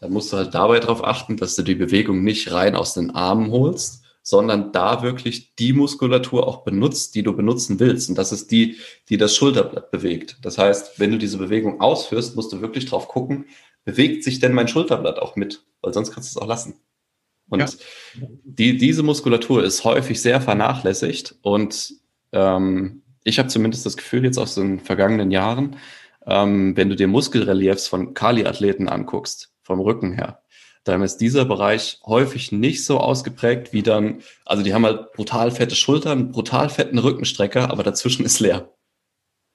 dann 0.00 0.12
musst 0.12 0.32
du 0.32 0.38
halt 0.38 0.54
dabei 0.54 0.80
darauf 0.80 1.04
achten, 1.04 1.36
dass 1.36 1.56
du 1.56 1.62
die 1.62 1.74
Bewegung 1.74 2.24
nicht 2.24 2.50
rein 2.52 2.74
aus 2.74 2.94
den 2.94 3.10
Armen 3.10 3.50
holst, 3.50 4.02
sondern 4.22 4.72
da 4.72 5.02
wirklich 5.02 5.54
die 5.56 5.72
Muskulatur 5.72 6.46
auch 6.46 6.64
benutzt, 6.64 7.14
die 7.14 7.22
du 7.22 7.34
benutzen 7.34 7.80
willst. 7.80 8.08
Und 8.08 8.16
das 8.16 8.32
ist 8.32 8.50
die, 8.50 8.76
die 9.08 9.16
das 9.16 9.36
Schulterblatt 9.36 9.90
bewegt. 9.90 10.38
Das 10.42 10.58
heißt, 10.58 10.98
wenn 10.98 11.10
du 11.10 11.18
diese 11.18 11.38
Bewegung 11.38 11.80
ausführst, 11.80 12.36
musst 12.36 12.52
du 12.52 12.60
wirklich 12.60 12.86
drauf 12.86 13.08
gucken, 13.08 13.46
bewegt 13.84 14.24
sich 14.24 14.38
denn 14.40 14.52
mein 14.52 14.68
Schulterblatt 14.68 15.18
auch 15.18 15.36
mit? 15.36 15.64
Weil 15.80 15.92
sonst 15.92 16.12
kannst 16.12 16.34
du 16.34 16.38
es 16.38 16.42
auch 16.42 16.48
lassen. 16.48 16.74
Und 17.48 17.60
ja. 17.60 17.68
die, 18.44 18.76
diese 18.76 19.02
Muskulatur 19.02 19.64
ist 19.64 19.84
häufig 19.84 20.20
sehr 20.20 20.40
vernachlässigt. 20.40 21.34
Und 21.42 21.94
ähm, 22.32 23.02
ich 23.24 23.38
habe 23.38 23.48
zumindest 23.48 23.84
das 23.86 23.96
Gefühl 23.96 24.24
jetzt 24.24 24.38
aus 24.38 24.54
den 24.54 24.80
vergangenen 24.80 25.30
Jahren, 25.30 25.76
ähm, 26.26 26.76
wenn 26.76 26.88
du 26.88 26.96
dir 26.96 27.08
Muskelreliefs 27.08 27.88
von 27.88 28.14
Kali-Athleten 28.14 28.88
anguckst, 28.88 29.52
vom 29.70 29.80
Rücken 29.80 30.12
her, 30.12 30.42
dann 30.82 31.02
ist 31.02 31.18
dieser 31.18 31.44
Bereich 31.44 32.00
häufig 32.04 32.50
nicht 32.50 32.84
so 32.84 32.98
ausgeprägt 32.98 33.72
wie 33.72 33.82
dann, 33.82 34.22
also 34.44 34.64
die 34.64 34.74
haben 34.74 34.84
halt 34.84 35.12
brutal 35.12 35.52
fette 35.52 35.76
Schultern, 35.76 36.32
brutal 36.32 36.68
fetten 36.68 36.98
Rückenstrecker, 36.98 37.70
aber 37.70 37.84
dazwischen 37.84 38.24
ist 38.24 38.40
leer. 38.40 38.72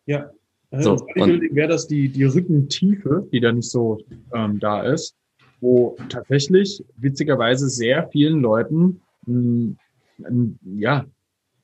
Ja, 0.05 0.29
also 0.71 0.97
so, 0.97 1.05
wäre 1.15 1.67
das 1.67 1.87
die, 1.87 2.07
die 2.07 2.23
Rückentiefe, 2.23 3.27
die 3.33 3.41
da 3.41 3.51
nicht 3.51 3.69
so 3.69 3.99
ähm, 4.33 4.59
da 4.59 4.83
ist, 4.83 5.15
wo 5.59 5.97
tatsächlich 6.07 6.81
witzigerweise 6.95 7.67
sehr 7.67 8.07
vielen 8.09 8.39
Leuten, 8.39 9.01
mh, 9.25 9.75
mh, 10.19 10.49
ja, 10.77 11.05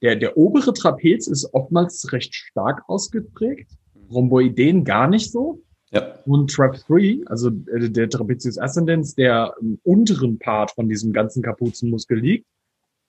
der, 0.02 0.18
der 0.18 0.36
obere 0.36 0.74
Trapez 0.74 1.28
ist 1.28 1.54
oftmals 1.54 2.12
recht 2.12 2.36
stark 2.36 2.84
ausgeprägt, 2.90 3.72
Rhomboideen 4.12 4.84
gar 4.84 5.08
nicht 5.08 5.32
so. 5.32 5.62
Ja. 5.92 6.16
Und 6.26 6.52
Trap 6.52 6.78
3, 6.88 7.22
also 7.26 7.50
äh, 7.50 7.90
der 7.90 8.10
Trapezius 8.10 8.58
ascendens, 8.58 9.16
der 9.16 9.54
im 9.60 9.78
unteren 9.84 10.40
Part 10.40 10.72
von 10.72 10.88
diesem 10.88 11.12
ganzen 11.12 11.44
Kapuzenmuskel 11.44 12.20
liegt, 12.20 12.48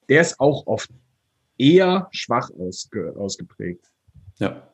der 0.08 0.20
ist 0.20 0.40
auch 0.40 0.66
oft 0.66 0.90
eher 1.58 2.08
schwach 2.10 2.50
ausge, 2.58 3.14
ausgeprägt. 3.16 3.86
Ja. 4.38 4.68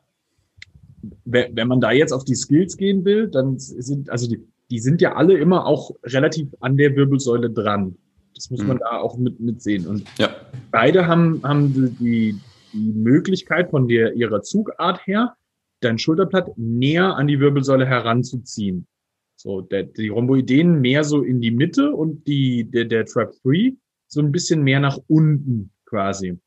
Wenn 1.23 1.67
man 1.67 1.79
da 1.79 1.91
jetzt 1.91 2.11
auf 2.11 2.25
die 2.25 2.35
Skills 2.35 2.75
gehen 2.75 3.05
will, 3.05 3.29
dann 3.29 3.57
sind, 3.57 4.09
also 4.09 4.27
die, 4.27 4.43
die 4.69 4.79
sind 4.79 5.01
ja 5.01 5.15
alle 5.15 5.37
immer 5.37 5.65
auch 5.65 5.91
relativ 6.03 6.49
an 6.59 6.75
der 6.75 6.95
Wirbelsäule 6.95 7.49
dran. 7.49 7.95
Das 8.35 8.49
muss 8.49 8.63
man 8.63 8.77
mhm. 8.77 8.81
da 8.81 8.99
auch 8.99 9.17
mit, 9.17 9.39
mit 9.39 9.61
sehen. 9.61 9.87
Und 9.87 10.03
ja. 10.17 10.29
beide 10.71 11.07
haben, 11.07 11.41
haben 11.43 11.95
die, 11.99 12.39
die 12.73 12.93
Möglichkeit 12.93 13.69
von 13.69 13.87
der, 13.87 14.13
ihrer 14.13 14.41
Zugart 14.41 15.05
her, 15.05 15.35
dein 15.81 15.97
Schulterblatt 15.97 16.57
näher 16.57 17.15
an 17.15 17.27
die 17.27 17.39
Wirbelsäule 17.39 17.85
heranzuziehen. 17.85 18.87
So, 19.35 19.61
der, 19.61 19.83
die 19.83 20.09
Rhomboideen 20.09 20.81
mehr 20.81 21.03
so 21.03 21.21
in 21.21 21.39
die 21.39 21.51
Mitte 21.51 21.91
und 21.91 22.27
die, 22.27 22.69
der, 22.69 22.85
der 22.85 23.05
Trap 23.05 23.31
3 23.43 23.73
so 24.07 24.19
ein 24.21 24.31
bisschen 24.31 24.63
mehr 24.63 24.79
nach 24.79 24.97
unten 25.07 25.71
quasi. 25.85 26.37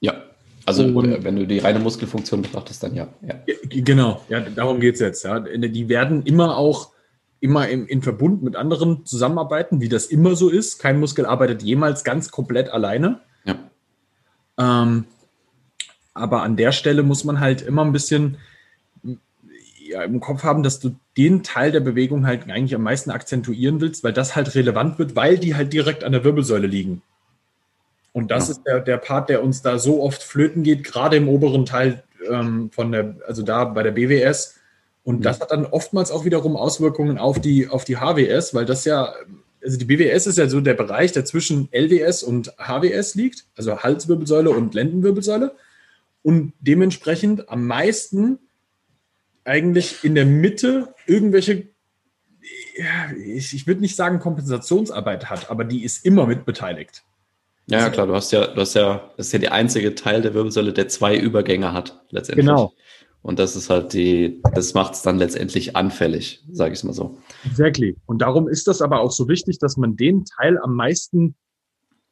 Ja, 0.00 0.22
Also 0.64 0.84
und, 0.84 1.24
wenn 1.24 1.36
du 1.36 1.46
die 1.46 1.58
reine 1.58 1.78
Muskelfunktion 1.78 2.42
betrachtest, 2.42 2.82
dann 2.82 2.94
ja. 2.94 3.08
ja. 3.20 3.34
Genau, 3.68 4.24
ja, 4.28 4.40
darum 4.40 4.80
geht 4.80 4.94
es 4.94 5.00
jetzt. 5.00 5.24
Ja. 5.24 5.40
Die 5.40 5.88
werden 5.88 6.22
immer 6.22 6.56
auch 6.56 6.94
immer 7.40 7.68
in, 7.68 7.86
in 7.86 8.00
Verbund 8.00 8.42
mit 8.42 8.56
anderen 8.56 9.04
zusammenarbeiten, 9.04 9.82
wie 9.82 9.90
das 9.90 10.06
immer 10.06 10.34
so 10.34 10.48
ist. 10.48 10.78
Kein 10.78 10.98
Muskel 10.98 11.26
arbeitet 11.26 11.62
jemals 11.62 12.02
ganz 12.02 12.30
komplett 12.30 12.70
alleine. 12.70 13.20
Ja. 13.44 13.58
Ähm, 14.56 15.04
aber 16.14 16.42
an 16.42 16.56
der 16.56 16.72
Stelle 16.72 17.02
muss 17.02 17.24
man 17.24 17.40
halt 17.40 17.60
immer 17.60 17.84
ein 17.84 17.92
bisschen 17.92 18.38
ja, 19.86 20.02
im 20.02 20.20
Kopf 20.20 20.44
haben, 20.44 20.62
dass 20.62 20.80
du 20.80 20.94
den 21.16 21.42
Teil 21.42 21.70
der 21.70 21.80
Bewegung 21.80 22.26
halt 22.26 22.50
eigentlich 22.50 22.74
am 22.74 22.82
meisten 22.82 23.10
akzentuieren 23.10 23.80
willst, 23.80 24.02
weil 24.02 24.12
das 24.12 24.34
halt 24.34 24.54
relevant 24.54 24.98
wird, 24.98 25.14
weil 25.14 25.38
die 25.38 25.54
halt 25.54 25.72
direkt 25.72 26.04
an 26.04 26.12
der 26.12 26.24
Wirbelsäule 26.24 26.66
liegen. 26.66 27.02
Und 28.12 28.30
das 28.30 28.48
ja. 28.48 28.52
ist 28.52 28.62
der, 28.62 28.80
der 28.80 28.96
Part, 28.96 29.28
der 29.28 29.42
uns 29.42 29.60
da 29.60 29.78
so 29.78 30.02
oft 30.02 30.22
flöten 30.22 30.62
geht, 30.62 30.84
gerade 30.84 31.16
im 31.16 31.28
oberen 31.28 31.66
Teil 31.66 32.04
ähm, 32.30 32.70
von 32.70 32.92
der, 32.92 33.16
also 33.26 33.42
da 33.42 33.64
bei 33.64 33.82
der 33.82 33.90
BWS. 33.90 34.56
Und 35.02 35.18
mhm. 35.18 35.22
das 35.22 35.40
hat 35.40 35.50
dann 35.50 35.66
oftmals 35.66 36.10
auch 36.10 36.24
wiederum 36.24 36.56
Auswirkungen 36.56 37.18
auf 37.18 37.40
die, 37.40 37.68
auf 37.68 37.84
die 37.84 37.96
HWS, 37.96 38.54
weil 38.54 38.64
das 38.64 38.84
ja, 38.84 39.12
also 39.62 39.78
die 39.78 39.84
BWS 39.84 40.28
ist 40.28 40.38
ja 40.38 40.48
so 40.48 40.60
der 40.60 40.74
Bereich, 40.74 41.12
der 41.12 41.24
zwischen 41.24 41.68
LWS 41.72 42.22
und 42.22 42.54
HWS 42.56 43.16
liegt, 43.16 43.44
also 43.56 43.78
Halswirbelsäule 43.78 44.50
und 44.50 44.74
Lendenwirbelsäule. 44.74 45.52
Und 46.24 46.54
dementsprechend 46.58 47.48
am 47.48 47.66
meisten 47.66 48.40
eigentlich 49.44 50.02
in 50.02 50.16
der 50.16 50.26
Mitte 50.26 50.94
irgendwelche 51.06 51.68
ja, 52.76 53.10
ich, 53.16 53.54
ich 53.54 53.66
würde 53.66 53.80
nicht 53.80 53.96
sagen 53.96 54.18
Kompensationsarbeit 54.18 55.30
hat, 55.30 55.50
aber 55.50 55.64
die 55.64 55.84
ist 55.84 56.04
immer 56.04 56.26
mit 56.26 56.44
beteiligt. 56.44 57.04
Ja, 57.66 57.78
ja, 57.78 57.90
klar, 57.90 58.06
du 58.06 58.14
hast 58.14 58.30
ja, 58.32 58.46
du 58.46 58.60
hast 58.60 58.74
ja, 58.74 59.10
das 59.16 59.28
ist 59.28 59.32
ja 59.32 59.38
der 59.38 59.52
einzige 59.52 59.94
Teil 59.94 60.20
der 60.20 60.34
Wirbelsäule, 60.34 60.72
der 60.72 60.88
zwei 60.88 61.16
Übergänge 61.16 61.72
hat, 61.72 62.02
letztendlich. 62.10 62.46
Genau. 62.46 62.74
Und 63.22 63.38
das 63.38 63.56
ist 63.56 63.70
halt 63.70 63.94
die, 63.94 64.42
das 64.54 64.74
macht 64.74 64.94
es 64.94 65.02
dann 65.02 65.16
letztendlich 65.16 65.76
anfällig, 65.76 66.44
sage 66.52 66.74
ich 66.74 66.80
es 66.80 66.84
mal 66.84 66.92
so. 66.92 67.16
Exactly. 67.46 67.96
Und 68.04 68.20
darum 68.20 68.48
ist 68.48 68.66
das 68.66 68.82
aber 68.82 69.00
auch 69.00 69.12
so 69.12 69.28
wichtig, 69.28 69.58
dass 69.58 69.78
man 69.78 69.96
den 69.96 70.26
Teil 70.26 70.58
am 70.58 70.74
meisten 70.74 71.34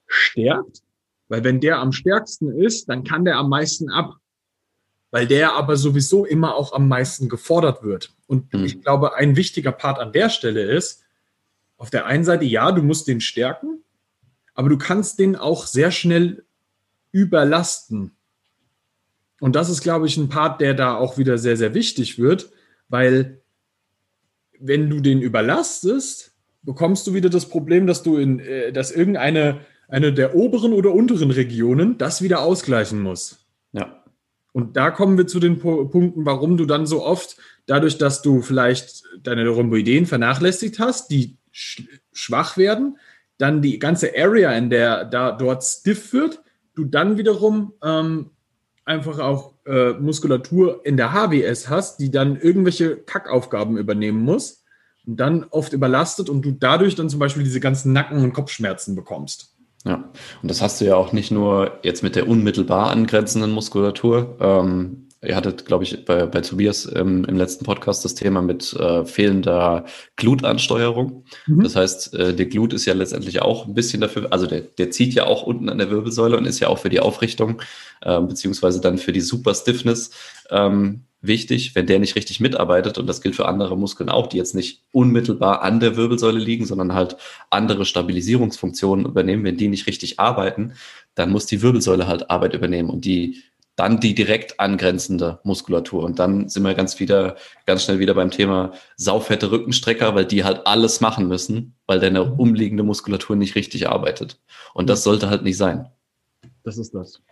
stärkt, 0.07 0.81
weil 1.29 1.45
wenn 1.45 1.61
der 1.61 1.79
am 1.79 1.93
stärksten 1.93 2.51
ist, 2.51 2.89
dann 2.89 3.05
kann 3.05 3.25
der 3.25 3.37
am 3.37 3.49
meisten 3.49 3.91
ab, 3.91 4.17
weil 5.11 5.27
der 5.27 5.55
aber 5.55 5.77
sowieso 5.77 6.25
immer 6.25 6.55
auch 6.55 6.73
am 6.73 6.89
meisten 6.89 7.29
gefordert 7.29 7.83
wird. 7.83 8.15
Und 8.27 8.53
hm. 8.53 8.65
ich 8.65 8.83
glaube, 8.83 9.15
ein 9.17 9.37
wichtiger 9.37 9.73
Part 9.73 9.99
an 9.99 10.13
der 10.13 10.29
Stelle 10.29 10.63
ist, 10.63 11.05
auf 11.77 11.91
der 11.91 12.07
einen 12.07 12.25
Seite, 12.25 12.45
ja, 12.45 12.71
du 12.73 12.83
musst 12.83 13.09
den 13.09 13.21
stärken, 13.21 13.83
aber 14.55 14.69
du 14.69 14.79
kannst 14.79 15.19
den 15.19 15.37
auch 15.37 15.67
sehr 15.67 15.91
schnell 15.91 16.45
überlasten. 17.11 18.13
Und 19.41 19.57
das 19.57 19.69
ist, 19.69 19.83
glaube 19.83 20.07
ich, 20.07 20.17
ein 20.17 20.29
Part, 20.29 20.61
der 20.61 20.75
da 20.75 20.95
auch 20.95 21.19
wieder 21.19 21.39
sehr, 21.39 21.57
sehr 21.57 21.75
wichtig 21.75 22.19
wird, 22.19 22.51
weil 22.89 23.43
wenn 24.59 24.89
du 24.89 25.01
den 25.01 25.21
überlastest, 25.21 26.33
bekommst 26.63 27.07
du 27.07 27.15
wieder 27.15 27.29
das 27.29 27.49
Problem, 27.49 27.87
dass 27.87 28.03
du 28.03 28.17
in, 28.17 28.39
äh, 28.39 28.73
dass 28.73 28.93
irgendeine 28.93 29.61
eine 29.93 30.13
der 30.13 30.35
oberen 30.35 30.73
oder 30.73 30.93
unteren 30.93 31.31
Regionen 31.31 31.99
das 31.99 32.23
wieder 32.23 32.41
ausgleichen 32.41 33.01
muss. 33.01 33.45
Ja. 33.73 34.03
Und 34.53 34.77
da 34.77 34.91
kommen 34.91 35.19
wir 35.19 35.27
zu 35.27 35.39
den 35.39 35.59
Punkten, 35.59 36.25
warum 36.25 36.57
du 36.57 36.65
dann 36.65 36.87
so 36.87 37.05
oft, 37.05 37.37
dadurch, 37.67 37.99
dass 37.99 38.23
du 38.23 38.41
vielleicht 38.41 39.05
deine 39.23 39.47
Rhomboideen 39.49 40.07
vernachlässigt 40.07 40.79
hast, 40.79 41.11
die 41.11 41.37
schwach 41.51 42.57
werden, 42.57 42.99
dann 43.37 43.61
die 43.61 43.79
ganze 43.79 44.13
Area, 44.17 44.53
in 44.53 44.71
der 44.71 45.05
da 45.05 45.33
dort 45.33 45.63
stiff 45.63 46.13
wird, 46.15 46.41
du 46.75 46.85
dann 46.85 47.19
wiederum 47.19 47.75
ähm, 47.85 48.31
einfach 48.87 49.19
auch 49.19 49.55
äh, 49.67 49.93
Muskulatur 49.93 50.81
in 50.85 50.97
der 50.97 51.13
HWS 51.13 51.69
hast, 51.69 52.01
die 52.01 52.11
dann 52.11 52.41
irgendwelche 52.41 52.97
Kackaufgaben 52.97 53.77
übernehmen 53.77 54.23
muss 54.23 54.65
und 55.07 55.19
dann 55.19 55.45
oft 55.51 55.75
überlastet 55.75 56.31
und 56.31 56.43
du 56.43 56.53
dadurch 56.53 56.95
dann 56.95 57.11
zum 57.11 57.19
Beispiel 57.19 57.45
diese 57.45 57.61
ganzen 57.61 57.93
Nacken- 57.93 58.23
und 58.23 58.33
Kopfschmerzen 58.33 58.95
bekommst. 58.95 59.53
Ja, 59.85 60.11
und 60.43 60.51
das 60.51 60.63
hast 60.63 60.81
du 60.81 60.85
ja 60.85 60.97
auch 60.97 61.13
nicht 61.13 61.31
nur 61.31 61.79
jetzt 61.83 62.03
mit 62.03 62.15
der 62.15 62.29
unmittelbar 62.29 62.91
angrenzenden 62.91 63.51
Muskulatur. 63.51 64.37
Ähm, 64.41 65.09
Ihr 65.25 65.37
hattet, 65.37 65.67
glaube 65.67 65.85
ich, 65.85 66.05
bei, 66.05 66.27
bei 66.27 66.41
Tobias 66.41 66.91
ähm, 66.97 67.25
im 67.25 67.37
letzten 67.37 67.65
Podcast 67.65 68.05
das 68.05 68.17
Thema 68.17 68.43
mit 68.43 68.73
äh, 68.73 69.05
fehlender 69.05 69.85
Glutansteuerung. 70.17 71.25
Mhm. 71.47 71.63
Das 71.63 71.77
heißt, 71.77 72.15
äh, 72.15 72.35
der 72.35 72.47
Glut 72.47 72.73
ist 72.73 72.87
ja 72.87 72.95
letztendlich 72.95 73.41
auch 73.41 73.69
ein 73.69 73.75
bisschen 73.75 74.01
dafür, 74.01 74.33
also 74.33 74.47
der, 74.47 74.63
der 74.63 74.91
zieht 74.91 75.15
ja 75.15 75.27
auch 75.27 75.45
unten 75.45 75.69
an 75.69 75.79
der 75.79 75.91
Wirbelsäule 75.91 76.37
und 76.37 76.45
ist 76.45 76.59
ja 76.59 76.67
auch 76.67 76.81
für 76.81 76.89
die 76.89 76.99
Aufrichtung, 76.99 77.63
äh, 78.01 78.21
beziehungsweise 78.21 78.81
dann 78.81 78.99
für 78.99 79.13
die 79.13 79.21
Super 79.21 79.55
Stiffness 79.55 80.11
ähm, 80.51 81.05
wichtig, 81.23 81.75
wenn 81.75 81.87
der 81.87 81.99
nicht 81.99 82.17
richtig 82.17 82.41
mitarbeitet, 82.41 82.99
und 82.99 83.07
das 83.07 83.23
gilt 83.23 83.37
für 83.37 83.47
andere 83.47 83.77
Muskeln 83.77 84.11
auch, 84.11 84.27
die 84.27 84.37
jetzt 84.37 84.55
nicht 84.55 84.83
unmittelbar 84.93 85.63
an 85.63 85.81
der 85.81 85.97
Wirbelsäule 85.97 86.39
liegen, 86.39 86.67
sondern 86.67 86.93
halt 86.93 87.17
andere 87.49 87.85
Stabilisierungsfunktionen 87.85 89.07
übernehmen, 89.07 89.45
wenn 89.45 89.57
die 89.57 89.69
nicht 89.69 89.87
richtig 89.87 90.21
arbeiten, 90.21 90.75
dann 91.15 91.31
muss 91.31 91.47
die 91.47 91.63
Wirbelsäule 91.63 92.07
halt 92.07 92.31
Arbeit 92.31 92.55
übernehmen 92.55 92.91
und 92.91 93.05
die 93.05 93.43
dann 93.77 94.01
die 94.01 94.15
direkt 94.15 94.61
angrenzende 94.61 95.41
Muskulatur. 95.45 96.05
Und 96.05 96.19
dann 96.19 96.49
sind 96.49 96.63
wir 96.63 96.75
ganz 96.75 97.01
wieder, 97.01 97.37
ganz 97.65 97.85
schnell 97.85 97.99
wieder 97.99 98.15
beim 98.15 98.31
Thema 98.31 98.73
saufette 98.97 99.51
Rückenstrecker, 99.51 100.15
weil 100.15 100.27
die 100.27 100.45
halt 100.45 100.67
alles 100.67 101.01
machen 101.01 101.27
müssen, 101.27 101.75
weil 101.87 101.99
deine 101.99 102.25
mhm. 102.25 102.33
umliegende 102.39 102.83
Muskulatur 102.83 103.35
nicht 103.35 103.55
richtig 103.55 103.89
arbeitet. 103.89 104.39
Und 104.75 104.91
das 104.91 105.05
sollte 105.05 105.31
halt 105.31 105.43
nicht 105.43 105.57
sein. 105.57 105.89
Das 106.65 106.77
ist 106.77 106.95
das. 106.95 107.23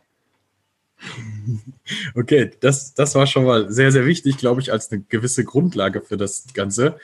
Okay, 2.14 2.52
das, 2.60 2.94
das 2.94 3.16
war 3.16 3.26
schon 3.26 3.44
mal 3.44 3.72
sehr, 3.72 3.90
sehr 3.90 4.06
wichtig, 4.06 4.36
glaube 4.36 4.60
ich, 4.60 4.70
als 4.70 4.92
eine 4.92 5.00
gewisse 5.00 5.42
Grundlage 5.44 6.02
für 6.02 6.16
das 6.16 6.44
Ganze, 6.54 7.00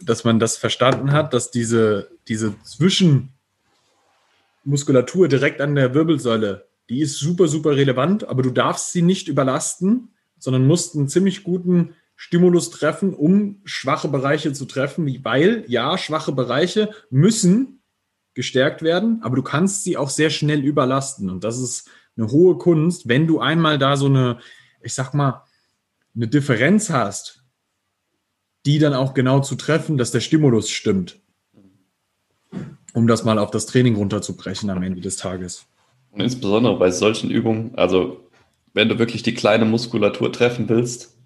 dass 0.00 0.24
man 0.24 0.40
das 0.40 0.56
verstanden 0.56 1.12
hat, 1.12 1.32
dass 1.34 1.52
diese, 1.52 2.10
diese 2.26 2.56
Zwischenmuskulatur 2.64 5.28
direkt 5.28 5.60
an 5.60 5.76
der 5.76 5.94
Wirbelsäule 5.94 6.68
die 6.88 7.00
ist 7.00 7.18
super, 7.18 7.48
super 7.48 7.76
relevant, 7.76 8.28
aber 8.28 8.42
du 8.42 8.50
darfst 8.50 8.92
sie 8.92 9.02
nicht 9.02 9.28
überlasten, 9.28 10.10
sondern 10.38 10.66
musst 10.66 10.94
einen 10.94 11.08
ziemlich 11.08 11.44
guten 11.44 11.94
Stimulus 12.16 12.70
treffen, 12.70 13.14
um 13.14 13.60
schwache 13.64 14.08
Bereiche 14.08 14.52
zu 14.52 14.64
treffen, 14.64 15.24
weil 15.24 15.64
ja, 15.68 15.98
schwache 15.98 16.32
Bereiche 16.32 16.90
müssen 17.10 17.82
gestärkt 18.34 18.82
werden, 18.82 19.20
aber 19.22 19.36
du 19.36 19.42
kannst 19.42 19.84
sie 19.84 19.96
auch 19.96 20.08
sehr 20.08 20.30
schnell 20.30 20.64
überlasten. 20.64 21.28
Und 21.28 21.44
das 21.44 21.58
ist 21.58 21.90
eine 22.18 22.30
hohe 22.30 22.58
Kunst, 22.58 23.08
wenn 23.08 23.26
du 23.26 23.40
einmal 23.40 23.78
da 23.78 23.96
so 23.96 24.06
eine, 24.06 24.38
ich 24.82 24.94
sag 24.94 25.14
mal, 25.14 25.44
eine 26.14 26.28
Differenz 26.28 26.90
hast, 26.90 27.44
die 28.66 28.78
dann 28.78 28.92
auch 28.92 29.14
genau 29.14 29.40
zu 29.40 29.54
treffen, 29.54 29.96
dass 29.96 30.10
der 30.10 30.20
Stimulus 30.20 30.68
stimmt. 30.68 31.20
Um 32.92 33.06
das 33.06 33.24
mal 33.24 33.38
auf 33.38 33.50
das 33.50 33.66
Training 33.66 33.96
runterzubrechen 33.96 34.70
am 34.70 34.82
Ende 34.82 35.00
des 35.00 35.16
Tages. 35.16 35.66
Und 36.10 36.20
insbesondere 36.20 36.78
bei 36.78 36.90
solchen 36.90 37.30
Übungen, 37.30 37.74
also 37.76 38.28
wenn 38.72 38.88
du 38.88 38.98
wirklich 38.98 39.22
die 39.22 39.34
kleine 39.34 39.64
Muskulatur 39.64 40.32
treffen 40.32 40.68
willst, 40.68 41.16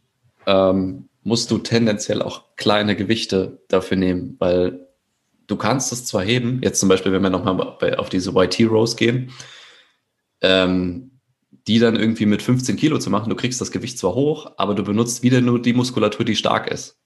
ähm, 0.46 1.09
musst 1.22 1.50
du 1.50 1.59
tendenziell 1.59 2.20
auch 2.20 2.57
kleine 2.57 2.96
Gewichte 2.96 3.62
dafür 3.68 3.96
nehmen, 3.96 4.37
weil 4.38 4.88
du 5.46 5.57
kannst 5.57 5.92
es 5.92 6.05
zwar 6.05 6.22
heben, 6.22 6.61
jetzt 6.62 6.81
zum 6.81 6.88
Beispiel, 6.88 7.12
wenn 7.12 7.22
wir 7.22 7.31
nochmal 7.31 7.96
auf 7.96 8.09
diese 8.09 8.33
YT-Rows 8.33 8.96
gehen, 8.96 9.31
ähm, 10.42 11.12
die 11.66 11.78
dann 11.78 11.96
irgendwie 11.96 12.26
mit 12.26 12.42
15 12.42 12.76
Kilo 12.76 12.98
zu 12.98 13.11
machen, 13.11 13.31
du 13.31 13.37
kriegst 13.37 13.61
das 13.61 13.70
Gewicht 13.70 13.98
zwar 13.98 14.14
hoch, 14.14 14.52
aber 14.57 14.74
du 14.74 14.83
benutzt 14.83 15.22
wieder 15.22 15.40
nur 15.40 15.62
die 15.62 15.72
Muskulatur, 15.72 16.24
die 16.24 16.37
stark 16.37 16.70
ist. 16.70 16.98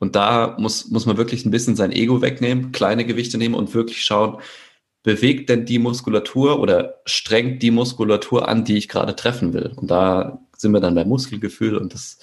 Und 0.00 0.16
da 0.16 0.56
muss, 0.58 0.90
muss 0.90 1.06
man 1.06 1.16
wirklich 1.16 1.44
ein 1.44 1.50
bisschen 1.50 1.76
sein 1.76 1.92
Ego 1.92 2.20
wegnehmen, 2.22 2.72
kleine 2.72 3.04
Gewichte 3.04 3.38
nehmen 3.38 3.54
und 3.54 3.74
wirklich 3.74 4.04
schauen, 4.04 4.40
bewegt 5.02 5.48
denn 5.48 5.64
die 5.64 5.78
Muskulatur 5.78 6.60
oder 6.60 7.00
strengt 7.04 7.62
die 7.62 7.70
Muskulatur 7.70 8.48
an, 8.48 8.64
die 8.64 8.76
ich 8.76 8.88
gerade 8.88 9.16
treffen 9.16 9.52
will? 9.52 9.72
Und 9.76 9.90
da 9.90 10.40
sind 10.56 10.72
wir 10.72 10.80
dann 10.80 10.94
beim 10.94 11.08
Muskelgefühl 11.08 11.76
und 11.76 11.94
das, 11.94 12.18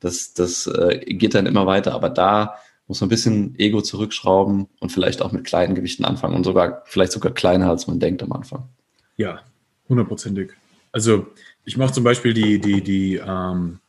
das, 0.00 0.32
das 0.34 0.66
äh, 0.66 0.98
geht 1.06 1.34
dann 1.34 1.46
immer 1.46 1.66
weiter. 1.66 1.92
Aber 1.92 2.08
da 2.08 2.56
muss 2.86 3.00
man 3.00 3.06
ein 3.06 3.10
bisschen 3.10 3.58
Ego 3.58 3.80
zurückschrauben 3.82 4.68
und 4.80 4.90
vielleicht 4.90 5.22
auch 5.22 5.32
mit 5.32 5.44
kleinen 5.44 5.74
Gewichten 5.74 6.04
anfangen 6.04 6.34
und 6.34 6.44
sogar, 6.44 6.82
vielleicht 6.86 7.12
sogar 7.12 7.32
kleiner, 7.32 7.68
als 7.68 7.86
man 7.86 8.00
denkt 8.00 8.22
am 8.22 8.32
Anfang. 8.32 8.68
Ja, 9.16 9.40
hundertprozentig. 9.90 10.52
Also 10.92 11.26
ich 11.64 11.76
mache 11.76 11.92
zum 11.92 12.04
Beispiel 12.04 12.32
die, 12.32 12.58
die, 12.58 12.82
die, 12.82 13.16
ähm, 13.16 13.80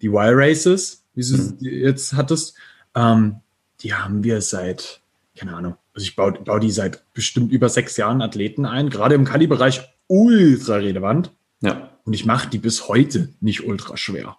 die 0.00 0.08
Y-Races, 0.08 1.04
wie 1.14 1.22
du 1.22 1.36
mhm. 1.36 1.56
jetzt 1.60 2.14
hattest. 2.14 2.54
Ähm, 2.94 3.36
die 3.82 3.94
haben 3.94 4.24
wir 4.24 4.40
seit, 4.40 5.00
keine 5.36 5.54
Ahnung, 5.54 5.76
also 5.94 6.04
ich 6.04 6.16
baue, 6.16 6.32
baue 6.32 6.60
die 6.60 6.70
seit 6.70 7.02
bestimmt 7.12 7.52
über 7.52 7.68
sechs 7.68 7.96
Jahren 7.96 8.22
Athleten 8.22 8.64
ein, 8.64 8.90
gerade 8.90 9.14
im 9.14 9.24
Kali-Bereich 9.24 9.82
ultra 10.06 10.76
relevant. 10.76 11.30
Ja. 11.60 11.90
Und 12.04 12.14
ich 12.14 12.24
mache 12.24 12.48
die 12.48 12.58
bis 12.58 12.88
heute 12.88 13.28
nicht 13.40 13.66
ultra 13.66 13.96
schwer. 13.96 14.36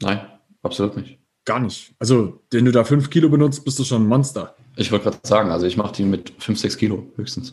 Nein, 0.00 0.20
absolut 0.62 0.96
nicht. 0.96 1.18
Gar 1.44 1.60
nicht. 1.60 1.94
Also, 1.98 2.40
wenn 2.50 2.64
du 2.64 2.72
da 2.72 2.84
fünf 2.84 3.10
Kilo 3.10 3.28
benutzt, 3.28 3.64
bist 3.64 3.78
du 3.78 3.84
schon 3.84 4.04
ein 4.04 4.08
Monster. 4.08 4.54
Ich 4.76 4.92
wollte 4.92 5.10
gerade 5.10 5.18
sagen, 5.24 5.50
also 5.50 5.66
ich 5.66 5.76
mache 5.76 5.94
die 5.94 6.04
mit 6.04 6.32
fünf, 6.38 6.58
sechs 6.58 6.76
Kilo 6.76 7.10
höchstens. 7.16 7.52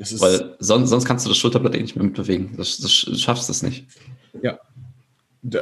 Weil 0.00 0.56
sonst, 0.58 0.88
sonst 0.88 1.04
kannst 1.04 1.26
du 1.26 1.28
das 1.28 1.36
Schulterblatt 1.36 1.74
eh 1.74 1.82
nicht 1.82 1.94
mehr 1.94 2.04
mitbewegen. 2.04 2.56
Das, 2.56 2.78
das 2.78 2.90
schaffst 2.92 3.48
du 3.48 3.52
es 3.52 3.62
nicht. 3.62 3.86
Ja. 4.42 4.58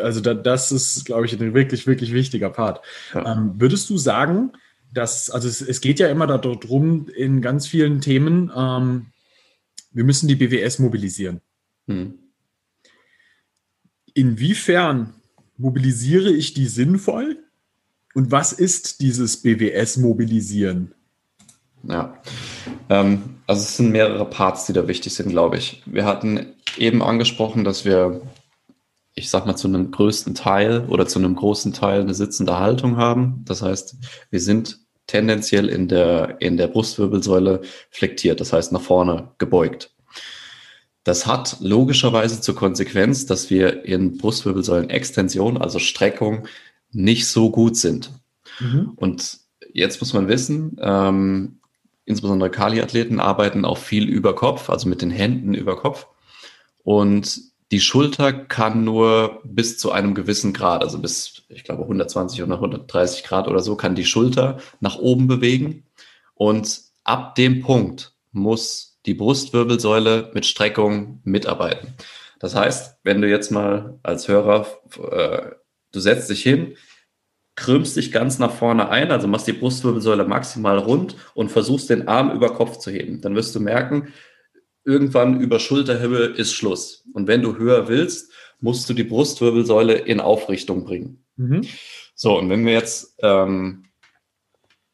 Also 0.00 0.20
da, 0.20 0.34
das 0.34 0.70
ist, 0.70 1.04
glaube 1.04 1.26
ich, 1.26 1.32
ein 1.38 1.54
wirklich, 1.54 1.86
wirklich 1.86 2.12
wichtiger 2.12 2.50
Part. 2.50 2.84
Ja. 3.14 3.36
Ähm, 3.36 3.54
würdest 3.58 3.90
du 3.90 3.96
sagen, 3.96 4.52
dass, 4.92 5.30
also 5.30 5.48
es, 5.48 5.60
es, 5.60 5.80
geht 5.80 5.98
ja 5.98 6.08
immer 6.08 6.26
darum, 6.26 7.08
in 7.08 7.42
ganz 7.42 7.66
vielen 7.66 8.00
Themen, 8.00 8.50
ähm, 8.54 9.06
wir 9.92 10.04
müssen 10.04 10.28
die 10.28 10.36
BWS 10.36 10.78
mobilisieren. 10.78 11.40
Hm. 11.86 12.14
Inwiefern 14.14 15.14
mobilisiere 15.56 16.30
ich 16.30 16.54
die 16.54 16.66
sinnvoll? 16.66 17.38
Und 18.14 18.30
was 18.30 18.52
ist 18.52 19.00
dieses 19.00 19.42
BWS-Mobilisieren? 19.42 20.94
Ja, 21.84 22.14
ähm, 22.88 23.36
also 23.46 23.62
es 23.62 23.76
sind 23.76 23.90
mehrere 23.90 24.24
Parts, 24.24 24.66
die 24.66 24.72
da 24.72 24.88
wichtig 24.88 25.14
sind, 25.14 25.30
glaube 25.30 25.56
ich. 25.56 25.82
Wir 25.86 26.04
hatten 26.04 26.54
eben 26.76 27.02
angesprochen, 27.02 27.64
dass 27.64 27.84
wir, 27.84 28.20
ich 29.14 29.30
sag 29.30 29.46
mal, 29.46 29.56
zu 29.56 29.68
einem 29.68 29.90
größten 29.90 30.34
Teil 30.34 30.84
oder 30.88 31.06
zu 31.06 31.18
einem 31.18 31.34
großen 31.34 31.72
Teil 31.72 32.02
eine 32.02 32.14
sitzende 32.14 32.58
Haltung 32.58 32.96
haben. 32.96 33.42
Das 33.46 33.62
heißt, 33.62 33.96
wir 34.30 34.40
sind 34.40 34.80
tendenziell 35.06 35.68
in 35.68 35.88
der, 35.88 36.40
in 36.40 36.56
der 36.56 36.68
Brustwirbelsäule 36.68 37.62
flektiert, 37.90 38.40
das 38.40 38.52
heißt 38.52 38.72
nach 38.72 38.82
vorne 38.82 39.32
gebeugt. 39.38 39.94
Das 41.04 41.26
hat 41.26 41.56
logischerweise 41.60 42.40
zur 42.42 42.54
Konsequenz, 42.54 43.24
dass 43.24 43.48
wir 43.48 43.84
in 43.86 44.18
Brustwirbelsäulenextension, 44.18 45.56
also 45.56 45.78
Streckung, 45.78 46.46
nicht 46.92 47.26
so 47.28 47.50
gut 47.50 47.76
sind. 47.76 48.12
Mhm. 48.60 48.92
Und 48.96 49.38
jetzt 49.72 50.00
muss 50.00 50.12
man 50.12 50.28
wissen, 50.28 50.76
ähm, 50.82 51.57
insbesondere 52.08 52.50
Kali-Athleten 52.50 53.20
arbeiten 53.20 53.64
auch 53.64 53.78
viel 53.78 54.08
über 54.08 54.34
Kopf, 54.34 54.70
also 54.70 54.88
mit 54.88 55.02
den 55.02 55.10
Händen 55.10 55.54
über 55.54 55.76
Kopf. 55.76 56.06
Und 56.82 57.40
die 57.70 57.80
Schulter 57.80 58.32
kann 58.32 58.84
nur 58.84 59.40
bis 59.44 59.78
zu 59.78 59.92
einem 59.92 60.14
gewissen 60.14 60.54
Grad, 60.54 60.82
also 60.82 60.98
bis, 60.98 61.42
ich 61.50 61.64
glaube, 61.64 61.82
120 61.82 62.42
oder 62.42 62.54
130 62.54 63.24
Grad 63.24 63.46
oder 63.46 63.60
so, 63.60 63.76
kann 63.76 63.94
die 63.94 64.06
Schulter 64.06 64.58
nach 64.80 64.96
oben 64.98 65.26
bewegen. 65.26 65.84
Und 66.34 66.80
ab 67.04 67.34
dem 67.34 67.60
Punkt 67.60 68.14
muss 68.32 68.98
die 69.04 69.14
Brustwirbelsäule 69.14 70.30
mit 70.32 70.46
Streckung 70.46 71.20
mitarbeiten. 71.24 71.94
Das 72.38 72.54
heißt, 72.54 72.98
wenn 73.02 73.20
du 73.20 73.28
jetzt 73.28 73.50
mal 73.50 73.98
als 74.02 74.28
Hörer, 74.28 74.66
äh, 75.10 75.50
du 75.92 76.00
setzt 76.00 76.30
dich 76.30 76.42
hin, 76.42 76.74
krümmst 77.58 77.96
dich 77.96 78.12
ganz 78.12 78.38
nach 78.38 78.52
vorne 78.52 78.88
ein, 78.88 79.10
also 79.10 79.26
machst 79.26 79.48
die 79.48 79.52
Brustwirbelsäule 79.52 80.24
maximal 80.24 80.78
rund 80.78 81.16
und 81.34 81.50
versuchst 81.50 81.90
den 81.90 82.06
Arm 82.06 82.30
über 82.30 82.54
Kopf 82.54 82.78
zu 82.78 82.92
heben, 82.92 83.20
dann 83.20 83.34
wirst 83.34 83.54
du 83.56 83.60
merken, 83.60 84.12
irgendwann 84.84 85.40
über 85.40 85.58
Schulterhöhe 85.58 86.26
ist 86.26 86.52
Schluss. 86.52 87.04
Und 87.12 87.26
wenn 87.26 87.42
du 87.42 87.56
höher 87.56 87.88
willst, 87.88 88.32
musst 88.60 88.88
du 88.88 88.94
die 88.94 89.02
Brustwirbelsäule 89.02 89.94
in 89.94 90.20
Aufrichtung 90.20 90.84
bringen. 90.84 91.24
Mhm. 91.36 91.62
So, 92.14 92.38
und 92.38 92.48
wenn 92.48 92.64
wir 92.64 92.74
jetzt 92.74 93.16
ähm, 93.22 93.84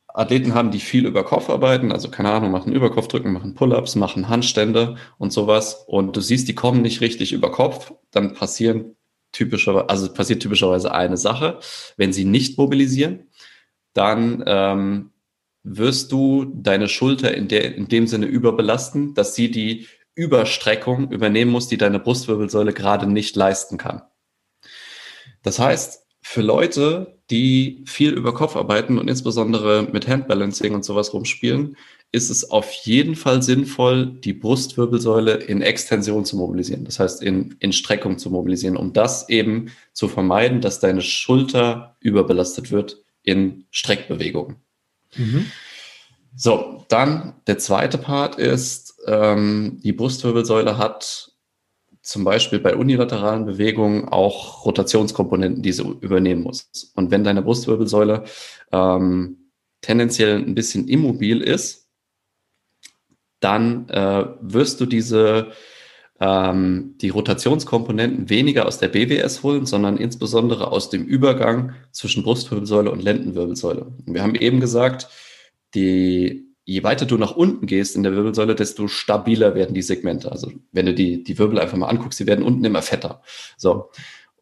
Athleten 0.08 0.54
haben, 0.54 0.70
die 0.70 0.80
viel 0.80 1.06
über 1.06 1.22
Kopf 1.22 1.50
arbeiten, 1.50 1.92
also 1.92 2.08
keine 2.08 2.30
Ahnung, 2.30 2.50
machen 2.50 2.72
Überkopfdrücken, 2.72 3.32
machen 3.32 3.54
Pull-ups, 3.54 3.94
machen 3.94 4.30
Handstände 4.30 4.96
und 5.18 5.34
sowas 5.34 5.84
und 5.86 6.16
du 6.16 6.20
siehst, 6.22 6.48
die 6.48 6.54
kommen 6.54 6.80
nicht 6.80 7.02
richtig 7.02 7.34
über 7.34 7.52
Kopf, 7.52 7.92
dann 8.10 8.32
passieren 8.32 8.96
typischerweise, 9.34 9.90
also 9.90 10.12
passiert 10.12 10.42
typischerweise 10.42 10.92
eine 10.92 11.18
Sache, 11.18 11.58
wenn 11.96 12.12
sie 12.12 12.24
nicht 12.24 12.56
mobilisieren, 12.56 13.28
dann 13.92 14.42
ähm, 14.46 15.10
wirst 15.62 16.12
du 16.12 16.46
deine 16.54 16.88
Schulter 16.88 17.34
in, 17.34 17.48
der, 17.48 17.74
in 17.74 17.88
dem 17.88 18.06
Sinne 18.06 18.26
überbelasten, 18.26 19.14
dass 19.14 19.34
sie 19.34 19.50
die 19.50 19.86
Überstreckung 20.14 21.10
übernehmen 21.10 21.50
muss, 21.50 21.68
die 21.68 21.76
deine 21.76 21.98
Brustwirbelsäule 21.98 22.72
gerade 22.72 23.06
nicht 23.06 23.34
leisten 23.36 23.78
kann. 23.78 24.02
Das 25.42 25.58
heißt, 25.58 26.06
für 26.22 26.40
Leute, 26.40 27.18
die 27.30 27.84
viel 27.86 28.12
über 28.12 28.32
Kopf 28.32 28.56
arbeiten 28.56 28.98
und 28.98 29.08
insbesondere 29.08 29.88
mit 29.92 30.08
Handbalancing 30.08 30.74
und 30.74 30.84
sowas 30.84 31.12
rumspielen, 31.12 31.76
ist 32.14 32.30
es 32.30 32.48
auf 32.48 32.70
jeden 32.70 33.16
Fall 33.16 33.42
sinnvoll, 33.42 34.06
die 34.06 34.32
Brustwirbelsäule 34.32 35.34
in 35.34 35.62
Extension 35.62 36.24
zu 36.24 36.36
mobilisieren. 36.36 36.84
Das 36.84 37.00
heißt, 37.00 37.20
in, 37.22 37.56
in 37.58 37.72
Streckung 37.72 38.18
zu 38.18 38.30
mobilisieren, 38.30 38.76
um 38.76 38.92
das 38.92 39.28
eben 39.28 39.72
zu 39.92 40.06
vermeiden, 40.06 40.60
dass 40.60 40.78
deine 40.78 41.02
Schulter 41.02 41.96
überbelastet 41.98 42.70
wird 42.70 43.02
in 43.24 43.64
Streckbewegungen. 43.72 44.56
Mhm. 45.16 45.46
So, 46.36 46.84
dann 46.88 47.34
der 47.48 47.58
zweite 47.58 47.98
Part 47.98 48.36
ist, 48.36 48.94
ähm, 49.06 49.80
die 49.82 49.92
Brustwirbelsäule 49.92 50.78
hat 50.78 51.32
zum 52.00 52.22
Beispiel 52.22 52.60
bei 52.60 52.76
unilateralen 52.76 53.44
Bewegungen 53.44 54.08
auch 54.08 54.64
Rotationskomponenten, 54.64 55.62
die 55.62 55.72
sie 55.72 55.82
übernehmen 55.82 56.42
muss. 56.42 56.70
Und 56.94 57.10
wenn 57.10 57.24
deine 57.24 57.42
Brustwirbelsäule 57.42 58.24
ähm, 58.70 59.50
tendenziell 59.80 60.36
ein 60.36 60.54
bisschen 60.54 60.86
immobil 60.86 61.40
ist, 61.40 61.83
dann 63.44 63.88
äh, 63.90 64.24
wirst 64.40 64.80
du 64.80 64.86
diese 64.86 65.52
ähm, 66.20 66.94
die 67.00 67.10
Rotationskomponenten 67.10 68.30
weniger 68.30 68.66
aus 68.66 68.78
der 68.78 68.88
BWS 68.88 69.42
holen, 69.42 69.66
sondern 69.66 69.96
insbesondere 69.96 70.70
aus 70.70 70.88
dem 70.88 71.04
Übergang 71.04 71.74
zwischen 71.90 72.22
Brustwirbelsäule 72.22 72.90
und 72.90 73.02
Lendenwirbelsäule. 73.02 73.92
Wir 74.06 74.22
haben 74.22 74.34
eben 74.34 74.60
gesagt, 74.60 75.08
die 75.74 76.54
je 76.64 76.82
weiter 76.82 77.04
du 77.04 77.18
nach 77.18 77.36
unten 77.36 77.66
gehst 77.66 77.94
in 77.94 78.02
der 78.02 78.14
Wirbelsäule, 78.14 78.54
desto 78.54 78.88
stabiler 78.88 79.54
werden 79.54 79.74
die 79.74 79.82
Segmente. 79.82 80.32
Also 80.32 80.50
wenn 80.72 80.86
du 80.86 80.94
die, 80.94 81.22
die 81.22 81.38
Wirbel 81.38 81.58
einfach 81.58 81.76
mal 81.76 81.88
anguckst, 81.88 82.18
die 82.20 82.26
werden 82.26 82.44
unten 82.44 82.64
immer 82.64 82.80
fetter. 82.80 83.20
So. 83.58 83.90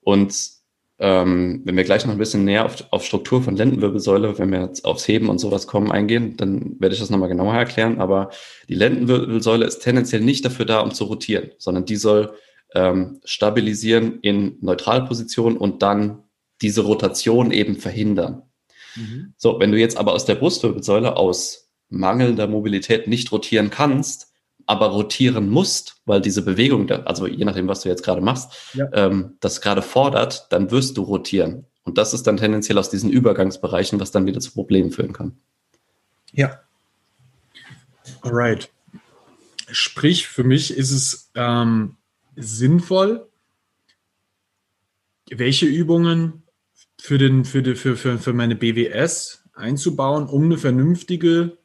Und 0.03 0.62
ähm, 1.03 1.63
wenn 1.65 1.77
wir 1.77 1.83
gleich 1.83 2.07
noch 2.07 2.13
ein 2.13 2.19
bisschen 2.19 2.45
näher 2.45 2.65
auf, 2.65 2.85
auf 2.93 3.05
Struktur 3.05 3.43
von 3.43 3.57
Lendenwirbelsäule, 3.57 4.39
wenn 4.39 4.53
wir 4.53 4.61
jetzt 4.61 4.85
aufs 4.85 5.09
Heben 5.09 5.29
und 5.29 5.41
sowas 5.41 5.67
kommen, 5.67 5.91
eingehen, 5.91 6.37
dann 6.37 6.77
werde 6.79 6.95
ich 6.95 7.01
das 7.01 7.11
nochmal 7.11 7.29
genauer 7.29 7.55
erklären. 7.55 8.01
Aber 8.01 8.31
die 8.69 8.77
Lendenwirbelsäule 8.77 9.67
ist 9.67 9.81
tendenziell 9.81 10.21
nicht 10.21 10.45
dafür 10.45 10.65
da, 10.65 10.79
um 10.79 10.95
zu 10.95 11.05
rotieren, 11.05 11.51
sondern 11.59 11.87
die 11.87 11.97
soll 11.97 12.35
ähm, 12.73 13.21
stabilisieren 13.25 14.21
in 14.21 14.59
Neutralposition 14.61 15.57
und 15.57 15.83
dann 15.83 16.23
diese 16.63 16.83
Rotation 16.83 17.51
eben 17.51 17.75
verhindern. 17.75 18.43
Mhm. 18.95 19.35
So, 19.37 19.59
wenn 19.59 19.73
du 19.73 19.81
jetzt 19.81 19.97
aber 19.97 20.13
aus 20.13 20.25
der 20.25 20.37
Brustwirbelsäule 20.37 21.17
aus 21.17 21.73
mangelnder 21.89 22.47
Mobilität 22.47 23.09
nicht 23.09 23.33
rotieren 23.33 23.71
kannst, 23.71 24.32
aber 24.73 24.87
rotieren 24.87 25.51
musst, 25.51 25.97
weil 26.07 26.23
diese 26.23 26.43
Bewegung, 26.43 26.91
also 26.91 27.27
je 27.27 27.45
nachdem, 27.45 27.69
was 27.69 27.83
du 27.83 27.91
jetzt 27.91 28.03
gerade 28.03 28.23
machst, 28.23 28.53
ja. 28.73 28.89
ähm, 28.95 29.37
das 29.41 29.61
gerade 29.61 29.83
fordert, 29.83 30.47
dann 30.51 30.71
wirst 30.71 30.97
du 30.97 31.03
rotieren. 31.03 31.67
Und 31.85 31.99
das 31.99 32.15
ist 32.15 32.27
dann 32.27 32.39
tendenziell 32.39 32.79
aus 32.79 32.89
diesen 32.89 33.11
Übergangsbereichen, 33.11 34.01
was 34.01 34.11
dann 34.11 34.25
wieder 34.25 34.41
zu 34.41 34.53
Problemen 34.53 34.91
führen 34.91 35.13
kann. 35.13 35.37
Ja. 36.33 36.61
Alright. 38.23 38.71
Sprich, 39.71 40.27
für 40.27 40.45
mich 40.45 40.75
ist 40.75 40.91
es 40.91 41.31
ähm, 41.35 41.97
sinnvoll, 42.35 43.29
welche 45.31 45.67
Übungen 45.67 46.45
für, 46.99 47.19
den, 47.19 47.45
für, 47.45 47.63
die, 47.63 47.75
für, 47.75 47.97
für, 47.97 48.19
für 48.19 48.33
meine 48.33 48.57
BWS 48.57 49.45
einzubauen, 49.53 50.27
um 50.29 50.45
eine 50.45 50.57
vernünftige 50.57 51.59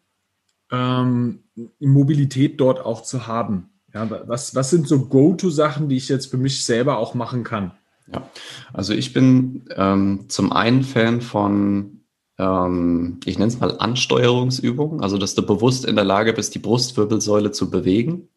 ähm, 0.72 1.44
Mobilität 1.80 2.60
dort 2.60 2.80
auch 2.80 3.04
zu 3.04 3.28
haben? 3.28 3.70
Ja, 3.94 4.10
was, 4.28 4.54
was 4.54 4.70
sind 4.70 4.88
so 4.88 5.06
Go-To-Sachen, 5.06 5.90
die 5.90 5.98
ich 5.98 6.10
jetzt 6.10 6.28
für 6.28 6.38
mich 6.38 6.66
selber 6.66 6.98
auch 6.98 7.14
machen 7.14 7.44
kann? 7.44 7.72
Ja, 8.14 8.30
also 8.74 8.94
ich 8.94 9.14
bin 9.14 9.66
ähm, 9.76 10.26
zum 10.28 10.52
einen 10.52 10.84
Fan 10.84 11.22
von, 11.22 12.02
ähm, 12.38 13.20
ich 13.26 13.38
nenne 13.38 13.50
es 13.50 13.60
mal 13.60 13.78
Ansteuerungsübungen, 13.78 15.02
also 15.02 15.18
dass 15.18 15.36
du 15.36 15.46
bewusst 15.46 15.86
in 15.86 15.96
der 15.96 16.06
Lage 16.06 16.34
bist, 16.34 16.56
die 16.56 16.60
Brustwirbelsäule 16.60 17.52
zu 17.52 17.70
bewegen. 17.70 18.30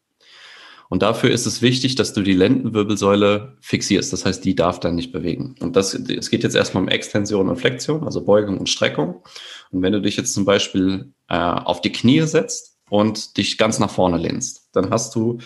Und 0.89 1.03
dafür 1.03 1.31
ist 1.31 1.45
es 1.45 1.61
wichtig, 1.61 1.95
dass 1.95 2.11
du 2.11 2.21
die 2.21 2.33
Lendenwirbelsäule 2.33 3.55
fixierst. 3.61 4.11
Das 4.11 4.25
heißt, 4.25 4.43
die 4.43 4.55
darf 4.55 4.81
dann 4.81 4.95
nicht 4.95 5.13
bewegen. 5.13 5.55
Und 5.61 5.77
das, 5.77 5.93
es 5.93 6.29
geht 6.29 6.43
jetzt 6.43 6.55
erstmal 6.55 6.83
um 6.83 6.89
Extension 6.89 7.47
und 7.47 7.55
Flexion, 7.55 8.03
also 8.03 8.25
Beugung 8.25 8.57
und 8.57 8.67
Streckung. 8.67 9.23
Und 9.71 9.81
wenn 9.83 9.93
du 9.93 10.01
dich 10.01 10.17
jetzt 10.17 10.33
zum 10.33 10.43
Beispiel 10.43 11.13
äh, 11.29 11.37
auf 11.37 11.79
die 11.79 11.93
Knie 11.93 12.23
setzt 12.23 12.70
und 12.91 13.37
dich 13.37 13.57
ganz 13.57 13.79
nach 13.79 13.89
vorne 13.89 14.17
lehnst, 14.17 14.69
dann 14.73 14.89
hast 14.89 15.15
du 15.15 15.37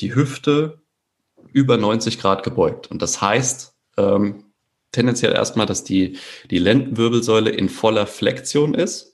die 0.00 0.14
Hüfte 0.14 0.82
über 1.52 1.78
90 1.78 2.20
Grad 2.20 2.42
gebeugt. 2.42 2.90
Und 2.90 3.00
das 3.00 3.22
heißt 3.22 3.74
ähm, 3.96 4.44
tendenziell 4.92 5.32
erstmal, 5.32 5.66
dass 5.66 5.84
die, 5.84 6.18
die 6.50 6.58
Lendenwirbelsäule 6.58 7.50
in 7.50 7.70
voller 7.70 8.06
Flexion 8.06 8.74
ist 8.74 9.12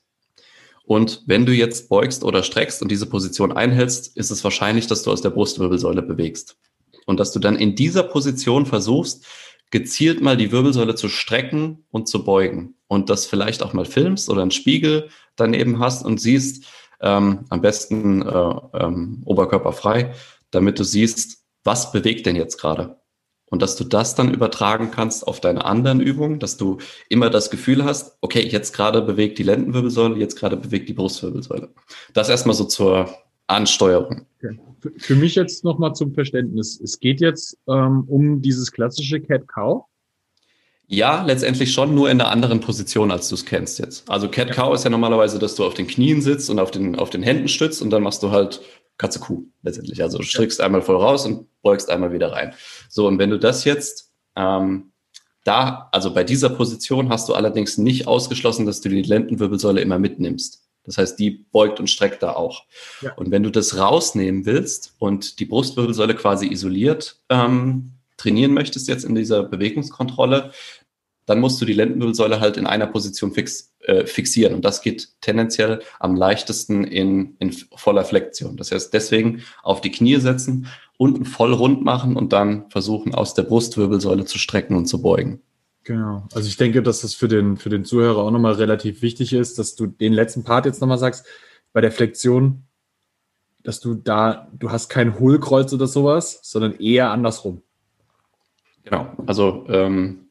und 0.88 1.22
wenn 1.26 1.44
du 1.44 1.52
jetzt 1.52 1.90
beugst 1.90 2.24
oder 2.24 2.42
streckst 2.42 2.80
und 2.80 2.90
diese 2.90 3.04
Position 3.04 3.52
einhältst, 3.52 4.16
ist 4.16 4.30
es 4.30 4.42
wahrscheinlich, 4.42 4.86
dass 4.86 5.02
du 5.02 5.12
aus 5.12 5.20
der 5.20 5.28
Brustwirbelsäule 5.28 6.00
bewegst. 6.00 6.56
Und 7.04 7.20
dass 7.20 7.30
du 7.30 7.38
dann 7.38 7.56
in 7.56 7.74
dieser 7.74 8.02
Position 8.04 8.64
versuchst, 8.64 9.26
gezielt 9.70 10.22
mal 10.22 10.38
die 10.38 10.50
Wirbelsäule 10.50 10.94
zu 10.94 11.10
strecken 11.10 11.84
und 11.90 12.08
zu 12.08 12.24
beugen. 12.24 12.74
Und 12.86 13.10
das 13.10 13.26
vielleicht 13.26 13.62
auch 13.62 13.74
mal 13.74 13.84
filmst 13.84 14.30
oder 14.30 14.40
einen 14.40 14.50
Spiegel 14.50 15.10
daneben 15.36 15.78
hast 15.78 16.06
und 16.06 16.22
siehst, 16.22 16.64
ähm, 17.00 17.44
am 17.48 17.60
besten 17.60 18.22
äh, 18.22 18.54
ähm, 18.74 19.22
oberkörperfrei, 19.24 20.14
damit 20.50 20.78
du 20.78 20.84
siehst, 20.84 21.44
was 21.64 21.92
bewegt 21.92 22.26
denn 22.26 22.36
jetzt 22.36 22.58
gerade. 22.58 22.96
Und 23.50 23.62
dass 23.62 23.76
du 23.76 23.84
das 23.84 24.14
dann 24.14 24.32
übertragen 24.32 24.90
kannst 24.90 25.26
auf 25.26 25.40
deine 25.40 25.64
anderen 25.64 26.00
Übungen, 26.00 26.38
dass 26.38 26.56
du 26.56 26.78
immer 27.08 27.30
das 27.30 27.50
Gefühl 27.50 27.84
hast, 27.84 28.18
okay, 28.20 28.46
jetzt 28.46 28.74
gerade 28.74 29.00
bewegt 29.00 29.38
die 29.38 29.42
Lendenwirbelsäule, 29.42 30.16
jetzt 30.16 30.36
gerade 30.36 30.56
bewegt 30.56 30.88
die 30.88 30.92
Brustwirbelsäule. 30.92 31.70
Das 32.12 32.28
erstmal 32.28 32.54
so 32.54 32.64
zur 32.64 33.08
Ansteuerung. 33.46 34.26
Okay. 34.36 34.60
Für, 34.80 34.92
für 34.96 35.16
mich 35.16 35.34
jetzt 35.34 35.64
nochmal 35.64 35.94
zum 35.94 36.12
Verständnis. 36.12 36.78
Es 36.80 37.00
geht 37.00 37.20
jetzt 37.20 37.56
ähm, 37.66 38.04
um 38.06 38.42
dieses 38.42 38.70
klassische 38.70 39.20
Cat-Cow. 39.20 39.86
Ja, 40.90 41.22
letztendlich 41.22 41.72
schon, 41.72 41.94
nur 41.94 42.10
in 42.10 42.18
einer 42.18 42.30
anderen 42.30 42.60
Position, 42.60 43.10
als 43.10 43.28
du 43.28 43.34
es 43.34 43.44
kennst 43.44 43.78
jetzt. 43.78 44.08
Also 44.10 44.28
Cat 44.28 44.52
Cow 44.52 44.74
ist 44.74 44.84
ja 44.84 44.90
normalerweise, 44.90 45.38
dass 45.38 45.54
du 45.54 45.66
auf 45.66 45.74
den 45.74 45.86
Knien 45.86 46.22
sitzt 46.22 46.48
und 46.48 46.58
auf 46.58 46.70
den, 46.70 46.96
auf 46.96 47.10
den 47.10 47.22
Händen 47.22 47.48
stützt 47.48 47.82
und 47.82 47.90
dann 47.90 48.02
machst 48.02 48.22
du 48.22 48.30
halt 48.30 48.62
Katze 48.96 49.20
Kuh 49.20 49.44
letztendlich. 49.62 50.02
Also 50.02 50.22
strickst 50.22 50.62
einmal 50.62 50.80
voll 50.80 50.96
raus 50.96 51.26
und 51.26 51.46
beugst 51.60 51.90
einmal 51.90 52.12
wieder 52.12 52.32
rein. 52.32 52.54
So, 52.88 53.06
und 53.06 53.18
wenn 53.18 53.28
du 53.28 53.38
das 53.38 53.64
jetzt 53.64 54.12
ähm, 54.34 54.92
da, 55.44 55.90
also 55.92 56.14
bei 56.14 56.24
dieser 56.24 56.48
Position 56.48 57.10
hast 57.10 57.28
du 57.28 57.34
allerdings 57.34 57.76
nicht 57.76 58.06
ausgeschlossen, 58.06 58.64
dass 58.64 58.80
du 58.80 58.88
die 58.88 59.02
Lendenwirbelsäule 59.02 59.82
immer 59.82 59.98
mitnimmst. 59.98 60.64
Das 60.84 60.96
heißt, 60.96 61.18
die 61.18 61.30
beugt 61.52 61.80
und 61.80 61.90
streckt 61.90 62.22
da 62.22 62.32
auch. 62.32 62.64
Ja. 63.02 63.12
Und 63.12 63.30
wenn 63.30 63.42
du 63.42 63.50
das 63.50 63.76
rausnehmen 63.76 64.46
willst 64.46 64.94
und 64.98 65.38
die 65.38 65.44
Brustwirbelsäule 65.44 66.14
quasi 66.14 66.50
isoliert 66.50 67.20
ähm, 67.28 67.92
trainieren 68.18 68.52
möchtest 68.52 68.88
jetzt 68.88 69.04
in 69.04 69.14
dieser 69.14 69.44
Bewegungskontrolle, 69.44 70.52
dann 71.28 71.40
musst 71.40 71.60
du 71.60 71.64
die 71.64 71.74
Lendenwirbelsäule 71.74 72.40
halt 72.40 72.56
in 72.56 72.66
einer 72.66 72.86
Position 72.86 73.32
fix, 73.32 73.74
äh, 73.80 74.06
fixieren. 74.06 74.54
Und 74.54 74.64
das 74.64 74.80
geht 74.80 75.08
tendenziell 75.20 75.82
am 76.00 76.16
leichtesten 76.16 76.84
in, 76.84 77.36
in 77.38 77.52
voller 77.52 78.04
Flexion. 78.04 78.56
Das 78.56 78.72
heißt, 78.72 78.94
deswegen 78.94 79.42
auf 79.62 79.80
die 79.82 79.90
Knie 79.90 80.16
setzen, 80.16 80.68
unten 80.96 81.26
voll 81.26 81.52
rund 81.52 81.84
machen 81.84 82.16
und 82.16 82.32
dann 82.32 82.70
versuchen, 82.70 83.14
aus 83.14 83.34
der 83.34 83.42
Brustwirbelsäule 83.42 84.24
zu 84.24 84.38
strecken 84.38 84.74
und 84.74 84.86
zu 84.86 85.02
beugen. 85.02 85.42
Genau. 85.84 86.26
Also 86.34 86.48
ich 86.48 86.56
denke, 86.56 86.82
dass 86.82 87.02
das 87.02 87.14
für 87.14 87.28
den, 87.28 87.56
für 87.56 87.70
den 87.70 87.84
Zuhörer 87.84 88.18
auch 88.18 88.30
nochmal 88.30 88.54
relativ 88.54 89.02
wichtig 89.02 89.32
ist, 89.32 89.58
dass 89.58 89.74
du 89.74 89.86
den 89.86 90.12
letzten 90.12 90.44
Part 90.44 90.66
jetzt 90.66 90.80
nochmal 90.80 90.98
sagst, 90.98 91.26
bei 91.72 91.80
der 91.80 91.92
Flexion, 91.92 92.64
dass 93.62 93.80
du 93.80 93.94
da, 93.94 94.48
du 94.52 94.70
hast 94.70 94.88
kein 94.88 95.18
Hohlkreuz 95.18 95.72
oder 95.72 95.86
sowas, 95.86 96.40
sondern 96.42 96.74
eher 96.78 97.10
andersrum. 97.10 97.62
Genau. 98.84 99.12
Also 99.26 99.66
ähm, 99.68 100.27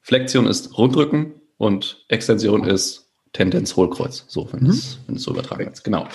Flexion 0.00 0.46
ist 0.46 0.76
Rundrücken 0.78 1.34
und 1.56 2.04
Extension 2.08 2.64
ist 2.64 3.10
Tendenz 3.32 3.76
Hohlkreuz. 3.76 4.24
So, 4.28 4.52
wenn 4.52 4.64
mhm. 4.64 4.70
es 4.70 4.98
so 5.16 5.32
übertragen 5.32 5.66
wird. 5.66 5.84
Genau. 5.84 6.08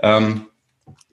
Ähm, 0.00 0.46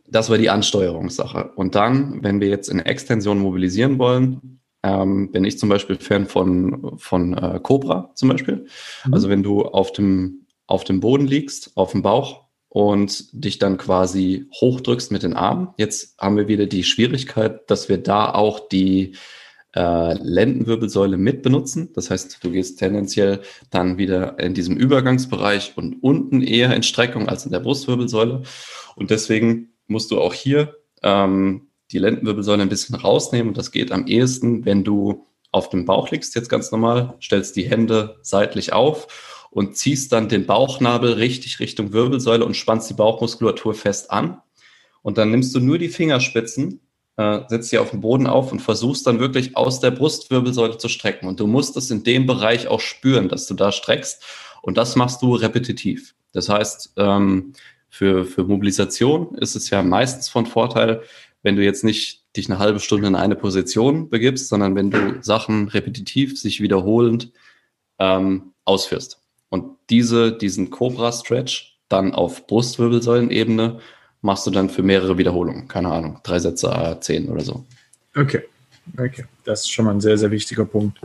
das 0.08 0.30
war 0.30 0.38
die 0.38 0.50
Ansteuerungssache. 0.50 1.52
Und 1.56 1.76
dann, 1.76 2.24
wenn 2.24 2.42
wir 2.42 2.50
jetzt 2.50 2.70
in 2.70 2.80
Extension 2.80 3.40
mobilisieren 3.40 4.00
wollen, 4.00 4.60
ähm, 4.84 5.32
bin 5.32 5.44
ich 5.44 5.60
zum 5.60 5.70
Beispiel 5.70 5.98
Fan 5.98 6.26
von, 6.26 6.98
von 6.98 7.38
äh, 7.38 7.60
Cobra 7.62 8.12
zum 8.16 8.30
Beispiel. 8.30 8.68
Mhm. 9.06 9.14
Also 9.14 9.30
wenn 9.30 9.44
du 9.44 9.64
auf 9.64 9.92
dem, 9.92 10.46
auf 10.68 10.84
dem 10.84 11.00
Boden 11.00 11.28
liegst, 11.28 11.72
auf 11.76 11.92
dem 11.92 12.02
Bauch 12.02 12.46
und 12.70 13.28
dich 13.34 13.58
dann 13.60 13.78
quasi 13.78 14.48
hochdrückst 14.54 15.12
mit 15.12 15.24
den 15.24 15.34
Armen. 15.34 15.70
Jetzt 15.78 16.16
haben 16.20 16.38
wir 16.38 16.48
wieder 16.48 16.68
die 16.68 16.84
Schwierigkeit, 16.84 17.70
dass 17.70 17.90
wir 17.90 17.98
da 17.98 18.32
auch 18.32 18.70
die 18.70 19.16
äh, 19.76 20.14
Lendenwirbelsäule 20.14 21.18
mit 21.18 21.44
benutzen. 21.44 21.90
Das 21.94 22.10
heißt, 22.10 22.44
du 22.44 22.52
gehst 22.52 22.80
tendenziell 22.80 23.42
dann 23.70 23.98
wieder 23.98 24.40
in 24.40 24.54
diesem 24.54 24.78
Übergangsbereich 24.78 25.74
und 25.76 26.02
unten 26.02 26.42
eher 26.42 26.76
in 26.76 26.84
Streckung 26.84 27.30
als 27.30 27.46
in 27.46 27.52
der 27.52 27.60
Brustwirbelsäule. 27.60 28.44
Und 28.96 29.12
deswegen 29.12 29.74
musst 29.88 30.12
du 30.12 30.20
auch 30.20 30.34
hier 30.34 30.76
ähm, 31.04 31.68
die 31.92 32.00
Lendenwirbelsäule 32.00 32.62
ein 32.62 32.70
bisschen 32.70 32.96
rausnehmen. 32.96 33.50
Und 33.50 33.58
das 33.58 33.72
geht 33.72 33.92
am 33.92 34.08
ehesten, 34.08 34.66
wenn 34.66 34.84
du 34.84 35.26
auf 35.52 35.70
dem 35.70 35.86
Bauch 35.86 36.12
liegst, 36.12 36.36
jetzt 36.36 36.50
ganz 36.50 36.72
normal, 36.72 37.16
stellst 37.22 37.56
die 37.56 37.70
Hände 37.70 38.18
seitlich 38.22 38.74
auf 38.74 39.48
und 39.50 39.78
ziehst 39.78 40.12
dann 40.12 40.30
den 40.30 40.46
Bauchnabel 40.46 41.14
richtig 41.14 41.60
Richtung 41.60 41.92
Wirbelsäule 41.92 42.46
und 42.46 42.56
spannst 42.56 42.90
die 42.90 42.94
Bauchmuskulatur 42.94 43.74
fest 43.74 44.12
an. 44.12 44.42
Und 45.02 45.18
dann 45.18 45.32
nimmst 45.32 45.56
du 45.56 45.60
nur 45.60 45.78
die 45.78 45.90
Fingerspitzen 45.90 46.82
äh, 47.20 47.42
setzt 47.50 47.70
sie 47.70 47.78
auf 47.78 47.92
den 47.92 48.00
Boden 48.00 48.28
auf 48.28 48.54
und 48.54 48.62
versuchst 48.62 49.06
dann 49.06 49.20
wirklich 49.20 49.58
aus 49.58 49.82
der 49.82 49.92
Brustwirbelsäule 49.92 50.78
zu 50.78 50.88
strecken. 50.88 51.28
Und 51.28 51.42
du 51.42 51.48
musst 51.48 51.76
es 51.76 51.92
in 51.92 52.04
dem 52.04 52.26
Bereich 52.26 52.70
auch 52.70 52.80
spüren, 52.80 53.28
dass 53.28 53.46
du 53.46 53.56
da 53.56 53.74
streckst. 53.74 54.24
Und 54.62 54.78
das 54.78 54.96
machst 54.96 55.22
du 55.22 55.36
repetitiv. 55.36 56.16
Das 56.32 56.48
heißt, 56.48 56.94
ähm, 56.96 57.52
für, 57.90 58.24
für 58.24 58.46
Mobilisation 58.46 59.36
ist 59.36 59.58
es 59.58 59.70
ja 59.70 59.84
meistens 59.84 60.30
von 60.30 60.46
Vorteil, 60.46 61.02
wenn 61.44 61.58
du 61.58 61.64
jetzt 61.64 61.84
nicht 61.84 62.24
dich 62.38 62.50
eine 62.50 62.58
halbe 62.58 62.80
Stunde 62.80 63.10
in 63.10 63.16
eine 63.16 63.36
Position 63.36 64.10
begibst, 64.10 64.48
sondern 64.48 64.76
wenn 64.76 64.90
du 64.90 65.18
Sachen 65.22 65.68
repetitiv, 65.68 66.40
sich 66.40 66.62
wiederholend 66.62 67.34
ähm, 68.00 68.54
ausführst. 68.64 69.22
Und 69.50 69.76
diese, 69.90 70.32
diesen 70.32 70.70
Cobra-Stretch 70.70 71.80
dann 71.90 72.14
auf 72.14 72.48
Brustwirbelsäulenebene 72.48 73.80
machst 74.22 74.46
du 74.46 74.52
dann 74.52 74.70
für 74.70 74.84
mehrere 74.84 75.18
Wiederholungen. 75.18 75.68
Keine 75.68 75.90
Ahnung, 75.92 76.20
drei 76.24 76.40
Sätze, 76.40 76.98
zehn 77.02 77.30
oder 77.30 77.42
so. 77.42 77.66
Okay, 78.16 78.44
okay. 78.98 79.26
Das 79.44 79.62
ist 79.62 79.72
schon 79.72 79.86
mal 79.86 79.92
ein 79.92 80.02
sehr, 80.02 80.18
sehr 80.18 80.32
wichtiger 80.32 80.66
Punkt. 80.66 81.00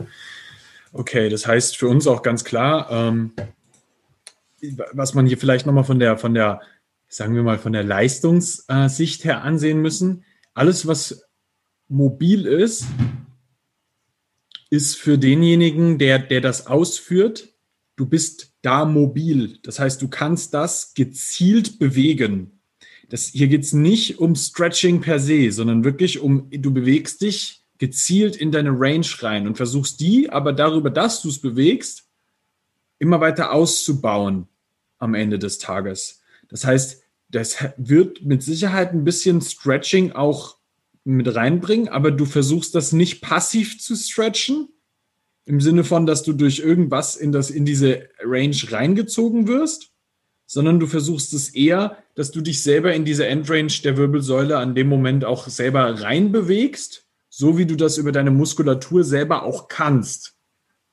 Okay, 0.91 1.29
das 1.29 1.45
heißt 1.45 1.77
für 1.77 1.87
uns 1.87 2.07
auch 2.07 2.21
ganz 2.21 2.43
klar, 2.43 2.89
ähm, 2.89 3.33
was 4.93 5.13
man 5.13 5.27
hier 5.27 5.37
vielleicht 5.37 5.65
nochmal 5.65 5.83
von 5.83 5.99
der, 5.99 6.17
von 6.17 6.33
der, 6.33 6.61
sagen 7.07 7.35
wir 7.35 7.43
mal, 7.43 7.59
von 7.59 7.73
der 7.73 7.83
Leistungssicht 7.83 9.23
her 9.23 9.43
ansehen 9.43 9.81
müssen. 9.81 10.23
Alles, 10.53 10.87
was 10.87 11.25
mobil 11.87 12.45
ist, 12.45 12.85
ist 14.69 14.95
für 14.95 15.17
denjenigen, 15.17 15.99
der, 15.99 16.19
der 16.19 16.41
das 16.41 16.67
ausführt, 16.67 17.49
du 17.95 18.07
bist 18.07 18.53
da 18.61 18.85
mobil. 18.85 19.59
Das 19.63 19.79
heißt, 19.79 20.01
du 20.01 20.07
kannst 20.07 20.53
das 20.53 20.93
gezielt 20.93 21.77
bewegen 21.77 22.54
das, 23.09 23.27
hier 23.27 23.47
geht 23.47 23.63
es 23.63 23.73
nicht 23.73 24.19
um 24.19 24.35
Stretching 24.35 25.01
per 25.01 25.19
se, 25.19 25.51
sondern 25.51 25.83
wirklich 25.83 26.19
um, 26.19 26.49
du 26.49 26.73
bewegst 26.73 27.21
dich 27.21 27.63
gezielt 27.77 28.35
in 28.35 28.51
deine 28.51 28.71
Range 28.71 29.05
rein 29.19 29.47
und 29.47 29.57
versuchst 29.57 29.99
die, 29.99 30.29
aber 30.29 30.53
darüber, 30.53 30.89
dass 30.89 31.21
du 31.21 31.29
es 31.29 31.39
bewegst, 31.39 32.07
immer 32.99 33.19
weiter 33.19 33.51
auszubauen 33.51 34.47
am 34.97 35.13
Ende 35.13 35.37
des 35.37 35.57
Tages. 35.57 36.21
Das 36.47 36.65
heißt, 36.65 37.03
das 37.29 37.57
wird 37.77 38.23
mit 38.23 38.43
Sicherheit 38.43 38.93
ein 38.93 39.03
bisschen 39.03 39.41
Stretching 39.41 40.13
auch 40.13 40.57
mit 41.03 41.33
reinbringen, 41.35 41.89
aber 41.89 42.11
du 42.11 42.25
versuchst 42.25 42.73
das 42.75 42.91
nicht 42.91 43.21
passiv 43.21 43.79
zu 43.79 43.95
stretchen, 43.95 44.69
im 45.45 45.61
Sinne 45.61 45.83
von, 45.83 46.07
dass 46.07 46.23
du 46.23 46.33
durch 46.33 46.59
irgendwas 46.59 47.15
in, 47.15 47.31
das, 47.31 47.51
in 47.51 47.65
diese 47.65 48.09
Range 48.23 48.57
reingezogen 48.69 49.47
wirst, 49.47 49.91
sondern 50.47 50.79
du 50.79 50.87
versuchst 50.87 51.33
es 51.33 51.49
eher, 51.49 51.97
dass 52.15 52.31
du 52.31 52.41
dich 52.41 52.63
selber 52.63 52.93
in 52.93 53.05
diese 53.05 53.27
Endrange 53.27 53.81
der 53.83 53.97
Wirbelsäule 53.97 54.57
an 54.57 54.73
dem 54.73 54.87
Moment 54.87 55.25
auch 55.25 55.47
selber 55.47 56.01
reinbewegst, 56.01 57.05
so 57.29 57.57
wie 57.57 57.65
du 57.65 57.75
das 57.75 57.97
über 57.97 58.11
deine 58.11 58.31
Muskulatur 58.31 59.03
selber 59.03 59.43
auch 59.43 59.67
kannst. 59.67 60.35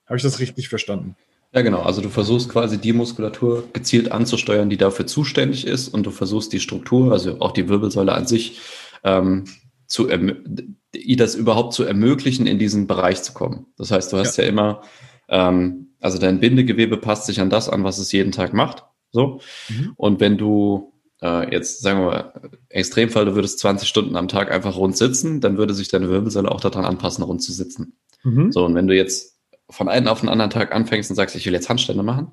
Habe 0.07 0.17
ich 0.17 0.23
das 0.23 0.41
richtig 0.41 0.69
verstanden? 0.69 1.17
Ja, 1.55 1.63
genau. 1.63 1.83
Also 1.83 2.01
du 2.01 2.09
versuchst 2.09 2.49
quasi 2.49 2.79
die 2.79 2.93
Muskulatur 2.93 3.69
gezielt 3.73 4.11
anzusteuern, 4.11 4.71
die 4.71 4.79
dafür 4.79 5.07
zuständig 5.07 5.67
ist 5.67 5.89
und 5.89 6.05
du 6.05 6.11
versuchst 6.11 6.53
die 6.53 6.61
Struktur, 6.61 7.13
also 7.13 7.41
auch 7.41 7.53
die 7.53 7.69
Wirbelsäule 7.69 8.13
an 8.13 8.27
sich, 8.27 8.61
ähm, 9.05 9.45
zu 9.87 10.09
ihr 10.09 11.17
das 11.17 11.35
überhaupt 11.35 11.75
zu 11.75 11.85
ermöglichen, 11.85 12.47
in 12.47 12.59
diesen 12.59 12.87
Bereich 12.87 13.23
zu 13.23 13.33
kommen. 13.35 13.67
Das 13.77 13.91
heißt, 13.91 14.13
du 14.13 14.17
hast 14.17 14.39
ja, 14.39 14.45
ja 14.45 14.51
immer, 14.51 14.83
ähm, 15.29 15.95
also 16.01 16.19
dein 16.19 16.41
Bindegewebe 16.41 16.97
passt 16.97 17.27
sich 17.27 17.41
an 17.41 17.51
das 17.51 17.69
an, 17.69 17.85
was 17.85 17.99
es 17.99 18.11
jeden 18.11 18.33
Tag 18.33 18.55
macht. 18.55 18.85
So. 19.11 19.41
Mhm. 19.69 19.93
Und 19.97 20.21
wenn 20.21 20.39
du 20.39 20.92
äh, 21.23 21.53
jetzt, 21.53 21.83
sagen 21.83 22.01
wir 22.01 22.07
mal, 22.07 22.33
Extremfall, 22.69 23.25
du 23.25 23.35
würdest 23.35 23.61
20 23.61 23.89
Stunden 23.89 24.17
am 24.17 24.29
Tag 24.29 24.51
einfach 24.51 24.77
rund 24.77 24.97
sitzen, 24.97 25.41
dann 25.41 25.57
würde 25.57 25.75
sich 25.75 25.89
deine 25.89 26.11
Wirbelsäule 26.11 26.51
auch 26.51 26.61
daran 26.61 26.85
anpassen, 26.85 27.25
rund 27.25 27.43
zu 27.43 27.53
sitzen. 27.53 27.97
Mhm. 28.25 28.53
So, 28.53 28.65
und 28.65 28.75
wenn 28.75 28.89
du 28.89 28.95
jetzt 28.95 29.39
von 29.71 29.89
einem 29.89 30.09
auf 30.09 30.21
den 30.21 30.29
anderen 30.29 30.51
Tag 30.51 30.75
anfängst 30.75 31.11
und 31.11 31.17
sagst, 31.17 31.37
ich 31.37 31.47
will 31.47 31.53
jetzt 31.53 31.69
Handstände 31.69 32.03
machen, 32.03 32.33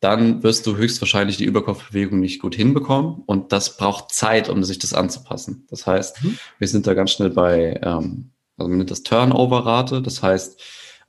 dann 0.00 0.42
wirst 0.44 0.66
du 0.66 0.76
höchstwahrscheinlich 0.76 1.38
die 1.38 1.44
Überkopfbewegung 1.44 2.20
nicht 2.20 2.40
gut 2.40 2.54
hinbekommen 2.54 3.22
und 3.26 3.52
das 3.52 3.76
braucht 3.76 4.12
Zeit, 4.12 4.48
um 4.48 4.62
sich 4.62 4.78
das 4.78 4.94
anzupassen. 4.94 5.66
Das 5.70 5.86
heißt, 5.86 6.22
mhm. 6.22 6.38
wir 6.58 6.68
sind 6.68 6.86
da 6.86 6.94
ganz 6.94 7.10
schnell 7.10 7.30
bei, 7.30 7.80
ähm, 7.82 8.30
also 8.56 8.68
man 8.68 8.78
nennt 8.78 8.90
das 8.92 9.02
Turnover-Rate, 9.02 10.02
das 10.02 10.22
heißt, 10.22 10.62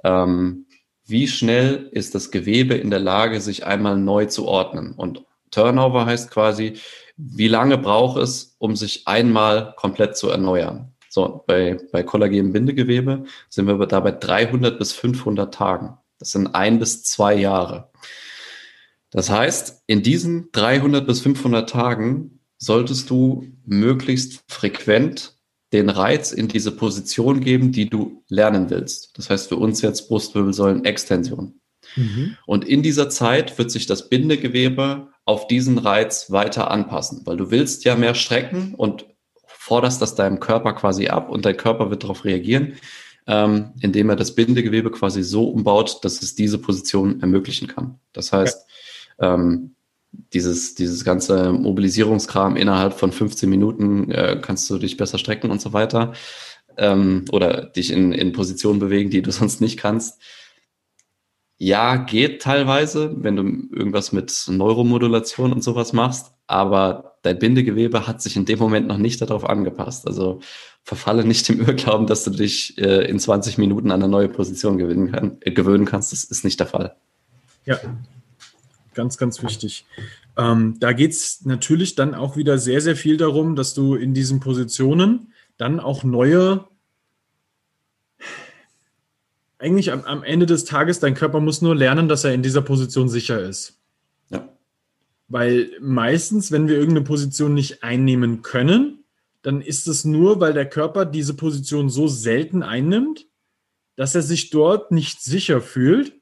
ähm, 0.03 0.65
wie 1.05 1.27
schnell 1.27 1.89
ist 1.91 2.15
das 2.15 2.31
Gewebe 2.31 2.75
in 2.75 2.89
der 2.89 2.99
Lage, 2.99 3.41
sich 3.41 3.65
einmal 3.65 3.97
neu 3.97 4.25
zu 4.25 4.45
ordnen. 4.45 4.93
Und 4.93 5.23
Turnover 5.51 6.05
heißt 6.05 6.29
quasi, 6.29 6.73
wie 7.21 7.49
lange 7.49 7.77
braucht 7.77 8.17
es, 8.17 8.55
um 8.59 8.77
sich 8.77 9.05
einmal 9.05 9.73
komplett 9.75 10.15
zu 10.15 10.29
erneuern. 10.29 10.93
So, 11.09 11.43
bei, 11.45 11.77
bei 11.91 12.01
Kollagen-Bindegewebe 12.01 13.25
sind 13.49 13.67
wir 13.67 13.85
da 13.85 13.99
bei 13.99 14.11
300 14.11 14.79
bis 14.79 14.93
500 14.93 15.53
Tagen. 15.53 15.97
Das 16.17 16.31
sind 16.31 16.55
ein 16.55 16.79
bis 16.79 17.03
zwei 17.03 17.35
Jahre. 17.35 17.91
Das 19.11 19.29
heißt, 19.29 19.83
in 19.87 20.01
diesen 20.01 20.49
300 20.53 21.05
bis 21.05 21.19
500 21.21 21.69
Tagen 21.69 22.39
solltest 22.57 23.09
du 23.09 23.47
möglichst 23.65 24.43
frequent 24.47 25.35
den 25.73 25.89
Reiz 25.89 26.31
in 26.31 26.47
diese 26.47 26.71
Position 26.71 27.41
geben, 27.41 27.71
die 27.71 27.89
du 27.89 28.23
lernen 28.29 28.69
willst. 28.69 29.17
Das 29.17 29.29
heißt 29.29 29.49
für 29.49 29.57
uns 29.57 29.81
jetzt 29.81 30.07
Brustwirbelsäulen-Extension. 30.07 31.59
Mhm. 31.95 32.37
Und 32.45 32.65
in 32.65 32.81
dieser 32.81 33.09
Zeit 33.09 33.57
wird 33.57 33.71
sich 33.71 33.87
das 33.87 34.09
Bindegewebe 34.09 35.08
auf 35.29 35.45
diesen 35.45 35.77
Reiz 35.77 36.31
weiter 36.31 36.71
anpassen, 36.71 37.21
weil 37.25 37.37
du 37.37 37.51
willst 37.51 37.85
ja 37.85 37.95
mehr 37.95 38.15
strecken 38.15 38.73
und 38.75 39.05
forderst 39.45 40.01
das 40.01 40.15
deinem 40.15 40.39
Körper 40.39 40.73
quasi 40.73 41.09
ab 41.09 41.29
und 41.29 41.45
dein 41.45 41.55
Körper 41.55 41.91
wird 41.91 42.01
darauf 42.01 42.25
reagieren, 42.25 42.73
ähm, 43.27 43.73
indem 43.79 44.09
er 44.09 44.15
das 44.15 44.33
Bindegewebe 44.33 44.89
quasi 44.89 45.21
so 45.21 45.47
umbaut, 45.47 45.99
dass 46.03 46.23
es 46.23 46.33
diese 46.33 46.57
Position 46.57 47.21
ermöglichen 47.21 47.67
kann. 47.67 47.99
Das 48.11 48.33
heißt, 48.33 48.65
ja. 49.21 49.35
ähm, 49.35 49.75
dieses, 50.33 50.73
dieses 50.73 51.05
ganze 51.05 51.53
Mobilisierungskram 51.53 52.55
innerhalb 52.55 52.95
von 52.95 53.11
15 53.11 53.47
Minuten 53.47 54.09
äh, 54.09 54.39
kannst 54.41 54.67
du 54.71 54.79
dich 54.79 54.97
besser 54.97 55.19
strecken 55.19 55.51
und 55.51 55.61
so 55.61 55.73
weiter. 55.73 56.13
Ähm, 56.75 57.25
oder 57.31 57.65
dich 57.65 57.91
in, 57.91 58.13
in 58.13 58.33
Positionen 58.33 58.79
bewegen, 58.79 59.11
die 59.11 59.21
du 59.21 59.31
sonst 59.39 59.61
nicht 59.61 59.77
kannst. 59.77 60.19
Ja, 61.59 61.97
geht 61.97 62.41
teilweise, 62.41 63.13
wenn 63.17 63.35
du 63.35 63.43
irgendwas 63.75 64.11
mit 64.11 64.45
Neuromodulation 64.47 65.51
und 65.51 65.63
sowas 65.63 65.93
machst, 65.93 66.31
aber 66.47 67.17
dein 67.21 67.37
Bindegewebe 67.37 68.07
hat 68.07 68.21
sich 68.21 68.35
in 68.35 68.45
dem 68.45 68.57
Moment 68.57 68.87
noch 68.87 68.97
nicht 68.97 69.21
darauf 69.21 69.47
angepasst. 69.47 70.07
Also 70.07 70.39
verfalle 70.83 71.25
nicht 71.25 71.47
dem 71.49 71.59
Irrglauben, 71.61 72.07
dass 72.07 72.23
du 72.23 72.31
dich 72.31 72.77
äh, 72.77 73.07
in 73.09 73.19
20 73.19 73.57
Minuten 73.57 73.91
an 73.91 74.01
eine 74.01 74.09
neue 74.09 74.29
Position 74.29 74.77
gewinnen 74.77 75.11
kann, 75.11 75.37
äh, 75.41 75.51
gewöhnen 75.51 75.85
kannst. 75.85 76.11
Das 76.11 76.23
ist 76.23 76.43
nicht 76.43 76.59
der 76.59 76.67
Fall. 76.67 76.95
Ja, 77.65 77.77
Ganz, 78.99 79.17
ganz 79.17 79.41
wichtig. 79.41 79.85
Ähm, 80.37 80.75
da 80.79 80.93
geht 80.93 81.11
es 81.11 81.45
natürlich 81.45 81.95
dann 81.95 82.13
auch 82.15 82.35
wieder 82.35 82.57
sehr, 82.57 82.81
sehr 82.81 82.97
viel 82.97 83.15
darum, 83.15 83.55
dass 83.55 83.73
du 83.73 83.95
in 83.95 84.13
diesen 84.13 84.41
Positionen 84.41 85.31
dann 85.57 85.79
auch 85.79 86.03
neue, 86.03 86.65
eigentlich 89.59 89.91
am, 89.91 90.03
am 90.05 90.23
Ende 90.23 90.45
des 90.45 90.65
Tages, 90.65 90.99
dein 90.99 91.13
Körper 91.13 91.39
muss 91.39 91.61
nur 91.61 91.75
lernen, 91.75 92.07
dass 92.07 92.23
er 92.23 92.33
in 92.33 92.41
dieser 92.41 92.61
Position 92.61 93.09
sicher 93.09 93.41
ist. 93.41 93.77
Ja. 94.29 94.49
Weil 95.27 95.69
meistens, 95.81 96.51
wenn 96.51 96.67
wir 96.67 96.75
irgendeine 96.75 97.05
Position 97.05 97.53
nicht 97.53 97.83
einnehmen 97.83 98.41
können, 98.41 99.03
dann 99.41 99.61
ist 99.61 99.87
es 99.87 100.05
nur, 100.05 100.39
weil 100.39 100.53
der 100.53 100.67
Körper 100.67 101.05
diese 101.05 101.33
Position 101.33 101.89
so 101.89 102.07
selten 102.07 102.63
einnimmt, 102.63 103.27
dass 103.95 104.15
er 104.15 104.21
sich 104.21 104.49
dort 104.49 104.91
nicht 104.91 105.21
sicher 105.21 105.61
fühlt 105.61 106.13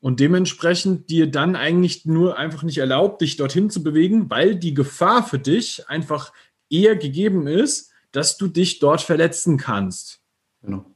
und 0.00 0.18
dementsprechend 0.18 1.10
dir 1.10 1.30
dann 1.30 1.54
eigentlich 1.54 2.06
nur 2.06 2.36
einfach 2.36 2.64
nicht 2.64 2.78
erlaubt, 2.78 3.22
dich 3.22 3.36
dorthin 3.36 3.70
zu 3.70 3.84
bewegen, 3.84 4.30
weil 4.30 4.56
die 4.56 4.74
Gefahr 4.74 5.24
für 5.24 5.38
dich 5.38 5.88
einfach 5.88 6.32
eher 6.68 6.96
gegeben 6.96 7.46
ist, 7.46 7.92
dass 8.10 8.36
du 8.36 8.48
dich 8.48 8.80
dort 8.80 9.00
verletzen 9.00 9.58
kannst. 9.58 10.20
Genau. 10.60 10.91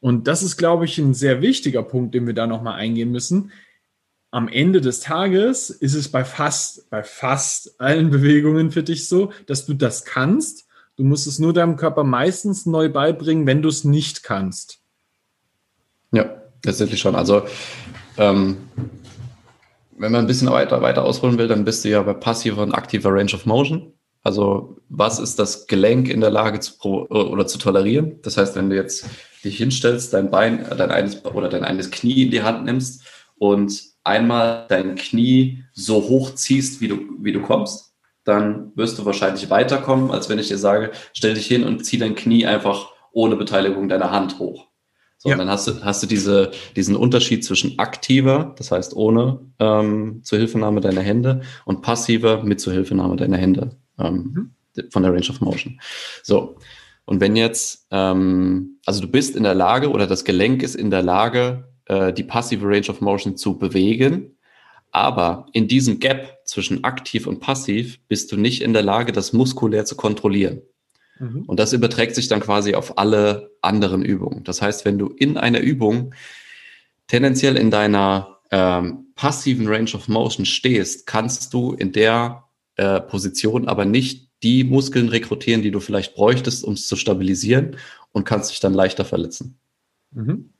Und 0.00 0.26
das 0.26 0.42
ist, 0.42 0.56
glaube 0.56 0.86
ich, 0.86 0.98
ein 0.98 1.14
sehr 1.14 1.42
wichtiger 1.42 1.82
Punkt, 1.82 2.14
den 2.14 2.26
wir 2.26 2.34
da 2.34 2.46
nochmal 2.46 2.74
eingehen 2.74 3.12
müssen. 3.12 3.52
Am 4.30 4.48
Ende 4.48 4.80
des 4.80 5.00
Tages 5.00 5.70
ist 5.70 5.94
es 5.94 6.08
bei 6.08 6.24
fast, 6.24 6.88
bei 6.90 7.02
fast 7.02 7.80
allen 7.80 8.10
Bewegungen 8.10 8.70
für 8.70 8.82
dich 8.82 9.08
so, 9.08 9.32
dass 9.46 9.66
du 9.66 9.74
das 9.74 10.04
kannst. 10.04 10.66
Du 10.96 11.04
musst 11.04 11.26
es 11.26 11.38
nur 11.38 11.52
deinem 11.52 11.76
Körper 11.76 12.04
meistens 12.04 12.66
neu 12.66 12.88
beibringen, 12.88 13.46
wenn 13.46 13.62
du 13.62 13.68
es 13.68 13.84
nicht 13.84 14.22
kannst. 14.22 14.80
Ja, 16.12 16.42
tatsächlich 16.62 17.00
schon. 17.00 17.14
Also 17.14 17.42
ähm, 18.16 18.56
wenn 19.96 20.12
man 20.12 20.22
ein 20.22 20.26
bisschen 20.26 20.50
weiter, 20.50 20.80
weiter 20.82 21.04
ausholen 21.04 21.38
will, 21.38 21.48
dann 21.48 21.64
bist 21.64 21.84
du 21.84 21.90
ja 21.90 22.02
bei 22.02 22.14
passiver 22.14 22.62
und 22.62 22.72
aktiver 22.72 23.12
Range 23.12 23.32
of 23.34 23.46
Motion. 23.46 23.92
Also 24.22 24.78
was 24.88 25.18
ist 25.18 25.38
das 25.38 25.66
Gelenk 25.66 26.08
in 26.08 26.20
der 26.20 26.30
Lage 26.30 26.60
zu 26.60 26.76
pro 26.76 27.02
oder 27.04 27.46
zu 27.46 27.58
tolerieren? 27.58 28.20
Das 28.22 28.36
heißt, 28.36 28.56
wenn 28.56 28.70
du 28.70 28.76
jetzt 28.76 29.06
dich 29.44 29.58
hinstellst, 29.58 30.12
dein 30.12 30.30
Bein, 30.30 30.66
dein 30.76 30.90
eines 30.90 31.24
oder 31.24 31.48
dein 31.48 31.64
eines 31.64 31.90
Knie 31.90 32.24
in 32.24 32.30
die 32.30 32.42
Hand 32.42 32.64
nimmst 32.64 33.04
und 33.38 33.82
einmal 34.04 34.66
dein 34.68 34.96
Knie 34.96 35.64
so 35.72 35.96
hoch 35.96 36.34
ziehst, 36.34 36.80
wie 36.80 36.88
du, 36.88 36.98
wie 37.20 37.32
du 37.32 37.42
kommst, 37.42 37.94
dann 38.24 38.72
wirst 38.74 38.98
du 38.98 39.04
wahrscheinlich 39.04 39.50
weiterkommen, 39.50 40.10
als 40.10 40.28
wenn 40.28 40.38
ich 40.38 40.48
dir 40.48 40.58
sage, 40.58 40.92
stell 41.12 41.34
dich 41.34 41.46
hin 41.46 41.64
und 41.64 41.84
zieh 41.84 41.98
dein 41.98 42.14
Knie 42.14 42.46
einfach 42.46 42.90
ohne 43.12 43.36
Beteiligung 43.36 43.88
deiner 43.88 44.10
Hand 44.10 44.38
hoch. 44.38 44.66
So, 45.18 45.28
ja. 45.28 45.34
und 45.34 45.40
dann 45.40 45.50
hast 45.50 45.66
du, 45.66 45.84
hast 45.84 46.02
du 46.02 46.06
diese, 46.06 46.50
diesen 46.76 46.96
Unterschied 46.96 47.44
zwischen 47.44 47.78
aktiver, 47.78 48.54
das 48.56 48.70
heißt 48.70 48.96
ohne 48.96 49.40
ähm, 49.58 50.20
Zuhilfenahme 50.22 50.80
deiner 50.80 51.02
Hände, 51.02 51.42
und 51.66 51.82
passiver 51.82 52.42
mit 52.42 52.60
Zuhilfenahme 52.60 53.16
deiner 53.16 53.36
Hände 53.36 53.76
ähm, 53.98 54.54
mhm. 54.74 54.90
von 54.90 55.02
der 55.02 55.12
Range 55.12 55.28
of 55.28 55.40
Motion. 55.42 55.78
So, 56.22 56.56
und 57.10 57.20
wenn 57.20 57.34
jetzt, 57.34 57.88
ähm, 57.90 58.78
also 58.86 59.00
du 59.00 59.08
bist 59.08 59.34
in 59.34 59.42
der 59.42 59.56
Lage 59.56 59.90
oder 59.90 60.06
das 60.06 60.24
Gelenk 60.24 60.62
ist 60.62 60.76
in 60.76 60.92
der 60.92 61.02
Lage, 61.02 61.68
äh, 61.86 62.12
die 62.12 62.22
passive 62.22 62.64
Range 62.64 62.86
of 62.88 63.00
Motion 63.00 63.36
zu 63.36 63.58
bewegen, 63.58 64.38
aber 64.92 65.46
in 65.52 65.66
diesem 65.66 65.98
Gap 65.98 66.38
zwischen 66.44 66.84
aktiv 66.84 67.26
und 67.26 67.40
passiv 67.40 67.98
bist 68.06 68.30
du 68.30 68.36
nicht 68.36 68.62
in 68.62 68.72
der 68.72 68.82
Lage, 68.82 69.10
das 69.10 69.32
muskulär 69.32 69.84
zu 69.86 69.96
kontrollieren. 69.96 70.62
Mhm. 71.18 71.46
Und 71.48 71.58
das 71.58 71.72
überträgt 71.72 72.14
sich 72.14 72.28
dann 72.28 72.38
quasi 72.38 72.76
auf 72.76 72.96
alle 72.96 73.50
anderen 73.60 74.04
Übungen. 74.04 74.44
Das 74.44 74.62
heißt, 74.62 74.84
wenn 74.84 74.96
du 74.96 75.08
in 75.08 75.36
einer 75.36 75.58
Übung 75.58 76.14
tendenziell 77.08 77.56
in 77.56 77.72
deiner 77.72 78.38
ähm, 78.52 79.06
passiven 79.16 79.66
Range 79.66 79.90
of 79.94 80.06
Motion 80.06 80.46
stehst, 80.46 81.08
kannst 81.08 81.54
du 81.54 81.72
in 81.72 81.90
der 81.90 82.44
äh, 82.76 83.00
Position 83.00 83.66
aber 83.66 83.84
nicht 83.84 84.29
die 84.42 84.64
Muskeln 84.64 85.08
rekrutieren, 85.08 85.62
die 85.62 85.70
du 85.70 85.80
vielleicht 85.80 86.14
bräuchtest, 86.14 86.64
um 86.64 86.74
es 86.74 86.86
zu 86.86 86.96
stabilisieren 86.96 87.76
und 88.12 88.24
kannst 88.24 88.50
dich 88.50 88.60
dann 88.60 88.74
leichter 88.74 89.04
verletzen. 89.04 89.58
Mhm. 90.12 90.50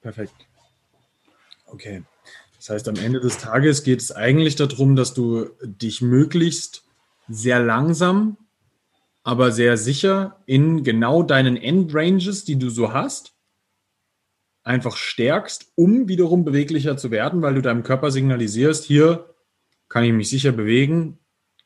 Perfekt. 0.00 0.34
Okay. 1.66 2.02
Das 2.56 2.70
heißt, 2.70 2.88
am 2.88 2.96
Ende 2.96 3.20
des 3.20 3.38
Tages 3.38 3.82
geht 3.82 4.00
es 4.00 4.12
eigentlich 4.12 4.56
darum, 4.56 4.94
dass 4.96 5.14
du 5.14 5.50
dich 5.62 6.00
möglichst 6.02 6.84
sehr 7.28 7.60
langsam 7.60 8.36
aber 9.24 9.52
sehr 9.52 9.76
sicher 9.76 10.42
in 10.46 10.82
genau 10.82 11.22
deinen 11.22 11.56
Endranges, 11.56 12.44
die 12.44 12.58
du 12.58 12.70
so 12.70 12.92
hast, 12.92 13.34
einfach 14.64 14.96
stärkst, 14.96 15.72
um 15.74 16.08
wiederum 16.08 16.44
beweglicher 16.44 16.96
zu 16.96 17.10
werden, 17.10 17.42
weil 17.42 17.54
du 17.54 17.62
deinem 17.62 17.82
Körper 17.82 18.10
signalisierst, 18.10 18.84
hier 18.84 19.34
kann 19.88 20.04
ich 20.04 20.12
mich 20.12 20.28
sicher 20.28 20.52
bewegen, 20.52 21.18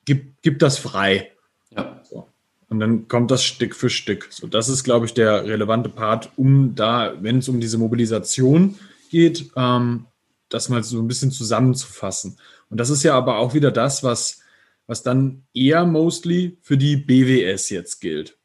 gib, 0.06 0.40
gib 0.40 0.58
das 0.58 0.78
frei. 0.78 1.32
Ja. 1.70 2.00
So. 2.08 2.26
Und 2.70 2.80
dann 2.80 3.06
kommt 3.06 3.30
das 3.30 3.44
Stück 3.44 3.76
für 3.76 3.90
Stück. 3.90 4.28
So, 4.30 4.46
das 4.46 4.70
ist, 4.70 4.82
glaube 4.82 5.04
ich, 5.04 5.12
der 5.12 5.44
relevante 5.44 5.90
Part, 5.90 6.30
um 6.36 6.74
da, 6.74 7.14
wenn 7.20 7.38
es 7.38 7.48
um 7.48 7.60
diese 7.60 7.76
Mobilisation 7.76 8.76
geht, 9.10 9.50
ähm, 9.54 10.06
das 10.48 10.70
mal 10.70 10.82
so 10.82 10.98
ein 10.98 11.08
bisschen 11.08 11.30
zusammenzufassen. 11.30 12.38
Und 12.70 12.78
das 12.78 12.88
ist 12.88 13.02
ja 13.02 13.14
aber 13.14 13.36
auch 13.36 13.52
wieder 13.52 13.70
das, 13.70 14.02
was 14.02 14.40
was 14.86 15.02
dann 15.02 15.44
eher 15.52 15.84
mostly 15.84 16.58
für 16.62 16.78
die 16.78 16.96
BWS 16.96 17.70
jetzt 17.70 18.00
gilt. 18.00 18.38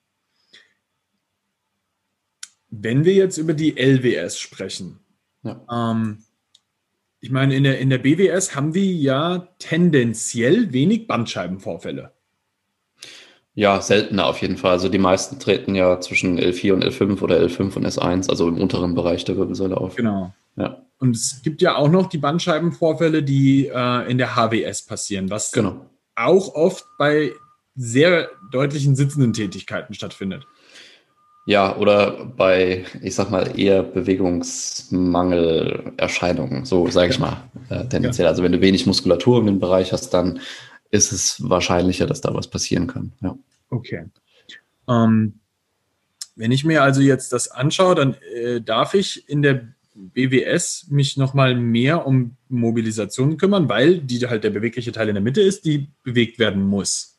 Wenn 2.70 3.06
wir 3.06 3.14
jetzt 3.14 3.38
über 3.38 3.54
die 3.54 3.78
LWS 3.78 4.40
sprechen, 4.40 5.00
ja. 5.44 5.62
ähm, 5.72 6.24
ich 7.22 7.32
meine, 7.32 7.56
in 7.56 7.64
der, 7.64 7.80
in 7.80 7.90
der 7.90 8.00
BWS 8.00 8.56
haben 8.56 8.74
wir 8.74 8.84
ja 8.84 9.48
tendenziell 9.60 10.74
wenig 10.74 11.08
Bandscheibenvorfälle. 11.08 12.12
Ja, 13.54 13.82
seltener 13.82 14.26
auf 14.28 14.42
jeden 14.42 14.58
Fall. 14.58 14.72
Also 14.72 14.90
die 14.90 14.98
meisten 14.98 15.40
treten 15.40 15.76
ja 15.76 16.00
zwischen 16.00 16.40
L4 16.40 16.74
und 16.74 16.84
L5 16.84 17.22
oder 17.22 17.40
L5 17.40 17.76
und 17.76 17.86
S1, 17.86 18.30
also 18.30 18.48
im 18.48 18.58
unteren 18.58 18.96
Bereich 18.96 19.24
der 19.26 19.38
Wirbelsäule 19.38 19.78
auf. 19.78 19.96
Genau. 19.96 20.34
Ja. 20.56 20.86
Und 21.00 21.16
es 21.16 21.42
gibt 21.44 21.62
ja 21.62 21.76
auch 21.76 21.90
noch 21.90 22.08
die 22.08 22.18
Bandscheibenvorfälle, 22.18 23.24
die 23.24 23.68
äh, 23.68 24.10
in 24.10 24.18
der 24.18 24.36
HWS 24.36 24.84
passieren, 24.84 25.30
was 25.30 25.52
genau 25.52 25.86
auch 26.16 26.54
oft 26.56 26.86
bei 26.98 27.34
sehr 27.76 28.30
deutlichen 28.52 28.96
sitzenden 28.96 29.34
Tätigkeiten 29.34 29.94
stattfindet. 29.94 30.46
Ja, 31.52 31.76
oder 31.76 32.32
bei, 32.38 32.86
ich 33.02 33.14
sag 33.14 33.30
mal, 33.30 33.60
eher 33.60 33.84
Bewegungsmangelerscheinungen, 33.84 36.64
so 36.64 36.90
sage 36.90 37.12
ich 37.12 37.20
mal, 37.20 37.44
äh, 37.70 37.86
tendenziell. 37.90 38.24
Ja. 38.24 38.30
Also 38.30 38.42
wenn 38.42 38.54
du 38.54 38.62
wenig 38.62 38.86
Muskulatur 38.86 39.42
in 39.42 39.48
dem 39.48 39.60
Bereich 39.60 39.92
hast, 39.92 40.12
dann 40.12 40.40
ist 40.92 41.12
es 41.12 41.50
wahrscheinlicher, 41.50 42.06
dass 42.06 42.22
da 42.22 42.34
was 42.34 42.48
passieren 42.48 42.88
kann. 42.88 43.12
Ja. 43.22 43.38
Okay. 43.70 44.06
Ähm, 44.88 45.42
wenn 46.38 46.54
ich 46.54 46.64
mir 46.64 46.84
also 46.84 47.02
jetzt 47.02 47.34
das 47.34 47.52
anschaue, 47.52 47.96
dann 47.96 48.16
äh, 48.34 48.62
darf 48.62 48.94
ich 48.94 49.28
in 49.28 49.42
der 49.42 49.74
BWS 49.94 50.88
mich 50.90 51.18
nochmal 51.18 51.56
mehr 51.56 52.08
um 52.08 52.38
Mobilisation 52.48 53.36
kümmern, 53.36 53.68
weil 53.68 53.98
die 53.98 54.26
halt 54.26 54.46
der 54.46 54.52
bewegliche 54.52 54.94
Teil 54.94 55.10
in 55.10 55.16
der 55.16 55.22
Mitte 55.22 55.42
ist, 55.42 55.66
die 55.66 55.90
bewegt 56.06 56.40
werden 56.40 56.64
muss. 56.64 57.18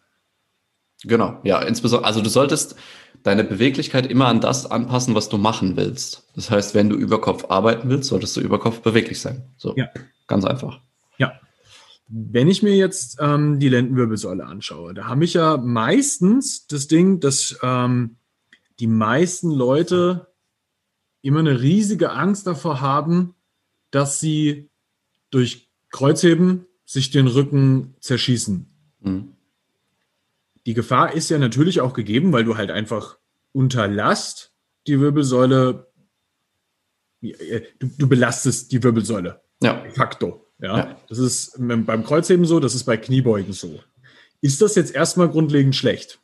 Genau, 1.05 1.39
ja, 1.43 1.61
insbesondere, 1.61 2.07
also 2.07 2.23
du 2.23 2.31
solltest 2.31 2.77
deine 3.23 3.45
Beweglichkeit 3.45 4.07
immer 4.07 4.27
an 4.27 4.41
das 4.41 4.71
anpassen, 4.71 5.15
was 5.15 5.29
du 5.29 5.39
machen 5.39 5.77
willst. 5.77 6.29
Das 6.35 6.51
heißt, 6.51 6.75
wenn 6.75 6.89
du 6.89 6.97
über 6.97 7.21
Kopf 7.21 7.47
arbeiten 7.49 7.89
willst, 7.89 8.09
solltest 8.09 8.37
du 8.37 8.41
über 8.41 8.59
Kopf 8.59 8.81
beweglich 8.81 9.21
sein. 9.21 9.43
So, 9.57 9.75
ja. 9.77 9.89
ganz 10.27 10.45
einfach. 10.45 10.81
Ja, 11.19 11.33
Wenn 12.09 12.49
ich 12.49 12.63
mir 12.63 12.77
jetzt 12.77 13.19
ähm, 13.21 13.59
die 13.61 13.69
Lendenwirbelsäule 13.69 14.45
anschaue, 14.45 14.95
da 14.95 15.07
habe 15.07 15.25
ich 15.25 15.35
ja 15.35 15.57
meistens 15.57 16.67
das 16.67 16.89
Ding, 16.89 17.21
dass 17.21 17.59
ähm, 17.63 18.17
die 18.81 18.87
meisten 18.87 19.51
Leute 19.51 20.29
immer 21.21 21.41
eine 21.41 21.61
riesige 21.61 22.11
Angst 22.13 22.47
davor 22.47 22.81
haben, 22.81 23.35
dass 23.91 24.19
sie 24.19 24.69
durch 25.31 25.69
Kreuzheben 25.91 26.67
sich 26.85 27.11
den 27.11 27.29
Rücken 27.29 27.95
zerschießen. 28.01 28.67
Mhm. 29.01 29.33
Die 30.67 30.75
Gefahr 30.75 31.13
ist 31.13 31.29
ja 31.31 31.39
natürlich 31.39 31.81
auch 31.81 31.93
gegeben, 31.93 32.33
weil 32.33 32.45
du 32.45 32.57
halt 32.57 32.71
einfach 32.71 33.19
unter 33.53 33.89
Last 33.89 34.53
die 34.87 35.01
Wirbelsäule, 35.01 35.93
äh, 37.21 37.63
du, 37.79 37.89
du 37.99 38.09
belastest 38.09 38.73
die 38.73 38.83
Wirbelsäule. 38.83 39.41
Ja. 39.63 39.81
De 39.83 39.91
facto. 39.93 40.47
Ja? 40.59 40.79
ja. 40.79 40.97
Das 41.09 41.19
ist 41.19 41.57
beim 41.59 42.05
Kreuzheben 42.05 42.45
so, 42.45 42.61
das 42.61 42.75
ist 42.75 42.85
bei 42.85 42.97
Kniebeugen 42.97 43.53
so. 43.53 43.81
Ist 44.41 44.61
das 44.63 44.75
jetzt 44.75 44.95
erstmal 44.95 45.29
grundlegend 45.29 45.77
schlecht? 45.77 46.21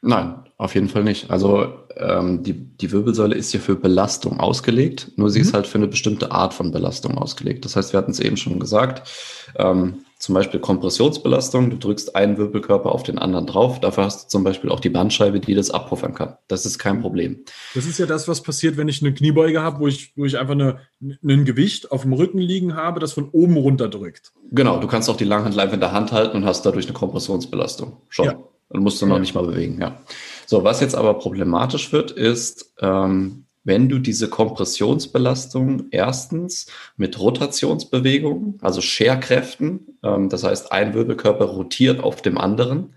Nein, 0.00 0.44
auf 0.56 0.74
jeden 0.74 0.88
Fall 0.88 1.04
nicht. 1.04 1.30
Also 1.30 1.78
ähm, 1.96 2.42
die, 2.42 2.54
die 2.54 2.90
Wirbelsäule 2.90 3.36
ist 3.36 3.52
ja 3.52 3.60
für 3.60 3.76
Belastung 3.76 4.40
ausgelegt, 4.40 5.12
nur 5.16 5.30
sie 5.30 5.38
mhm. 5.38 5.44
ist 5.44 5.54
halt 5.54 5.66
für 5.66 5.78
eine 5.78 5.86
bestimmte 5.86 6.32
Art 6.32 6.54
von 6.54 6.72
Belastung 6.72 7.16
ausgelegt. 7.16 7.64
Das 7.64 7.76
heißt, 7.76 7.92
wir 7.92 7.98
hatten 7.98 8.10
es 8.10 8.18
eben 8.18 8.36
schon 8.36 8.58
gesagt, 8.58 9.08
ähm, 9.56 10.04
zum 10.22 10.36
Beispiel 10.36 10.60
Kompressionsbelastung, 10.60 11.68
du 11.68 11.76
drückst 11.76 12.14
einen 12.14 12.38
Wirbelkörper 12.38 12.92
auf 12.92 13.02
den 13.02 13.18
anderen 13.18 13.44
drauf, 13.44 13.80
dafür 13.80 14.04
hast 14.04 14.26
du 14.26 14.28
zum 14.28 14.44
Beispiel 14.44 14.70
auch 14.70 14.78
die 14.78 14.88
Bandscheibe, 14.88 15.40
die 15.40 15.52
das 15.52 15.72
abpuffern 15.72 16.14
kann. 16.14 16.36
Das 16.46 16.64
ist 16.64 16.78
kein 16.78 17.00
Problem. 17.00 17.40
Das 17.74 17.86
ist 17.86 17.98
ja 17.98 18.06
das, 18.06 18.28
was 18.28 18.40
passiert, 18.40 18.76
wenn 18.76 18.86
ich 18.86 19.02
eine 19.02 19.12
Kniebeuge 19.12 19.60
habe, 19.60 19.80
wo 19.80 19.88
ich, 19.88 20.12
wo 20.16 20.24
ich 20.24 20.38
einfach 20.38 20.52
eine, 20.52 20.78
ein 21.00 21.44
Gewicht 21.44 21.90
auf 21.90 22.02
dem 22.02 22.12
Rücken 22.12 22.38
liegen 22.38 22.76
habe, 22.76 23.00
das 23.00 23.14
von 23.14 23.30
oben 23.30 23.56
runter 23.56 23.88
drückt. 23.88 24.30
Genau, 24.52 24.78
du 24.78 24.86
kannst 24.86 25.10
auch 25.10 25.16
die 25.16 25.24
Langhandel 25.24 25.58
einfach 25.58 25.74
in 25.74 25.80
der 25.80 25.90
Hand 25.90 26.12
halten 26.12 26.36
und 26.36 26.44
hast 26.44 26.64
dadurch 26.64 26.86
eine 26.86 26.94
Kompressionsbelastung. 26.94 27.96
Schon. 28.08 28.26
Ja. 28.26 28.38
Und 28.68 28.80
musst 28.80 29.02
du 29.02 29.06
noch 29.06 29.16
ja. 29.16 29.20
nicht 29.20 29.34
mal 29.34 29.44
bewegen, 29.44 29.80
ja. 29.80 30.00
So, 30.46 30.62
was 30.62 30.80
jetzt 30.80 30.94
aber 30.94 31.14
problematisch 31.14 31.92
wird, 31.92 32.12
ist, 32.12 32.72
ähm, 32.80 33.46
wenn 33.64 33.88
du 33.88 33.98
diese 33.98 34.28
Kompressionsbelastung 34.28 35.88
erstens 35.90 36.66
mit 36.96 37.18
Rotationsbewegungen, 37.18 38.58
also 38.60 38.80
Scherkräften, 38.80 39.98
ähm, 40.02 40.28
das 40.28 40.44
heißt, 40.44 40.72
ein 40.72 40.94
Wirbelkörper 40.94 41.44
rotiert 41.44 42.00
auf 42.02 42.22
dem 42.22 42.38
anderen, 42.38 42.94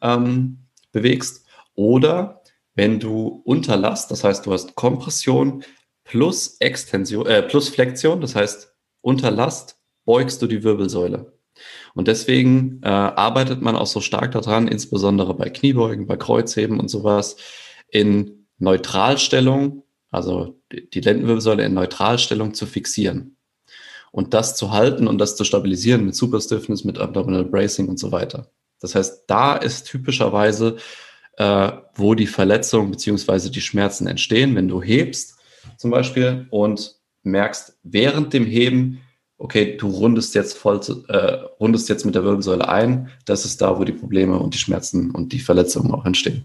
ähm, 0.00 0.58
bewegst, 0.92 1.46
oder 1.74 2.42
wenn 2.74 3.00
du 3.00 3.42
Unterlast, 3.44 4.10
das 4.10 4.24
heißt, 4.24 4.46
du 4.46 4.52
hast 4.52 4.74
Kompression 4.74 5.64
plus 6.04 6.56
Extension, 6.60 7.26
äh, 7.26 7.42
plus 7.42 7.68
Flexion, 7.68 8.20
das 8.20 8.34
heißt, 8.34 8.72
Unterlast 9.00 9.80
beugst 10.04 10.40
du 10.42 10.46
die 10.46 10.62
Wirbelsäule. 10.62 11.32
Und 11.94 12.08
deswegen 12.08 12.80
äh, 12.82 12.88
arbeitet 12.88 13.62
man 13.62 13.76
auch 13.76 13.86
so 13.86 14.00
stark 14.00 14.32
daran, 14.32 14.68
insbesondere 14.68 15.34
bei 15.34 15.50
Kniebeugen, 15.50 16.06
bei 16.06 16.16
Kreuzheben 16.16 16.78
und 16.78 16.88
sowas, 16.88 17.36
in 17.90 18.46
Neutralstellung, 18.58 19.82
also 20.10 20.60
die 20.70 21.00
Lendenwirbelsäule 21.00 21.64
in 21.64 21.74
Neutralstellung 21.74 22.54
zu 22.54 22.66
fixieren. 22.66 23.36
Und 24.10 24.32
das 24.32 24.56
zu 24.56 24.72
halten 24.72 25.06
und 25.06 25.18
das 25.18 25.36
zu 25.36 25.44
stabilisieren 25.44 26.06
mit 26.06 26.14
Superstiffness, 26.14 26.84
mit 26.84 26.98
Abdominal 26.98 27.44
Bracing 27.44 27.88
und 27.88 27.98
so 27.98 28.10
weiter. 28.10 28.50
Das 28.80 28.94
heißt, 28.94 29.24
da 29.26 29.56
ist 29.56 29.84
typischerweise, 29.84 30.76
äh, 31.36 31.72
wo 31.94 32.14
die 32.14 32.26
Verletzungen 32.26 32.90
beziehungsweise 32.90 33.50
die 33.50 33.60
Schmerzen 33.60 34.06
entstehen, 34.06 34.54
wenn 34.56 34.68
du 34.68 34.82
hebst 34.82 35.36
zum 35.76 35.90
Beispiel 35.90 36.46
und 36.50 36.96
merkst 37.22 37.78
während 37.82 38.32
dem 38.32 38.46
Heben, 38.46 39.00
okay, 39.36 39.76
du 39.76 39.88
rundest 39.88 40.34
jetzt 40.34 40.56
voll, 40.56 40.80
äh, 41.08 41.38
rundest 41.60 41.88
jetzt 41.88 42.04
mit 42.04 42.14
der 42.14 42.24
Wirbelsäule 42.24 42.68
ein, 42.68 43.10
das 43.24 43.44
ist 43.44 43.60
da, 43.60 43.78
wo 43.78 43.84
die 43.84 43.92
Probleme 43.92 44.38
und 44.38 44.54
die 44.54 44.58
Schmerzen 44.58 45.10
und 45.10 45.32
die 45.32 45.38
Verletzungen 45.38 45.92
auch 45.92 46.04
entstehen. 46.04 46.44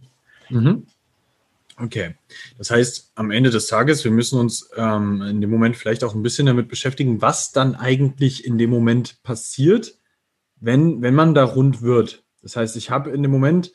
Mhm. 0.49 0.85
Okay, 1.79 2.15
das 2.57 2.69
heißt, 2.69 3.13
am 3.15 3.31
Ende 3.31 3.49
des 3.49 3.67
Tages, 3.67 4.03
wir 4.03 4.11
müssen 4.11 4.39
uns 4.39 4.69
ähm, 4.75 5.21
in 5.23 5.41
dem 5.41 5.49
Moment 5.49 5.75
vielleicht 5.75 6.03
auch 6.03 6.13
ein 6.13 6.21
bisschen 6.21 6.45
damit 6.45 6.67
beschäftigen, 6.67 7.21
was 7.21 7.51
dann 7.51 7.75
eigentlich 7.75 8.45
in 8.45 8.57
dem 8.57 8.69
Moment 8.69 9.23
passiert, 9.23 9.97
wenn, 10.57 11.01
wenn 11.01 11.15
man 11.15 11.33
da 11.33 11.43
rund 11.43 11.81
wird. 11.81 12.23
Das 12.41 12.55
heißt, 12.55 12.75
ich 12.75 12.91
habe 12.91 13.09
in 13.09 13.23
dem 13.23 13.31
Moment 13.31 13.73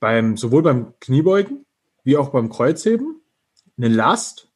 beim, 0.00 0.36
sowohl 0.36 0.62
beim 0.62 0.94
Kniebeugen 1.00 1.64
wie 2.02 2.16
auch 2.16 2.30
beim 2.30 2.50
Kreuzheben 2.50 3.22
eine 3.76 3.88
Last 3.88 4.48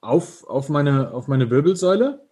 auf, 0.00 0.44
auf, 0.46 0.68
meine, 0.68 1.12
auf 1.12 1.28
meine 1.28 1.48
Wirbelsäule 1.48 2.24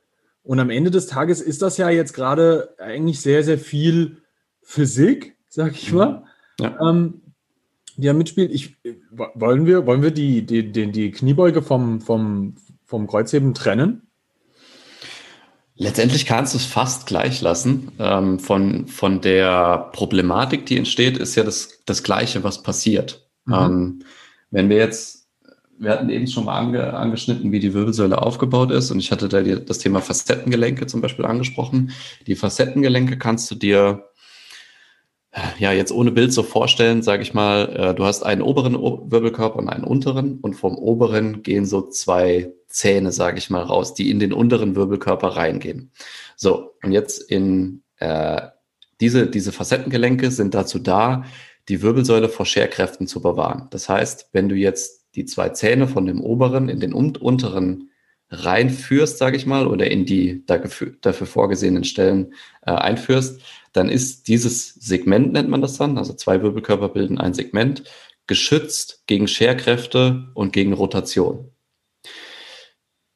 und 0.42 0.58
am 0.58 0.70
Ende 0.70 0.90
des 0.90 1.06
Tages 1.06 1.40
ist 1.40 1.62
das 1.62 1.76
ja 1.76 1.88
jetzt 1.88 2.12
gerade 2.12 2.74
eigentlich 2.78 3.20
sehr, 3.20 3.44
sehr 3.44 3.58
viel 3.58 4.22
Physik, 4.60 5.36
sag 5.48 5.72
ich 5.72 5.92
mal, 5.92 6.24
ja. 6.58 6.78
ähm, 6.88 7.21
die 8.02 8.08
da 8.08 8.12
mitspielt. 8.12 8.52
Ich, 8.52 8.76
wollen 9.12 9.66
wir, 9.66 9.86
wollen 9.86 10.02
wir 10.02 10.10
die, 10.10 10.44
die, 10.44 10.70
die, 10.70 10.92
die 10.92 11.10
Kniebeuge 11.10 11.62
vom, 11.62 12.00
vom, 12.00 12.56
vom 12.84 13.06
Kreuzheben 13.06 13.54
trennen? 13.54 14.02
Letztendlich 15.74 16.26
kannst 16.26 16.52
du 16.52 16.58
es 16.58 16.66
fast 16.66 17.06
gleich 17.06 17.40
lassen. 17.40 17.92
Ähm, 17.98 18.38
von, 18.38 18.86
von 18.86 19.20
der 19.20 19.90
Problematik, 19.92 20.66
die 20.66 20.76
entsteht, 20.76 21.16
ist 21.16 21.34
ja 21.34 21.44
das, 21.44 21.80
das 21.86 22.02
Gleiche, 22.02 22.44
was 22.44 22.62
passiert. 22.62 23.28
Mhm. 23.46 23.54
Ähm, 23.54 23.98
wenn 24.50 24.68
wir 24.68 24.76
jetzt 24.76 25.22
wir 25.82 25.90
hatten 25.90 26.10
eben 26.10 26.28
schon 26.28 26.44
mal 26.44 26.58
ange, 26.58 26.94
angeschnitten, 26.94 27.50
wie 27.50 27.58
die 27.58 27.74
Wirbelsäule 27.74 28.22
aufgebaut 28.22 28.70
ist. 28.70 28.92
Und 28.92 29.00
ich 29.00 29.10
hatte 29.10 29.28
da 29.28 29.42
die, 29.42 29.64
das 29.64 29.78
Thema 29.78 30.00
Facettengelenke 30.00 30.86
zum 30.86 31.00
Beispiel 31.00 31.24
angesprochen. 31.24 31.90
Die 32.28 32.36
Facettengelenke 32.36 33.18
kannst 33.18 33.50
du 33.50 33.56
dir 33.56 34.04
ja 35.58 35.72
jetzt 35.72 35.92
ohne 35.92 36.12
Bild 36.12 36.32
so 36.32 36.42
vorstellen, 36.42 37.02
sage 37.02 37.22
ich 37.22 37.34
mal, 37.34 37.68
äh, 37.74 37.94
du 37.94 38.04
hast 38.04 38.22
einen 38.22 38.42
oberen 38.42 38.74
Wirbelkörper 38.74 39.58
und 39.58 39.68
einen 39.68 39.84
unteren 39.84 40.38
und 40.40 40.54
vom 40.54 40.76
oberen 40.76 41.42
gehen 41.42 41.64
so 41.64 41.88
zwei 41.88 42.52
Zähne, 42.68 43.12
sage 43.12 43.38
ich 43.38 43.50
mal, 43.50 43.62
raus, 43.62 43.94
die 43.94 44.10
in 44.10 44.18
den 44.18 44.32
unteren 44.32 44.76
Wirbelkörper 44.76 45.28
reingehen. 45.28 45.90
So, 46.36 46.74
und 46.82 46.92
jetzt 46.92 47.18
in 47.30 47.82
äh, 47.96 48.42
diese, 49.00 49.26
diese 49.26 49.52
Facettengelenke 49.52 50.30
sind 50.30 50.54
dazu 50.54 50.78
da, 50.78 51.24
die 51.68 51.82
Wirbelsäule 51.82 52.28
vor 52.28 52.46
Scherkräften 52.46 53.06
zu 53.06 53.22
bewahren. 53.22 53.68
Das 53.70 53.88
heißt, 53.88 54.30
wenn 54.32 54.48
du 54.48 54.54
jetzt 54.54 55.06
die 55.14 55.24
zwei 55.24 55.50
Zähne 55.50 55.88
von 55.88 56.06
dem 56.06 56.20
oberen 56.20 56.68
in 56.68 56.80
den 56.80 56.92
unteren 56.92 57.90
reinführst, 58.30 59.18
sage 59.18 59.36
ich 59.36 59.46
mal, 59.46 59.66
oder 59.66 59.90
in 59.90 60.06
die 60.06 60.44
dafür, 60.46 60.94
vorgesehenen 61.26 61.84
Stellen 61.84 62.32
äh, 62.62 62.72
einführst, 62.72 63.42
dann 63.72 63.88
ist 63.88 64.28
dieses 64.28 64.74
Segment, 64.74 65.32
nennt 65.32 65.48
man 65.48 65.62
das 65.62 65.78
dann, 65.78 65.98
also 65.98 66.12
zwei 66.12 66.42
Wirbelkörper 66.42 66.88
bilden 66.90 67.18
ein 67.18 67.34
Segment, 67.34 67.84
geschützt 68.26 69.02
gegen 69.06 69.28
Scherkräfte 69.28 70.30
und 70.34 70.52
gegen 70.52 70.72
Rotation. 70.72 71.50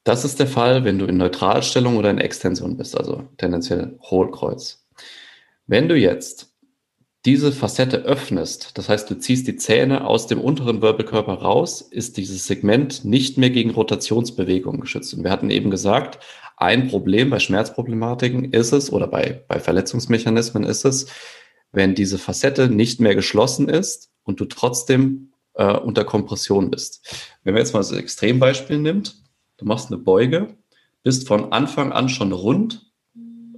Das 0.04 0.24
ist 0.24 0.38
der 0.38 0.46
Fall, 0.46 0.84
wenn 0.84 0.98
du 0.98 1.06
in 1.06 1.16
Neutralstellung 1.16 1.96
oder 1.96 2.10
in 2.10 2.18
Extension 2.18 2.76
bist, 2.76 2.96
also 2.96 3.28
tendenziell 3.38 3.98
Hohlkreuz. 4.02 4.86
Wenn 5.66 5.88
du 5.88 5.96
jetzt 5.96 6.54
diese 7.24 7.50
Facette 7.50 8.02
öffnest, 8.02 8.78
das 8.78 8.88
heißt, 8.88 9.10
du 9.10 9.18
ziehst 9.18 9.48
die 9.48 9.56
Zähne 9.56 10.06
aus 10.06 10.28
dem 10.28 10.40
unteren 10.40 10.80
Wirbelkörper 10.80 11.34
raus, 11.34 11.80
ist 11.80 12.18
dieses 12.18 12.46
Segment 12.46 13.04
nicht 13.04 13.36
mehr 13.36 13.50
gegen 13.50 13.70
Rotationsbewegungen 13.70 14.80
geschützt. 14.80 15.12
Und 15.12 15.24
wir 15.24 15.32
hatten 15.32 15.50
eben 15.50 15.72
gesagt, 15.72 16.20
ein 16.56 16.88
Problem 16.88 17.30
bei 17.30 17.38
Schmerzproblematiken 17.38 18.52
ist 18.52 18.72
es 18.72 18.92
oder 18.92 19.06
bei, 19.06 19.44
bei 19.46 19.60
Verletzungsmechanismen 19.60 20.64
ist 20.64 20.84
es, 20.84 21.06
wenn 21.72 21.94
diese 21.94 22.18
Facette 22.18 22.68
nicht 22.68 23.00
mehr 23.00 23.14
geschlossen 23.14 23.68
ist 23.68 24.10
und 24.24 24.40
du 24.40 24.46
trotzdem 24.46 25.32
äh, 25.54 25.76
unter 25.76 26.04
Kompression 26.04 26.70
bist. 26.70 27.06
Wenn 27.44 27.54
wir 27.54 27.60
jetzt 27.60 27.74
mal 27.74 27.80
das 27.80 27.92
Extrembeispiel 27.92 28.78
nimmt, 28.78 29.16
du 29.58 29.66
machst 29.66 29.88
eine 29.88 29.98
Beuge, 29.98 30.56
bist 31.02 31.28
von 31.28 31.52
Anfang 31.52 31.92
an 31.92 32.08
schon 32.08 32.32
rund 32.32 32.90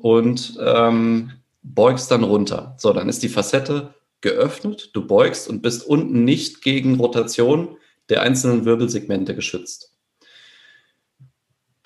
und 0.01 0.59
ähm, 0.61 1.33
beugst 1.63 2.11
dann 2.11 2.25
runter. 2.25 2.75
So, 2.79 2.93
dann 2.93 3.09
ist 3.09 3.23
die 3.23 3.29
Facette 3.29 3.95
geöffnet, 4.21 4.91
du 4.95 5.07
beugst 5.07 5.49
und 5.49 5.63
bist 5.63 5.87
unten 5.87 6.25
nicht 6.25 6.63
gegen 6.63 6.97
Rotation 6.97 7.77
der 8.09 8.23
einzelnen 8.23 8.65
Wirbelsegmente 8.65 9.35
geschützt. 9.35 9.95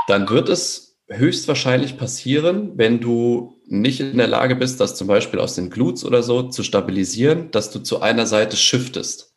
Dann 0.09 0.29
wird 0.29 0.49
es 0.49 0.92
höchstwahrscheinlich 1.17 1.97
passieren, 1.97 2.73
wenn 2.77 3.01
du 3.01 3.61
nicht 3.67 4.01
in 4.01 4.19
der 4.19 4.27
Lage 4.27 4.57
bist, 4.57 4.81
das 4.81 4.97
zum 4.97 5.09
Beispiel 5.09 5.41
aus 5.41 5.55
den 5.55 5.71
Glutes 5.71 6.05
oder 6.05 6.23
so 6.23 6.45
zu 6.45 6.63
stabilisieren, 6.63 7.51
dass 7.51 7.71
du 7.71 7.79
zu 7.79 8.01
einer 8.01 8.27
Seite 8.27 8.57
shiftest. 8.57 9.35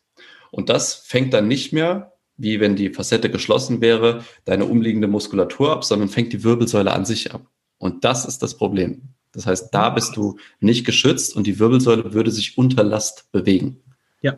Und 0.50 0.68
das 0.68 0.94
fängt 0.94 1.34
dann 1.34 1.48
nicht 1.48 1.72
mehr, 1.72 2.12
wie 2.36 2.60
wenn 2.60 2.76
die 2.76 2.90
Facette 2.90 3.30
geschlossen 3.30 3.80
wäre, 3.80 4.24
deine 4.44 4.66
umliegende 4.66 5.08
Muskulatur 5.08 5.72
ab, 5.72 5.84
sondern 5.84 6.08
fängt 6.08 6.32
die 6.32 6.44
Wirbelsäule 6.44 6.92
an 6.92 7.04
sich 7.04 7.32
ab. 7.32 7.46
Und 7.78 8.04
das 8.04 8.24
ist 8.24 8.42
das 8.42 8.56
Problem. 8.56 9.02
Das 9.32 9.46
heißt, 9.46 9.68
da 9.72 9.90
bist 9.90 10.16
du 10.16 10.38
nicht 10.60 10.86
geschützt 10.86 11.36
und 11.36 11.46
die 11.46 11.58
Wirbelsäule 11.58 12.14
würde 12.14 12.30
sich 12.30 12.56
unter 12.56 12.82
Last 12.82 13.30
bewegen. 13.32 13.80
Ja. 14.22 14.36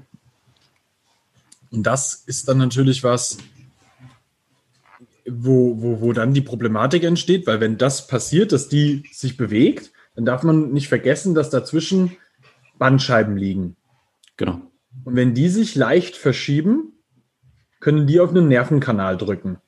Und 1.70 1.84
das 1.84 2.14
ist 2.26 2.48
dann 2.48 2.58
natürlich 2.58 3.04
was, 3.04 3.38
wo, 5.30 5.80
wo, 5.80 6.00
wo 6.00 6.12
dann 6.12 6.34
die 6.34 6.40
Problematik 6.40 7.04
entsteht, 7.04 7.46
weil 7.46 7.60
wenn 7.60 7.78
das 7.78 8.06
passiert, 8.06 8.52
dass 8.52 8.68
die 8.68 9.04
sich 9.12 9.36
bewegt, 9.36 9.92
dann 10.14 10.24
darf 10.24 10.42
man 10.42 10.72
nicht 10.72 10.88
vergessen, 10.88 11.34
dass 11.34 11.50
dazwischen 11.50 12.16
Bandscheiben 12.78 13.36
liegen. 13.36 13.76
Genau. 14.36 14.60
Und 15.04 15.16
wenn 15.16 15.34
die 15.34 15.48
sich 15.48 15.74
leicht 15.74 16.16
verschieben, 16.16 16.92
können 17.80 18.06
die 18.06 18.20
auf 18.20 18.30
einen 18.30 18.48
Nervenkanal 18.48 19.16
drücken. 19.16 19.58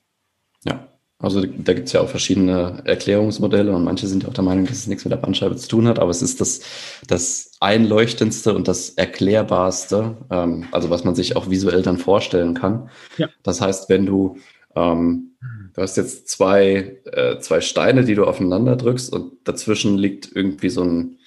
Ja, 0.65 0.87
also 1.19 1.45
da 1.45 1.73
gibt 1.73 1.87
es 1.87 1.93
ja 1.93 2.01
auch 2.01 2.09
verschiedene 2.09 2.81
Erklärungsmodelle 2.83 3.73
und 3.73 3.83
manche 3.83 4.07
sind 4.07 4.23
ja 4.23 4.29
auch 4.29 4.33
der 4.33 4.43
Meinung, 4.43 4.65
dass 4.65 4.77
es 4.77 4.87
nichts 4.87 5.05
mit 5.05 5.11
der 5.11 5.17
Bandscheibe 5.17 5.55
zu 5.55 5.67
tun 5.67 5.87
hat, 5.87 5.99
aber 5.99 6.09
es 6.09 6.21
ist 6.21 6.41
das, 6.41 6.61
das 7.07 7.51
einleuchtendste 7.59 8.53
und 8.55 8.67
das 8.67 8.89
erklärbarste, 8.89 10.17
ähm, 10.31 10.65
also 10.71 10.89
was 10.89 11.03
man 11.03 11.15
sich 11.15 11.35
auch 11.35 11.49
visuell 11.49 11.83
dann 11.83 11.97
vorstellen 11.97 12.55
kann. 12.55 12.89
Ja. 13.17 13.29
Das 13.43 13.61
heißt, 13.61 13.87
wenn 13.89 14.05
du 14.05 14.37
ähm, 14.75 15.35
du 15.73 15.81
hast 15.81 15.97
jetzt 15.97 16.27
zwei, 16.27 17.01
äh, 17.05 17.39
zwei 17.39 17.61
Steine, 17.61 18.03
die 18.03 18.15
du 18.15 18.25
aufeinander 18.25 18.75
drückst 18.75 19.11
und 19.13 19.33
dazwischen 19.43 19.97
liegt 19.97 20.29
irgendwie 20.33 20.69
so 20.69 20.83
ein, 20.83 21.17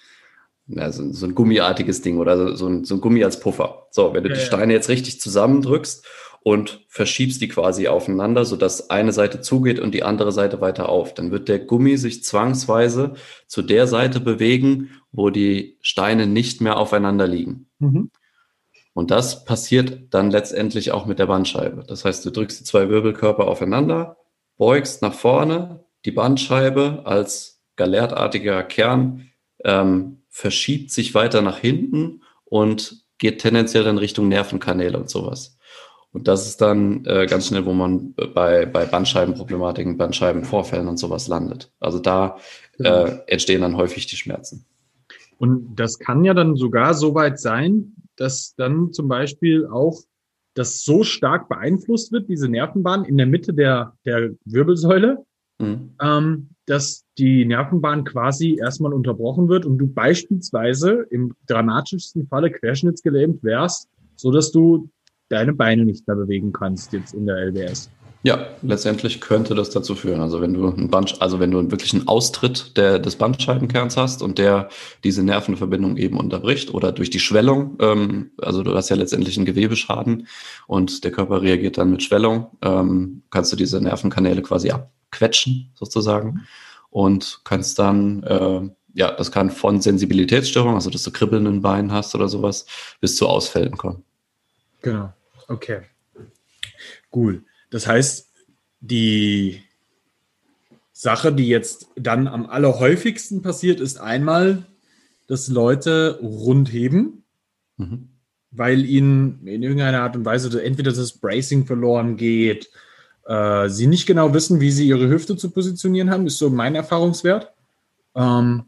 na, 0.67 0.91
so, 0.93 1.13
so, 1.13 1.27
ein 1.27 1.35
gummiartiges 1.35 2.03
Ding 2.03 2.19
oder 2.19 2.57
so 2.57 2.67
ein, 2.67 2.85
so 2.85 2.95
ein 2.95 3.01
Gummi 3.01 3.23
als 3.23 3.41
Puffer. 3.41 3.87
So, 3.91 4.15
wenn 4.15 4.23
du 4.23 4.31
ja, 4.31 4.37
die 4.37 4.41
Steine 4.41 4.73
jetzt 4.73 4.89
richtig 4.89 5.21
zusammendrückst 5.21 6.07
und 6.43 6.85
verschiebst 6.89 7.41
die 7.41 7.49
quasi 7.49 7.89
aufeinander, 7.89 8.45
sodass 8.45 8.91
eine 8.91 9.13
Seite 9.13 9.41
zugeht 9.41 9.81
und 9.81 9.95
die 9.95 10.03
andere 10.03 10.33
Seite 10.33 10.61
weiter 10.61 10.89
auf. 10.89 11.15
Dann 11.15 11.31
wird 11.31 11.49
der 11.49 11.59
Gummi 11.59 11.97
sich 11.97 12.23
zwangsweise 12.23 13.15
zu 13.47 13.63
der 13.63 13.87
Seite 13.87 14.21
bewegen, 14.21 14.91
wo 15.11 15.31
die 15.31 15.79
Steine 15.81 16.27
nicht 16.27 16.61
mehr 16.61 16.77
aufeinander 16.77 17.27
liegen. 17.27 17.69
Mhm. 17.79 18.11
Und 18.93 19.11
das 19.11 19.45
passiert 19.45 20.15
dann 20.15 20.31
letztendlich 20.31 20.93
auch 20.93 21.07
mit 21.07 21.19
der 21.19 21.27
Bandscheibe. 21.27 21.83
Das 21.87 22.05
heißt, 22.05 22.25
du 22.25 22.31
drückst 22.31 22.61
die 22.61 22.65
zwei 22.65 22.89
Wirbelkörper 22.89 23.49
aufeinander, 23.49 24.19
beugst 24.57 25.03
nach 25.03 25.15
vorne, 25.15 25.85
die 26.05 26.11
Bandscheibe 26.11 27.03
als 27.05 27.63
galertartiger 27.77 28.63
Kern 28.63 29.31
ähm, 29.65 30.23
verschiebt 30.29 30.91
sich 30.91 31.15
weiter 31.15 31.43
nach 31.43 31.59
hinten 31.59 32.23
und 32.45 33.05
geht 33.19 33.41
tendenziell 33.41 33.87
in 33.87 33.99
Richtung 33.99 34.29
Nervenkanäle 34.29 34.99
und 34.99 35.09
sowas. 35.09 35.59
Und 36.13 36.29
das 36.29 36.47
ist 36.47 36.61
dann 36.61 37.05
äh, 37.07 37.27
ganz 37.27 37.49
schnell, 37.49 37.67
wo 37.67 37.73
man 37.73 38.15
bei, 38.15 38.67
bei 38.67 38.85
Bandscheibenproblematiken, 38.87 39.97
Bandscheibenvorfällen 39.97 40.87
und 40.87 40.97
sowas 40.97 41.27
landet. 41.27 41.73
Also 41.81 41.99
da 41.99 42.37
äh, 42.79 42.83
genau. 42.85 43.05
entstehen 43.27 43.63
dann 43.63 43.77
häufig 43.77 44.07
die 44.07 44.17
Schmerzen. 44.17 44.65
Und 45.39 45.75
das 45.75 45.99
kann 45.99 46.25
ja 46.25 46.33
dann 46.33 46.55
sogar 46.55 46.95
so 46.95 47.15
weit 47.17 47.41
sein, 47.41 47.95
dass 48.17 48.55
dann 48.55 48.93
zum 48.93 49.09
Beispiel 49.09 49.67
auch 49.67 50.03
das 50.55 50.83
so 50.83 51.03
stark 51.03 51.49
beeinflusst 51.49 52.13
wird, 52.13 52.29
diese 52.29 52.49
Nervenbahn 52.49 53.05
in 53.05 53.17
der 53.17 53.27
Mitte 53.27 53.53
der, 53.53 53.95
der 54.05 54.31
Wirbelsäule, 54.45 55.25
mhm. 55.59 55.91
ähm, 56.01 56.49
dass 56.67 57.05
die 57.19 57.45
Nervenbahn 57.45 58.05
quasi 58.05 58.57
erstmal 58.59 58.95
unterbrochen 58.95 59.49
wird 59.49 59.67
und 59.67 59.79
du 59.79 59.87
beispielsweise 59.87 61.07
im 61.11 61.35
dramatischsten 61.47 62.27
Falle 62.29 62.51
querschnittsgelähmt 62.51 63.43
wärst, 63.43 63.89
so 64.17 64.31
dass 64.31 64.53
du 64.53 64.89
deine 65.29 65.53
Beine 65.53 65.85
nicht 65.85 66.07
mehr 66.07 66.17
bewegen 66.17 66.53
kannst 66.53 66.93
jetzt 66.93 67.15
in 67.15 67.27
der 67.27 67.47
LBS. 67.47 67.91
Ja, 68.27 68.47
letztendlich 68.63 69.21
könnte 69.21 69.55
das 69.55 69.69
dazu 69.69 69.95
führen. 69.95 70.23
Also 70.23 70.41
wenn 70.41 70.55
du 70.55 70.67
ein 70.69 70.89
Band, 70.89 71.21
also 71.21 71.41
wenn 71.41 71.51
du 71.51 71.71
wirklich 71.71 71.93
einen 71.93 72.09
Austritt 72.09 72.75
der, 72.79 72.99
des 72.99 73.17
Bandscheibenkerns 73.17 73.99
hast 73.99 74.23
und 74.23 74.39
der 74.39 74.71
diese 75.05 75.23
Nervenverbindung 75.23 75.99
eben 75.99 76.19
unterbricht 76.19 76.73
oder 76.73 76.91
durch 76.91 77.11
die 77.11 77.21
Schwellung, 77.21 77.77
ähm, 77.81 78.31
also 78.39 78.63
du 78.63 78.75
hast 78.75 78.89
ja 78.89 78.97
letztendlich 78.97 79.37
einen 79.37 79.45
Gewebeschaden 79.45 80.27
und 80.67 81.05
der 81.05 81.11
Körper 81.13 81.43
reagiert 81.43 81.77
dann 81.77 81.91
mit 81.91 82.03
Schwellung, 82.03 82.47
ähm, 82.63 83.25
kannst 83.29 83.53
du 83.53 83.57
diese 83.57 83.79
Nervenkanäle 83.83 84.41
quasi 84.41 84.71
abquetschen 84.71 85.71
sozusagen 85.75 86.47
und 86.89 87.43
kannst 87.45 87.79
dann 87.79 88.23
äh, 88.23 88.71
ja, 88.95 89.13
das 89.13 89.33
kann 89.33 89.51
von 89.51 89.83
Sensibilitätsstörung, 89.83 90.77
also 90.77 90.89
dass 90.89 91.03
du 91.03 91.11
kribbelnden 91.11 91.61
Beinen 91.61 91.93
hast 91.93 92.15
oder 92.15 92.29
sowas, 92.29 92.65
bis 93.03 93.17
zu 93.17 93.29
Ausfällen 93.29 93.77
kommen. 93.77 94.03
Genau. 94.81 95.13
Okay. 95.47 95.83
Cool. 97.15 97.45
Das 97.75 97.89
heißt, 97.89 98.31
die 98.79 99.61
Sache, 100.93 101.33
die 101.33 101.49
jetzt 101.49 101.89
dann 101.97 102.29
am 102.29 102.47
allerhäufigsten 102.47 103.43
passiert, 103.43 103.81
ist 103.81 103.99
einmal, 103.99 104.65
dass 105.27 105.49
Leute 105.49 106.21
rund 106.23 106.73
heben, 106.73 107.25
mhm. 107.77 108.11
weil 108.53 108.85
ihnen 108.85 109.45
in 109.49 109.65
irgendeiner 109.65 110.03
Art 110.03 110.15
und 110.15 110.25
Weise 110.25 110.63
entweder 110.63 110.93
das 110.93 111.15
Bracing 111.15 111.67
verloren 111.67 112.17
geht, 112.17 112.71
äh, 113.27 113.69
sie 113.69 113.89
nicht 113.89 114.07
genau 114.07 114.33
wissen, 114.33 114.61
wie 114.61 114.71
sie 114.71 114.87
ihre 114.87 115.09
Hüfte 115.09 115.37
zu 115.37 115.51
positionieren 115.51 116.11
haben, 116.11 116.29
ist 116.29 116.39
so 116.39 116.51
mein 116.51 116.77
Erfahrungswert. 116.77 117.53
Ähm, 118.15 118.67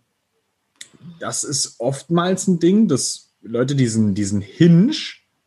das 1.21 1.45
ist 1.45 1.77
oftmals 1.79 2.49
ein 2.49 2.59
Ding, 2.59 2.89
dass 2.89 3.37
Leute 3.41 3.77
diesen, 3.77 4.17
diesen 4.17 4.41
Hinge, 4.41 4.97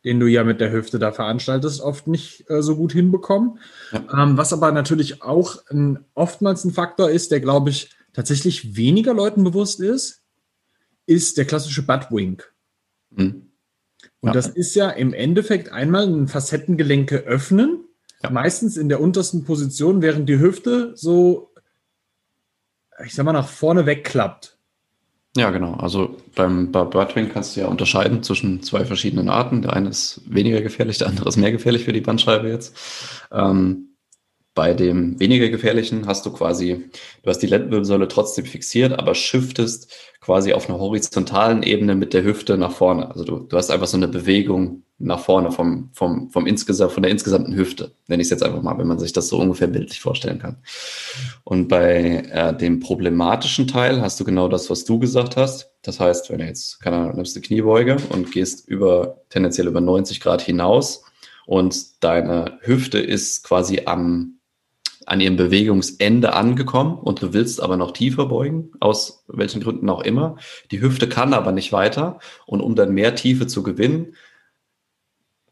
den 0.04 0.20
du 0.20 0.26
ja 0.26 0.44
mit 0.44 0.60
der 0.60 0.72
Hüfte 0.72 0.98
da 0.98 1.12
veranstaltest, 1.12 1.80
oft 1.80 2.06
nicht 2.06 2.48
äh, 2.48 2.62
so 2.62 2.76
gut 2.76 2.92
hinbekommen. 2.92 3.58
Ja. 3.92 4.22
Ähm, 4.22 4.36
was 4.36 4.52
aber 4.52 4.72
natürlich 4.72 5.22
auch 5.22 5.58
ein, 5.68 6.04
oftmals 6.14 6.64
ein 6.64 6.72
Faktor 6.72 7.10
ist, 7.10 7.30
der, 7.30 7.40
glaube 7.40 7.70
ich, 7.70 7.90
tatsächlich 8.12 8.76
weniger 8.76 9.14
Leuten 9.14 9.44
bewusst 9.44 9.80
ist, 9.80 10.22
ist 11.06 11.38
der 11.38 11.44
klassische 11.44 11.82
Buttwink. 11.82 12.52
Mhm. 13.10 13.50
Und 14.20 14.28
ja. 14.28 14.32
das 14.32 14.48
ist 14.48 14.74
ja 14.74 14.90
im 14.90 15.12
Endeffekt 15.12 15.70
einmal 15.70 16.06
ein 16.06 16.28
Facettengelenke 16.28 17.18
öffnen, 17.18 17.84
ja. 18.22 18.30
meistens 18.30 18.76
in 18.76 18.88
der 18.88 19.00
untersten 19.00 19.44
Position, 19.44 20.02
während 20.02 20.28
die 20.28 20.38
Hüfte 20.38 20.92
so, 20.94 21.52
ich 23.04 23.14
sag 23.14 23.24
mal, 23.24 23.32
nach 23.32 23.48
vorne 23.48 23.86
wegklappt. 23.86 24.58
Ja, 25.36 25.50
genau. 25.50 25.74
Also 25.74 26.16
beim 26.34 26.72
Birdwing 26.72 27.28
kannst 27.28 27.54
du 27.56 27.60
ja 27.60 27.68
unterscheiden 27.68 28.22
zwischen 28.24 28.62
zwei 28.64 28.84
verschiedenen 28.84 29.28
Arten. 29.28 29.62
Der 29.62 29.74
eine 29.74 29.90
ist 29.90 30.22
weniger 30.26 30.60
gefährlich, 30.60 30.98
der 30.98 31.06
andere 31.08 31.28
ist 31.28 31.36
mehr 31.36 31.52
gefährlich 31.52 31.84
für 31.84 31.92
die 31.92 32.00
Bandscheibe 32.00 32.48
jetzt. 32.48 32.76
Ähm, 33.30 33.89
bei 34.54 34.74
dem 34.74 35.18
weniger 35.20 35.48
gefährlichen 35.48 36.06
hast 36.06 36.26
du 36.26 36.32
quasi, 36.32 36.90
du 37.22 37.30
hast 37.30 37.38
die 37.38 37.46
Lendenwirbelsäule 37.46 38.08
trotzdem 38.08 38.44
fixiert, 38.44 38.98
aber 38.98 39.14
shiftest 39.14 39.92
quasi 40.20 40.52
auf 40.52 40.68
einer 40.68 40.78
horizontalen 40.78 41.62
Ebene 41.62 41.94
mit 41.94 42.12
der 42.12 42.24
Hüfte 42.24 42.58
nach 42.58 42.72
vorne. 42.72 43.10
Also 43.10 43.24
du, 43.24 43.38
du 43.38 43.56
hast 43.56 43.70
einfach 43.70 43.86
so 43.86 43.96
eine 43.96 44.08
Bewegung 44.08 44.82
nach 44.98 45.20
vorne 45.20 45.50
vom, 45.50 45.88
vom, 45.94 46.30
vom 46.30 46.46
insgesamt, 46.46 46.92
von 46.92 47.02
der 47.02 47.10
insgesamten 47.10 47.56
Hüfte, 47.56 47.92
nenne 48.06 48.20
ich 48.20 48.26
es 48.26 48.30
jetzt 48.30 48.42
einfach 48.42 48.60
mal, 48.60 48.76
wenn 48.76 48.86
man 48.86 48.98
sich 48.98 49.14
das 49.14 49.28
so 49.28 49.38
ungefähr 49.38 49.68
bildlich 49.68 50.00
vorstellen 50.00 50.38
kann. 50.38 50.58
Und 51.42 51.68
bei 51.68 52.24
äh, 52.30 52.54
dem 52.54 52.80
problematischen 52.80 53.66
Teil 53.66 54.02
hast 54.02 54.20
du 54.20 54.24
genau 54.24 54.48
das, 54.48 54.68
was 54.68 54.84
du 54.84 54.98
gesagt 54.98 55.36
hast. 55.36 55.70
Das 55.82 56.00
heißt, 56.00 56.28
wenn 56.28 56.40
du 56.40 56.44
jetzt, 56.44 56.80
keine 56.80 56.96
Ahnung, 56.96 57.16
nimmst 57.16 57.34
eine 57.34 57.44
Kniebeuge 57.44 57.96
und 58.10 58.30
gehst 58.30 58.68
über, 58.68 59.22
tendenziell 59.30 59.68
über 59.68 59.80
90 59.80 60.20
Grad 60.20 60.42
hinaus 60.42 61.02
und 61.46 62.04
deine 62.04 62.58
Hüfte 62.60 62.98
ist 62.98 63.42
quasi 63.42 63.82
am 63.86 64.39
an 65.10 65.20
ihrem 65.20 65.36
Bewegungsende 65.36 66.34
angekommen 66.34 66.96
und 66.96 67.20
du 67.20 67.32
willst 67.32 67.60
aber 67.60 67.76
noch 67.76 67.90
tiefer 67.90 68.26
beugen, 68.26 68.70
aus 68.78 69.24
welchen 69.26 69.60
Gründen 69.60 69.90
auch 69.90 70.02
immer. 70.02 70.36
Die 70.70 70.80
Hüfte 70.80 71.08
kann 71.08 71.34
aber 71.34 71.50
nicht 71.50 71.72
weiter 71.72 72.20
und 72.46 72.60
um 72.60 72.76
dann 72.76 72.94
mehr 72.94 73.16
Tiefe 73.16 73.48
zu 73.48 73.64
gewinnen, 73.64 74.14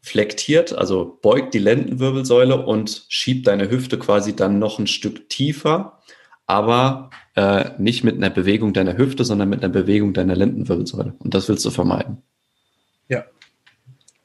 flektiert, 0.01 0.71
also 0.71 1.19
beugt 1.21 1.53
die 1.53 1.59
Lendenwirbelsäule 1.59 2.65
und 2.65 3.05
schiebt 3.09 3.47
deine 3.47 3.69
Hüfte 3.69 3.99
quasi 3.99 4.33
dann 4.33 4.59
noch 4.59 4.79
ein 4.79 4.87
Stück 4.87 5.27
tiefer, 5.27 5.99
aber 6.45 7.09
äh, 7.35 7.71
nicht 7.77 8.05
mit 8.05 8.15
einer 8.15 8.29
Bewegung 8.29 8.71
deiner 8.71 8.97
Hüfte, 8.97 9.25
sondern 9.25 9.49
mit 9.49 9.61
einer 9.61 9.73
Bewegung 9.73 10.13
deiner 10.13 10.37
Lendenwirbelsäule. 10.37 11.15
Und 11.19 11.33
das 11.33 11.49
willst 11.49 11.65
du 11.65 11.69
vermeiden 11.69 12.23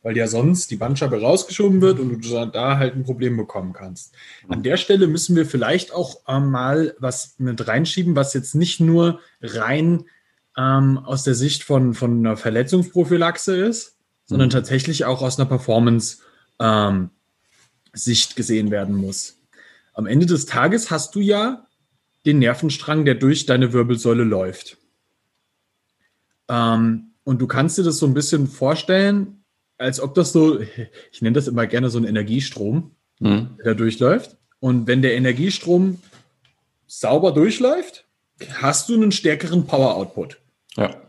weil 0.05 0.17
ja 0.17 0.29
sonst 0.29 0.71
die 0.71 0.77
Bandscheibe 0.77 1.21
rausgeschoben 1.21 1.81
wird 1.81 1.99
und 1.99 2.25
du 2.25 2.47
da 2.47 2.77
halt 2.77 2.95
ein 2.95 3.05
Problem 3.05 3.39
bekommen 3.39 3.73
kannst. 3.73 4.15
An 4.49 4.63
der 4.63 4.77
Stelle 4.77 5.07
müssen 5.07 5.35
wir 5.35 5.47
vielleicht 5.47 5.95
auch 5.95 6.21
ähm, 6.29 6.51
mal 6.51 6.95
was 6.99 7.37
mit 7.39 7.67
reinschieben, 7.67 8.15
was 8.15 8.35
jetzt 8.35 8.55
nicht 8.55 8.81
nur 8.81 9.21
rein 9.41 10.05
ähm, 10.59 10.99
aus 10.99 11.25
der 11.25 11.35
Sicht 11.35 11.65
von, 11.65 11.95
von 11.95 12.19
einer 12.19 12.37
Verletzungsprophylaxe 12.37 13.57
ist, 13.57 13.97
sondern 14.27 14.49
mhm. 14.49 14.53
tatsächlich 14.53 15.07
auch 15.07 15.23
aus 15.23 15.39
einer 15.39 15.49
Performance-Sicht 15.49 16.21
ähm, 16.61 18.37
gesehen 18.37 18.71
werden 18.71 18.95
muss. 18.95 19.39
Am 19.95 20.07
Ende 20.07 20.27
des 20.27 20.45
Tages 20.45 20.91
hast 20.91 21.15
du 21.15 21.21
ja 21.21 21.67
den 22.27 22.41
Nervenstrang, 22.41 23.07
der 23.07 23.15
durch 23.15 23.47
deine 23.47 23.73
Wirbelsäule 23.73 24.25
läuft. 24.25 24.77
Ähm, 26.49 27.13
und 27.25 27.41
du 27.41 27.47
kannst 27.47 27.79
dir 27.79 27.85
das 27.85 27.97
so 27.97 28.07
ein 28.07 28.13
bisschen 28.13 28.49
vorstellen, 28.49 29.44
als 29.79 30.01
ob 30.01 30.15
das 30.15 30.33
so, 30.33 30.61
ich 30.61 31.23
nenne 31.23 31.35
das 31.35 31.49
immer 31.49 31.67
gerne 31.67 31.91
so 31.91 31.99
ein 31.99 32.05
Energiestrom, 32.05 32.93
mhm. 33.21 33.59
der 33.65 33.75
durchläuft. 33.75 34.37
Und 34.61 34.87
wenn 34.87 35.03
der 35.03 35.15
Energiestrom 35.15 36.01
sauber 36.87 37.33
durchläuft, 37.33 38.07
hast 38.55 38.89
du 38.89 38.95
einen 38.95 39.13
stärkeren 39.13 39.67
Power-Output. 39.67 40.41
Ja. 40.77 41.03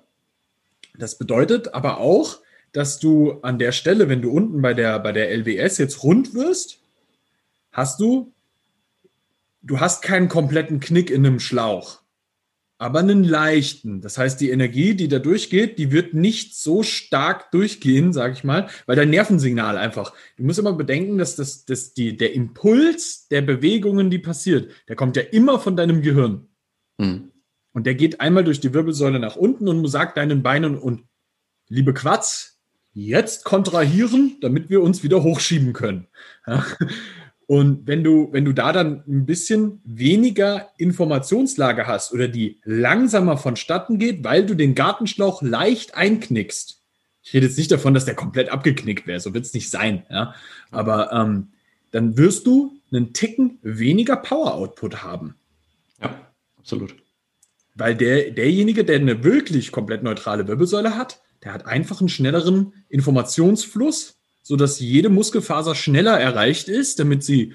Das 0.98 1.18
bedeutet 1.18 1.74
aber 1.74 2.00
auch, 2.00 2.40
dass 2.72 3.00
du 3.00 3.40
an 3.42 3.60
der 3.60 3.72
Stelle, 3.72 4.10
wenn 4.10 4.22
du 4.22 4.32
unten 4.32 4.62
bei 4.62 4.74
der, 4.74 5.00
bei 5.00 5.12
der 5.12 5.32
LWS 5.32 5.78
jetzt 5.78 6.04
rund 6.04 6.34
wirst, 6.34 6.80
hast 7.72 8.00
du 8.00 8.34
du 9.66 9.80
hast 9.80 10.02
keinen 10.02 10.30
kompletten 10.30 10.80
Knick 10.80 11.10
in 11.10 11.26
einem 11.26 11.40
Schlauch, 11.40 12.02
aber 12.78 13.00
einen 13.00 13.24
leichten. 13.24 14.02
Das 14.02 14.18
heißt, 14.18 14.40
die 14.42 14.50
Energie, 14.50 14.96
die 14.96 15.08
da 15.08 15.20
durchgeht, 15.20 15.78
die 15.78 15.92
wird 15.92 16.14
nicht 16.14 16.56
so 16.56 16.84
stark 16.84 17.52
durchgehen, 17.52 18.12
sage 18.12 18.34
ich 18.34 18.44
mal, 18.44 18.68
weil 18.86 18.96
dein 18.96 19.10
Nervensignal 19.10 19.78
einfach. 19.78 20.14
Du 20.38 20.44
musst 20.44 20.60
immer 20.60 20.74
bedenken, 20.74 21.18
dass 21.18 21.36
das, 21.36 21.66
dass 21.66 21.94
die, 21.94 22.18
der 22.18 22.34
Impuls 22.34 23.28
der 23.30 23.42
Bewegungen, 23.42 24.10
die 24.10 24.20
passiert, 24.20 24.72
der 24.90 24.96
kommt 24.96 25.16
ja 25.16 25.24
immer 25.24 25.60
von 25.60 25.78
deinem 25.78 26.02
Gehirn. 26.02 26.48
Hm. 27.00 27.32
Und 27.72 27.86
der 27.86 27.96
geht 27.96 28.22
einmal 28.22 28.44
durch 28.44 28.60
die 28.60 28.74
Wirbelsäule 28.74 29.20
nach 29.20 29.36
unten 29.36 29.68
und 29.68 29.88
sagt 29.88 30.18
deinen 30.18 30.44
Beinen 30.44 30.78
und 30.78 31.04
liebe 31.68 31.94
Quatz, 31.94 32.60
jetzt 32.94 33.44
kontrahieren, 33.44 34.38
damit 34.42 34.70
wir 34.70 34.82
uns 34.82 35.04
wieder 35.04 35.24
hochschieben 35.24 35.74
können. 35.74 36.08
Ja? 36.48 36.66
Und 37.48 37.86
wenn 37.86 38.04
du, 38.04 38.30
wenn 38.32 38.46
du 38.46 38.54
da 38.54 38.72
dann 38.72 39.04
ein 39.08 39.26
bisschen 39.26 39.82
weniger 39.86 40.70
Informationslage 40.78 41.86
hast 41.86 42.12
oder 42.12 42.28
die 42.28 42.60
langsamer 42.64 43.38
vonstatten 43.38 44.00
geht, 44.00 44.24
weil 44.24 44.46
du 44.46 44.56
den 44.56 44.74
Gartenschlauch 44.74 45.42
leicht 45.42 45.96
einknickst. 45.96 46.82
Ich 47.22 47.34
rede 47.34 47.46
jetzt 47.46 47.58
nicht 47.58 47.72
davon, 47.72 47.94
dass 47.94 48.06
der 48.06 48.16
komplett 48.16 48.50
abgeknickt 48.50 49.08
wäre, 49.08 49.20
so 49.20 49.34
wird 49.34 49.46
es 49.46 49.54
nicht 49.54 49.70
sein. 49.70 50.06
Ja? 50.10 50.34
Aber 50.72 51.12
ähm, 51.12 51.50
dann 51.92 52.18
wirst 52.18 52.48
du 52.48 52.80
einen 52.92 53.14
Ticken 53.14 53.60
weniger 53.62 54.16
Power-Output 54.16 55.04
haben. 55.04 55.36
Ja, 56.02 56.16
absolut. 56.58 56.96
Weil 57.76 57.96
der, 57.96 58.32
derjenige, 58.32 58.86
der 58.86 58.98
eine 58.98 59.24
wirklich 59.24 59.72
komplett 59.72 60.02
neutrale 60.02 60.48
Wirbelsäule 60.48 60.96
hat, 60.96 61.22
der 61.44 61.54
hat 61.54 61.66
einfach 61.66 62.00
einen 62.00 62.10
schnelleren 62.10 62.74
Informationsfluss 62.90 64.15
sodass 64.46 64.80
jede 64.80 65.10
Muskelfaser 65.10 65.74
schneller 65.74 66.20
erreicht 66.20 66.70
ist, 66.70 67.00
damit 67.00 67.24
sie 67.24 67.54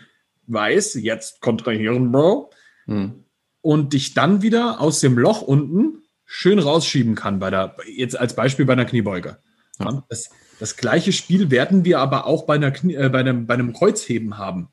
weiß, 0.49 0.95
jetzt 0.95 1.41
kontrahieren, 1.41 2.11
Bro. 2.11 2.51
Hm. 2.87 3.25
Und 3.61 3.93
dich 3.93 4.15
dann 4.15 4.43
wieder 4.43 4.81
aus 4.81 4.99
dem 4.99 5.17
Loch 5.17 5.41
unten 5.41 6.03
schön 6.25 6.59
rausschieben 6.59 7.15
kann, 7.15 7.39
bei 7.39 7.51
der, 7.51 7.77
jetzt 7.87 8.19
als 8.19 8.35
Beispiel 8.35 8.65
bei 8.65 8.73
einer 8.73 8.87
Kniebeuge. 8.87 9.39
Ja. 9.79 10.05
Das, 10.09 10.31
das 10.59 10.77
gleiche 10.77 11.13
Spiel 11.13 11.53
werden 11.53 11.85
wir 11.85 12.01
aber 12.01 12.27
auch 12.27 12.45
bei, 12.45 12.57
einer 12.57 12.73
Knie, 12.73 12.95
äh, 12.95 13.09
bei, 13.09 13.21
einem, 13.21 13.47
bei 13.47 13.55
einem 13.55 13.73
Kreuzheben 13.73 14.37
haben. 14.37 14.71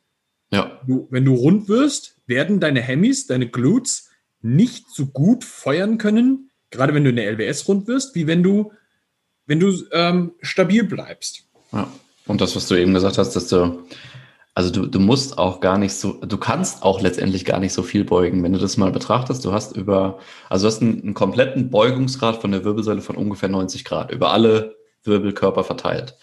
Ja. 0.51 0.81
Du, 0.87 1.07
wenn 1.11 1.23
du 1.23 1.35
rund 1.35 1.69
wirst, 1.69 2.15
werden 2.25 2.59
deine 2.59 2.81
Hemis, 2.81 3.27
deine 3.27 3.47
Glutes 3.47 4.09
nicht 4.41 4.89
so 4.89 5.05
gut 5.05 5.43
feuern 5.43 5.99
können, 5.99 6.49
gerade 6.71 6.95
wenn 6.95 7.03
du 7.03 7.11
in 7.11 7.15
der 7.15 7.31
LWS 7.31 7.67
rund 7.67 7.87
wirst, 7.87 8.15
wie 8.15 8.25
wenn 8.25 8.41
du, 8.41 8.71
wenn 9.45 9.59
du 9.59 9.71
ähm, 9.91 10.31
stabil 10.41 10.83
bleibst. 10.83 11.43
Ja. 11.71 11.91
Und 12.27 12.41
das, 12.41 12.55
was 12.55 12.67
du 12.67 12.75
eben 12.75 12.93
gesagt 12.93 13.17
hast, 13.17 13.35
dass 13.35 13.47
du, 13.47 13.83
also 14.53 14.69
du, 14.71 14.85
du 14.85 14.99
musst 14.99 15.37
auch 15.37 15.59
gar 15.59 15.77
nicht 15.77 15.93
so, 15.93 16.13
du 16.13 16.37
kannst 16.37 16.83
auch 16.83 17.01
letztendlich 17.01 17.45
gar 17.45 17.59
nicht 17.59 17.73
so 17.73 17.83
viel 17.83 18.03
beugen. 18.03 18.43
Wenn 18.43 18.53
du 18.53 18.59
das 18.59 18.77
mal 18.77 18.91
betrachtest, 18.91 19.45
du 19.45 19.51
hast 19.51 19.75
über, 19.75 20.19
also 20.49 20.67
du 20.67 20.73
hast 20.73 20.81
einen, 20.81 21.01
einen 21.01 21.13
kompletten 21.13 21.69
Beugungsgrad 21.69 22.41
von 22.41 22.51
der 22.51 22.63
Wirbelsäule 22.63 23.01
von 23.01 23.15
ungefähr 23.15 23.49
90 23.49 23.85
Grad, 23.85 24.11
über 24.11 24.31
alle 24.31 24.75
Wirbelkörper 25.03 25.63
verteilt. 25.63 26.15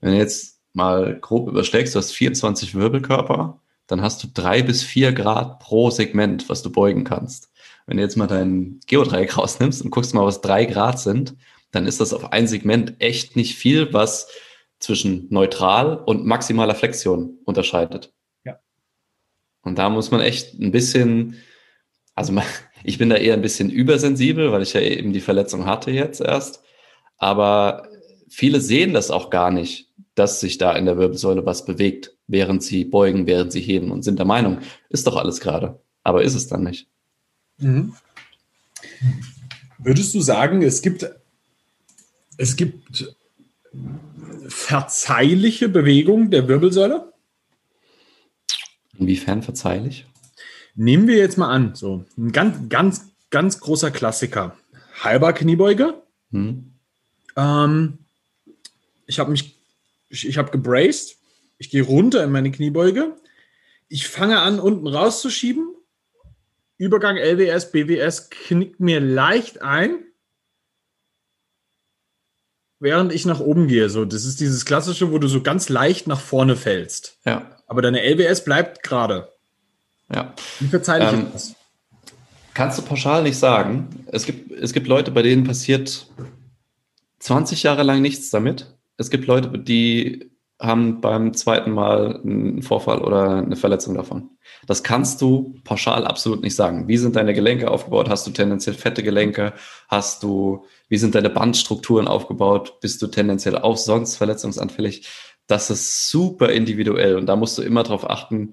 Wenn 0.00 0.12
du 0.12 0.18
jetzt 0.18 0.60
mal 0.72 1.18
grob 1.20 1.48
überschlägst, 1.48 1.94
du 1.94 1.98
hast 1.98 2.12
24 2.12 2.74
Wirbelkörper, 2.74 3.60
dann 3.86 4.02
hast 4.02 4.22
du 4.22 4.28
drei 4.32 4.62
bis 4.62 4.82
vier 4.82 5.12
Grad 5.12 5.60
pro 5.60 5.90
Segment, 5.90 6.48
was 6.48 6.62
du 6.62 6.70
beugen 6.70 7.04
kannst. 7.04 7.50
Wenn 7.86 7.98
du 7.98 8.02
jetzt 8.02 8.16
mal 8.16 8.26
dein 8.26 8.80
Geodreieck 8.86 9.36
rausnimmst 9.36 9.82
und 9.82 9.90
guckst 9.90 10.14
mal, 10.14 10.24
was 10.24 10.40
drei 10.40 10.64
Grad 10.64 10.98
sind, 10.98 11.34
dann 11.70 11.86
ist 11.86 12.00
das 12.00 12.14
auf 12.14 12.32
ein 12.32 12.46
Segment 12.46 12.94
echt 12.98 13.36
nicht 13.36 13.56
viel, 13.56 13.92
was 13.92 14.28
zwischen 14.84 15.26
neutral 15.30 15.96
und 15.96 16.26
maximaler 16.26 16.74
Flexion 16.74 17.38
unterscheidet. 17.44 18.12
Ja. 18.44 18.58
Und 19.62 19.78
da 19.78 19.88
muss 19.88 20.10
man 20.10 20.20
echt 20.20 20.60
ein 20.60 20.72
bisschen, 20.72 21.36
also 22.14 22.34
ich 22.84 22.98
bin 22.98 23.08
da 23.08 23.16
eher 23.16 23.34
ein 23.34 23.42
bisschen 23.42 23.70
übersensibel, 23.70 24.52
weil 24.52 24.62
ich 24.62 24.74
ja 24.74 24.80
eben 24.80 25.12
die 25.12 25.20
Verletzung 25.20 25.64
hatte 25.64 25.90
jetzt 25.90 26.20
erst. 26.20 26.62
Aber 27.16 27.88
viele 28.28 28.60
sehen 28.60 28.92
das 28.92 29.10
auch 29.10 29.30
gar 29.30 29.50
nicht, 29.50 29.90
dass 30.14 30.40
sich 30.40 30.58
da 30.58 30.76
in 30.76 30.84
der 30.84 30.98
Wirbelsäule 30.98 31.46
was 31.46 31.64
bewegt, 31.64 32.14
während 32.26 32.62
sie 32.62 32.84
beugen, 32.84 33.26
während 33.26 33.52
sie 33.52 33.62
heben 33.62 33.90
und 33.90 34.02
sind 34.02 34.18
der 34.18 34.26
Meinung, 34.26 34.58
ist 34.90 35.06
doch 35.06 35.16
alles 35.16 35.40
gerade. 35.40 35.80
Aber 36.02 36.22
ist 36.22 36.34
es 36.34 36.46
dann 36.46 36.62
nicht. 36.62 36.88
Mhm. 37.56 37.94
Würdest 39.78 40.14
du 40.14 40.20
sagen, 40.20 40.62
es 40.62 40.82
gibt, 40.82 41.08
es 42.36 42.56
gibt 42.56 43.14
verzeihliche 44.54 45.68
Bewegung 45.68 46.30
der 46.30 46.48
Wirbelsäule. 46.48 47.12
Inwiefern 48.96 49.42
verzeihlich? 49.42 50.06
Nehmen 50.76 51.08
wir 51.08 51.16
jetzt 51.16 51.36
mal 51.36 51.50
an, 51.50 51.74
so 51.74 52.04
ein 52.16 52.32
ganz, 52.32 52.68
ganz, 52.68 53.10
ganz 53.30 53.60
großer 53.60 53.90
Klassiker. 53.90 54.56
Halber 55.02 55.32
Kniebeuge. 55.32 56.02
Hm. 56.30 56.72
Ähm, 57.36 57.98
ich 59.06 59.18
habe 59.18 59.32
mich, 59.32 59.58
ich, 60.08 60.26
ich 60.28 60.38
habe 60.38 60.50
gebraced. 60.50 61.16
Ich 61.58 61.68
gehe 61.68 61.82
runter 61.82 62.22
in 62.24 62.30
meine 62.30 62.50
Kniebeuge. 62.50 63.16
Ich 63.88 64.06
fange 64.08 64.40
an, 64.40 64.60
unten 64.60 64.86
rauszuschieben. 64.86 65.74
Übergang 66.78 67.16
LWS, 67.16 67.72
BWS 67.72 68.30
knickt 68.30 68.80
mir 68.80 69.00
leicht 69.00 69.62
ein 69.62 70.04
während 72.80 73.12
ich 73.12 73.26
nach 73.26 73.40
oben 73.40 73.68
gehe. 73.68 73.88
So, 73.88 74.04
das 74.04 74.24
ist 74.24 74.40
dieses 74.40 74.64
klassische, 74.64 75.12
wo 75.12 75.18
du 75.18 75.28
so 75.28 75.42
ganz 75.42 75.68
leicht 75.68 76.06
nach 76.06 76.20
vorne 76.20 76.56
fällst. 76.56 77.18
Ja. 77.24 77.50
Aber 77.66 77.82
deine 77.82 78.02
LWS 78.02 78.44
bleibt 78.44 78.82
gerade. 78.82 79.28
Ja. 80.12 80.34
Wie 80.60 80.68
verzeihlich 80.68 81.12
ähm, 81.12 81.26
ist 81.26 81.34
das? 81.34 81.54
Kannst 82.52 82.78
du 82.78 82.82
pauschal 82.82 83.22
nicht 83.22 83.38
sagen. 83.38 83.88
Es 84.06 84.26
gibt, 84.26 84.52
es 84.52 84.72
gibt 84.72 84.86
Leute, 84.86 85.10
bei 85.10 85.22
denen 85.22 85.44
passiert 85.44 86.06
20 87.18 87.64
Jahre 87.64 87.82
lang 87.82 88.00
nichts 88.00 88.30
damit. 88.30 88.72
Es 88.96 89.10
gibt 89.10 89.26
Leute, 89.26 89.58
die 89.58 90.30
haben 90.60 91.00
beim 91.00 91.34
zweiten 91.34 91.72
Mal 91.72 92.20
einen 92.22 92.62
Vorfall 92.62 93.00
oder 93.00 93.38
eine 93.38 93.56
Verletzung 93.56 93.94
davon. 93.94 94.30
Das 94.66 94.82
kannst 94.82 95.20
du 95.20 95.54
pauschal 95.64 96.06
absolut 96.06 96.42
nicht 96.42 96.54
sagen. 96.54 96.86
Wie 96.88 96.96
sind 96.96 97.16
deine 97.16 97.34
Gelenke 97.34 97.70
aufgebaut? 97.70 98.08
Hast 98.08 98.26
du 98.26 98.30
tendenziell 98.30 98.74
fette 98.74 99.02
Gelenke? 99.02 99.52
Hast 99.88 100.22
du, 100.22 100.64
wie 100.88 100.96
sind 100.96 101.14
deine 101.14 101.30
Bandstrukturen 101.30 102.06
aufgebaut? 102.06 102.80
Bist 102.80 103.02
du 103.02 103.08
tendenziell 103.08 103.58
auch 103.58 103.76
sonst 103.76 104.16
verletzungsanfällig? 104.16 105.08
Das 105.46 105.70
ist 105.70 106.08
super 106.08 106.50
individuell 106.50 107.16
und 107.16 107.26
da 107.26 107.36
musst 107.36 107.58
du 107.58 107.62
immer 107.62 107.82
darauf 107.82 108.08
achten, 108.08 108.52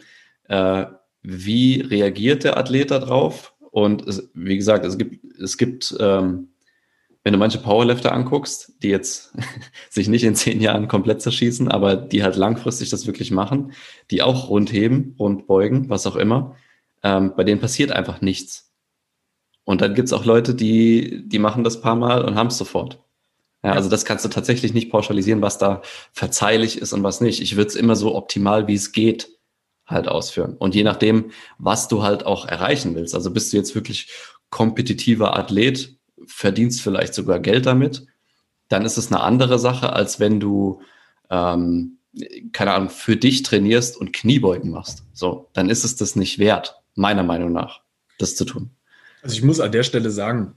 äh, 0.50 0.86
wie 1.22 1.82
reagiert 1.82 2.44
der 2.44 2.58
Athlet 2.58 2.92
darauf? 2.92 3.54
Und 3.72 4.06
es, 4.08 4.30
wie 4.34 4.58
gesagt, 4.58 4.86
es 4.86 4.98
gibt, 4.98 5.24
es 5.40 5.58
gibt 5.58 5.96
ähm, 6.00 6.51
wenn 7.24 7.34
du 7.34 7.40
manche 7.40 7.60
Powerlifter 7.60 8.12
anguckst, 8.12 8.74
die 8.82 8.90
jetzt 8.90 9.34
sich 9.90 10.08
nicht 10.08 10.24
in 10.24 10.36
zehn 10.36 10.62
Jahren 10.62 10.88
komplett 10.88 11.22
zerschießen, 11.22 11.70
aber 11.70 11.96
die 11.96 12.24
halt 12.24 12.36
langfristig 12.36 12.90
das 12.90 13.06
wirklich 13.06 13.32
machen, 13.32 13.74
die 14.10 14.22
auch 14.22 14.50
rundheben, 14.50 15.16
rundbeugen, 15.20 15.90
was 15.90 16.08
auch 16.08 16.16
immer, 16.16 16.56
ähm, 17.04 17.34
bei 17.36 17.44
denen 17.44 17.62
passiert 17.62 17.92
einfach 17.92 18.22
nichts. 18.22 18.72
Und 19.64 19.82
dann 19.82 19.94
gibt's 19.94 20.14
auch 20.14 20.26
Leute, 20.26 20.56
die, 20.56 21.24
die 21.28 21.40
machen 21.40 21.64
das 21.64 21.82
paar 21.82 21.96
Mal 21.96 22.26
und 22.26 22.36
haben 22.36 22.48
es 22.48 22.58
sofort. 22.58 23.04
Ja, 23.64 23.74
also 23.74 23.90
das 23.90 24.06
kannst 24.06 24.26
du 24.26 24.30
tatsächlich 24.30 24.74
nicht 24.74 24.90
pauschalisieren, 24.90 25.44
was 25.44 25.60
da 25.60 25.84
verzeihlich 26.14 26.80
ist 26.80 26.94
und 26.94 27.04
was 27.04 27.22
nicht. 27.22 27.42
Ich 27.42 27.56
würde 27.58 27.68
es 27.68 27.76
immer 27.76 27.96
so 27.96 28.16
optimal, 28.16 28.68
wie 28.68 28.74
es 28.74 28.92
geht, 28.92 29.38
halt 29.86 30.08
ausführen. 30.08 30.56
Und 30.58 30.74
je 30.74 30.84
nachdem, 30.84 31.32
was 31.60 31.88
du 31.88 32.02
halt 32.02 32.26
auch 32.26 32.48
erreichen 32.48 32.96
willst. 32.96 33.14
Also 33.14 33.30
bist 33.30 33.54
du 33.54 33.58
jetzt 33.58 33.76
wirklich 33.76 34.12
kompetitiver 34.50 35.38
Athlet, 35.38 36.01
verdienst 36.28 36.82
vielleicht 36.82 37.14
sogar 37.14 37.40
Geld 37.40 37.66
damit, 37.66 38.06
dann 38.68 38.86
ist 38.86 38.98
es 38.98 39.12
eine 39.12 39.22
andere 39.22 39.60
Sache, 39.60 39.94
als 39.94 40.20
wenn 40.20 40.40
du, 40.40 40.82
ähm, 41.30 41.98
keine 42.52 42.74
Ahnung, 42.74 42.90
für 42.90 43.18
dich 43.18 43.44
trainierst 43.44 43.98
und 43.98 44.14
Kniebeugen 44.14 44.72
machst. 44.72 45.04
So, 45.14 45.50
dann 45.54 45.70
ist 45.70 45.84
es 45.84 45.96
das 45.96 46.16
nicht 46.16 46.40
wert, 46.40 46.82
meiner 46.96 47.24
Meinung 47.24 47.52
nach, 47.52 47.82
das 48.18 48.36
zu 48.36 48.46
tun. 48.46 48.72
Also 49.22 49.36
ich 49.36 49.44
muss 49.44 49.60
an 49.60 49.72
der 49.72 49.84
Stelle 49.84 50.10
sagen, 50.10 50.56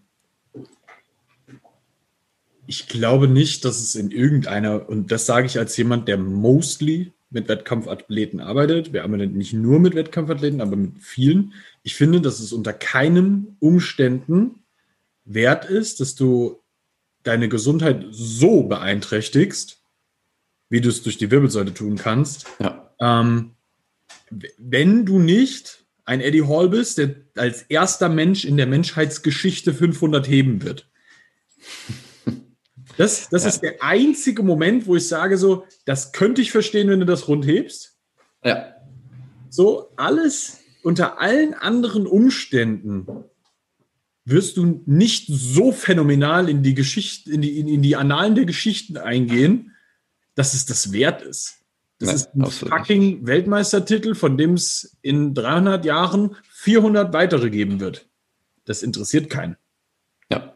ich 2.66 2.88
glaube 2.88 3.28
nicht, 3.28 3.64
dass 3.64 3.80
es 3.80 3.94
in 3.94 4.10
irgendeiner, 4.10 4.88
und 4.88 5.12
das 5.12 5.26
sage 5.26 5.46
ich 5.46 5.58
als 5.58 5.76
jemand, 5.76 6.08
der 6.08 6.16
mostly 6.16 7.12
mit 7.30 7.48
Wettkampfathleten 7.48 8.40
arbeitet. 8.40 8.92
Wir 8.92 9.02
arbeiten 9.02 9.36
nicht 9.36 9.52
nur 9.52 9.80
mit 9.80 9.94
Wettkampfathleten, 9.94 10.60
aber 10.60 10.76
mit 10.76 11.02
vielen. 11.02 11.52
Ich 11.82 11.96
finde, 11.96 12.20
dass 12.20 12.38
es 12.38 12.52
unter 12.52 12.72
keinen 12.72 13.56
Umständen 13.58 14.63
wert 15.24 15.64
ist, 15.64 16.00
dass 16.00 16.14
du 16.14 16.62
deine 17.22 17.48
Gesundheit 17.48 18.04
so 18.10 18.64
beeinträchtigst, 18.64 19.82
wie 20.68 20.80
du 20.80 20.88
es 20.88 21.02
durch 21.02 21.18
die 21.18 21.30
Wirbelsäule 21.30 21.74
tun 21.74 21.96
kannst. 21.96 22.46
Ja. 22.58 22.94
Ähm, 23.00 23.56
wenn 24.58 25.06
du 25.06 25.18
nicht 25.18 25.84
ein 26.04 26.20
Eddie 26.20 26.46
Hall 26.46 26.68
bist, 26.68 26.98
der 26.98 27.16
als 27.36 27.62
erster 27.62 28.08
Mensch 28.08 28.44
in 28.44 28.56
der 28.56 28.66
Menschheitsgeschichte 28.66 29.72
500 29.72 30.28
heben 30.28 30.62
wird. 30.62 30.88
Das, 32.96 33.28
das 33.28 33.42
ja. 33.42 33.48
ist 33.48 33.60
der 33.60 33.82
einzige 33.82 34.44
Moment, 34.44 34.86
wo 34.86 34.94
ich 34.94 35.08
sage 35.08 35.36
so, 35.36 35.66
das 35.84 36.12
könnte 36.12 36.40
ich 36.40 36.52
verstehen, 36.52 36.88
wenn 36.88 37.00
du 37.00 37.06
das 37.06 37.26
rund 37.26 37.44
hebst. 37.44 37.98
Ja. 38.44 38.72
So, 39.50 39.90
alles 39.96 40.60
unter 40.84 41.20
allen 41.20 41.54
anderen 41.54 42.06
Umständen 42.06 43.08
wirst 44.24 44.56
du 44.56 44.82
nicht 44.86 45.26
so 45.28 45.72
phänomenal 45.72 46.48
in 46.48 46.62
die 46.62 46.74
Geschichte, 46.74 47.30
in 47.30 47.42
die, 47.42 47.58
in, 47.58 47.68
in 47.68 47.82
die 47.82 47.96
Annalen 47.96 48.34
der 48.34 48.46
Geschichten 48.46 48.96
eingehen, 48.96 49.72
dass 50.34 50.54
es 50.54 50.64
das 50.66 50.92
wert 50.92 51.22
ist. 51.22 51.58
Das 51.98 52.08
ja, 52.08 52.14
ist 52.14 52.34
ein 52.34 52.46
fucking 52.70 53.00
nicht. 53.00 53.26
Weltmeistertitel, 53.26 54.14
von 54.14 54.36
dem 54.36 54.54
es 54.54 54.96
in 55.02 55.34
300 55.34 55.84
Jahren 55.84 56.36
400 56.50 57.12
weitere 57.12 57.50
geben 57.50 57.80
wird. 57.80 58.08
Das 58.64 58.82
interessiert 58.82 59.30
keinen. 59.30 59.56
Ja. 60.30 60.54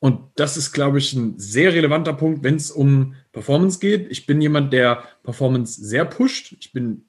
Und 0.00 0.20
das 0.36 0.56
ist, 0.56 0.72
glaube 0.72 0.98
ich, 0.98 1.12
ein 1.14 1.38
sehr 1.38 1.72
relevanter 1.72 2.12
Punkt, 2.12 2.44
wenn 2.44 2.56
es 2.56 2.70
um 2.70 3.14
Performance 3.32 3.78
geht. 3.78 4.10
Ich 4.10 4.26
bin 4.26 4.40
jemand, 4.40 4.72
der 4.72 5.04
Performance 5.22 5.84
sehr 5.84 6.04
pusht. 6.04 6.54
Ich 6.60 6.72
bin 6.72 7.07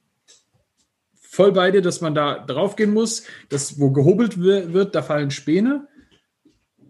voll 1.39 1.53
bei 1.53 1.71
dir, 1.71 1.81
dass 1.81 2.01
man 2.01 2.13
da 2.13 2.37
draufgehen 2.37 2.93
muss. 2.93 3.23
dass 3.47 3.79
wo 3.79 3.91
gehobelt 3.91 4.41
wird, 4.41 4.93
da 4.93 5.01
fallen 5.01 5.31
Späne. 5.31 5.87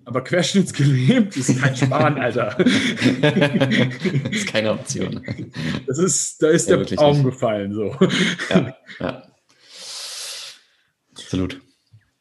Aber 0.05 0.23
querschnittsgelähmt 0.23 1.37
ist 1.37 1.61
kein 1.61 1.75
Spahn, 1.75 2.17
Alter. 2.19 2.57
das 2.57 4.31
ist 4.31 4.47
keine 4.47 4.71
Option. 4.71 5.23
Das 5.85 5.99
ist, 5.99 6.41
da 6.41 6.49
ist 6.49 6.67
ja, 6.67 6.77
der 6.77 6.95
Baum 6.95 7.23
gefallen, 7.23 7.73
so. 7.75 7.95
Ja, 8.49 8.75
ja. 8.99 9.23
Absolut. 11.11 11.61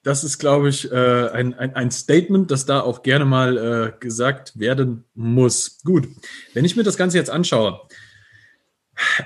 Das 0.03 0.23
ist, 0.23 0.39
glaube 0.39 0.69
ich, 0.69 0.93
äh, 0.93 1.31
ein, 1.31 1.55
ein, 1.55 1.75
ein, 1.75 1.91
Statement, 1.91 2.51
das 2.51 2.67
da 2.67 2.81
auch 2.81 3.03
gerne 3.03 3.25
mal 3.25 3.57
äh, 3.57 3.99
gesagt 4.01 4.59
werden 4.61 5.05
muss. 5.15 5.79
Gut, 5.83 6.07
wenn 6.53 6.67
ich 6.67 6.77
mir 6.77 6.83
das 6.83 6.99
Ganze 6.99 7.17
jetzt 7.17 7.31
anschaue, 7.31 7.81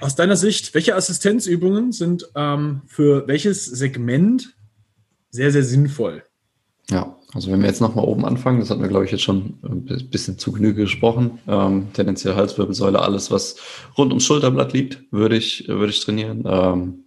aus 0.01 0.15
deiner 0.15 0.37
Sicht, 0.37 0.75
welche 0.75 0.95
Assistenzübungen 0.95 1.93
sind 1.93 2.29
ähm, 2.35 2.83
für 2.87 3.27
welches 3.27 3.65
Segment 3.65 4.55
sehr, 5.31 5.51
sehr 5.51 5.65
sinnvoll? 5.65 6.23
Ja, 6.91 7.17
also 7.33 7.51
wenn 7.51 7.61
wir 7.61 7.69
jetzt 7.69 7.81
nochmal 7.81 8.05
oben 8.05 8.25
anfangen, 8.25 8.61
das 8.61 8.71
hatten 8.71 8.83
wir, 8.83 8.89
glaube 8.89 9.05
ich, 9.05 9.13
jetzt 9.13 9.23
schon 9.23 9.59
ein 9.63 10.09
bisschen 10.11 10.39
zu 10.39 10.53
Genüge 10.53 10.83
gesprochen. 10.83 11.39
Ähm, 11.49 11.89
tendenziell 11.95 12.35
Halswirbelsäule, 12.35 13.01
alles, 13.01 13.31
was 13.31 13.57
rund 13.97 14.11
ums 14.11 14.25
Schulterblatt 14.25 14.73
liegt, 14.73 15.03
würde 15.11 15.37
ich, 15.37 15.67
würde 15.69 15.93
ich 15.93 16.01
trainieren. 16.05 16.45
Ähm, 16.47 17.05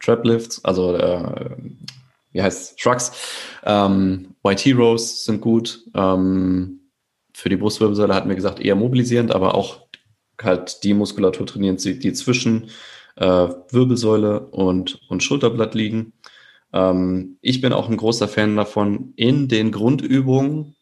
Traplifts, 0.00 0.64
also 0.64 0.94
äh, 0.96 1.56
wie 2.32 2.42
heißt 2.42 2.80
Shrugs, 2.80 3.12
ähm, 3.64 4.34
YT 4.44 4.74
Rows 4.76 5.24
sind 5.24 5.40
gut. 5.40 5.84
Ähm, 5.94 6.80
für 7.34 7.48
die 7.48 7.56
Brustwirbelsäule 7.56 8.14
hatten 8.14 8.28
wir 8.28 8.36
gesagt, 8.36 8.58
eher 8.58 8.74
mobilisierend, 8.74 9.32
aber 9.32 9.54
auch 9.54 9.87
halt 10.42 10.84
die 10.84 10.94
Muskulatur 10.94 11.46
trainieren, 11.46 11.76
die 11.76 12.12
zwischen 12.12 12.70
äh, 13.16 13.48
Wirbelsäule 13.70 14.40
und, 14.40 15.00
und 15.08 15.22
Schulterblatt 15.22 15.74
liegen. 15.74 16.12
Ähm, 16.72 17.38
ich 17.40 17.60
bin 17.60 17.72
auch 17.72 17.88
ein 17.88 17.96
großer 17.96 18.28
Fan 18.28 18.56
davon, 18.56 19.12
in 19.16 19.48
den 19.48 19.72
Grundübungen, 19.72 20.76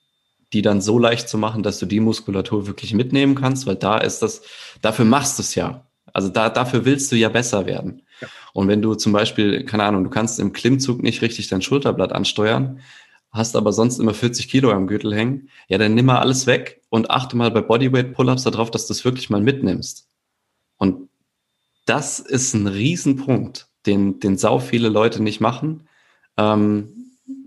die 0.52 0.62
dann 0.62 0.80
so 0.80 0.98
leicht 0.98 1.28
zu 1.28 1.38
machen, 1.38 1.62
dass 1.62 1.78
du 1.78 1.86
die 1.86 2.00
Muskulatur 2.00 2.66
wirklich 2.66 2.94
mitnehmen 2.94 3.34
kannst, 3.34 3.66
weil 3.66 3.76
da 3.76 3.98
ist 3.98 4.20
das, 4.20 4.42
dafür 4.80 5.04
machst 5.04 5.38
du 5.38 5.42
es 5.42 5.54
ja. 5.54 5.86
Also 6.12 6.28
da, 6.28 6.48
dafür 6.48 6.84
willst 6.84 7.10
du 7.12 7.16
ja 7.16 7.28
besser 7.28 7.66
werden. 7.66 8.02
Ja. 8.20 8.28
Und 8.52 8.68
wenn 8.68 8.80
du 8.80 8.94
zum 8.94 9.12
Beispiel, 9.12 9.64
keine 9.64 9.84
Ahnung, 9.84 10.04
du 10.04 10.10
kannst 10.10 10.38
im 10.38 10.52
Klimmzug 10.52 11.02
nicht 11.02 11.20
richtig 11.20 11.48
dein 11.48 11.62
Schulterblatt 11.62 12.12
ansteuern, 12.12 12.80
hast 13.32 13.56
aber 13.56 13.72
sonst 13.72 13.98
immer 13.98 14.14
40 14.14 14.48
Kilo 14.48 14.70
am 14.70 14.86
Gürtel 14.86 15.14
hängen, 15.14 15.50
ja, 15.68 15.78
dann 15.78 15.94
nimm 15.94 16.06
mal 16.06 16.20
alles 16.20 16.46
weg 16.46 16.80
und 16.96 17.10
achte 17.10 17.36
mal 17.36 17.50
bei 17.50 17.60
Bodyweight 17.60 18.14
Pull-Ups 18.14 18.44
darauf, 18.44 18.70
dass 18.70 18.86
du 18.86 18.94
es 18.94 19.04
wirklich 19.04 19.28
mal 19.28 19.42
mitnimmst. 19.42 20.08
Und 20.78 21.10
das 21.84 22.18
ist 22.18 22.54
ein 22.54 22.66
Riesenpunkt, 22.66 23.68
den, 23.84 24.18
den 24.18 24.38
sau 24.38 24.58
viele 24.58 24.88
Leute 24.88 25.22
nicht 25.22 25.40
machen, 25.40 25.88
ähm, 26.38 26.88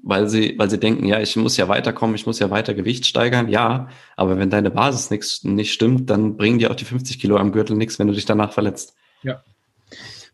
weil 0.04 0.30
sie, 0.30 0.54
weil 0.58 0.70
sie 0.70 0.80
denken, 0.80 1.06
ja, 1.06 1.20
ich 1.20 1.36
muss 1.36 1.58
ja 1.58 1.68
weiterkommen, 1.68 2.16
ich 2.16 2.28
muss 2.28 2.38
ja 2.38 2.52
weiter 2.52 2.76
Gewicht 2.76 3.08
steigern, 3.08 3.50
ja, 3.50 3.90
aber 4.16 4.38
wenn 4.38 4.52
deine 4.52 4.70
Basis 4.70 5.10
nix, 5.10 5.44
nicht 5.44 5.74
stimmt, 5.74 6.12
dann 6.12 6.38
bringen 6.38 6.60
dir 6.60 6.70
auch 6.70 6.76
die 6.76 6.86
50 6.86 7.20
Kilo 7.20 7.38
am 7.38 7.52
Gürtel 7.52 7.76
nichts, 7.76 7.98
wenn 7.98 8.08
du 8.08 8.14
dich 8.14 8.26
danach 8.26 8.54
verletzt. 8.54 8.94
Ja. 9.24 9.44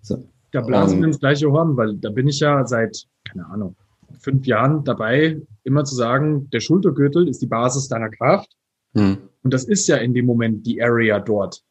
So. 0.01 0.27
Da 0.51 0.61
blasen 0.61 0.99
wir 0.99 1.07
ins 1.07 1.19
gleiche 1.19 1.49
Horn, 1.51 1.77
weil 1.77 1.95
da 1.95 2.09
bin 2.09 2.27
ich 2.27 2.39
ja 2.41 2.65
seit, 2.67 3.05
keine 3.23 3.45
Ahnung, 3.47 3.75
fünf 4.19 4.45
Jahren 4.45 4.83
dabei, 4.83 5.41
immer 5.63 5.85
zu 5.85 5.95
sagen, 5.95 6.49
der 6.49 6.59
Schultergürtel 6.59 7.29
ist 7.29 7.41
die 7.41 7.47
Basis 7.47 7.87
deiner 7.87 8.09
Kraft. 8.09 8.55
Mhm. 8.95 9.17
Und 9.43 9.53
das 9.53 9.65
ist 9.65 9.87
ja 9.87 9.97
in 9.97 10.13
dem 10.15 10.25
Moment 10.25 10.65
die 10.65 10.81
Area 10.81 11.19
dort. 11.19 11.61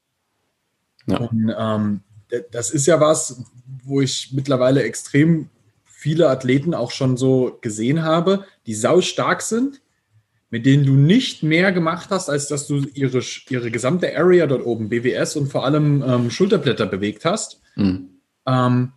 Ja. 1.06 1.18
Und 1.18 1.52
ähm, 1.58 2.00
das 2.52 2.70
ist 2.70 2.86
ja 2.86 3.00
was, 3.00 3.44
wo 3.84 4.00
ich 4.00 4.30
mittlerweile 4.32 4.82
extrem 4.84 5.48
viele 5.84 6.28
Athleten 6.28 6.74
auch 6.74 6.90
schon 6.90 7.16
so 7.16 7.58
gesehen 7.60 8.02
habe, 8.02 8.44
die 8.66 8.74
sau 8.74 9.00
stark 9.00 9.42
sind, 9.42 9.80
mit 10.50 10.66
denen 10.66 10.84
du 10.84 10.92
nicht 10.92 11.42
mehr 11.42 11.72
gemacht 11.72 12.10
hast, 12.10 12.28
als 12.30 12.46
dass 12.46 12.66
du 12.66 12.86
ihre, 12.94 13.20
ihre 13.48 13.70
gesamte 13.70 14.16
Area 14.16 14.46
dort 14.46 14.64
oben, 14.64 14.88
BWS 14.88 15.36
und 15.36 15.48
vor 15.48 15.64
allem 15.64 16.04
ähm, 16.06 16.30
Schulterblätter 16.30 16.86
bewegt 16.86 17.24
hast. 17.24 17.60
Mhm. 17.74 18.10
Ähm, 18.46 18.92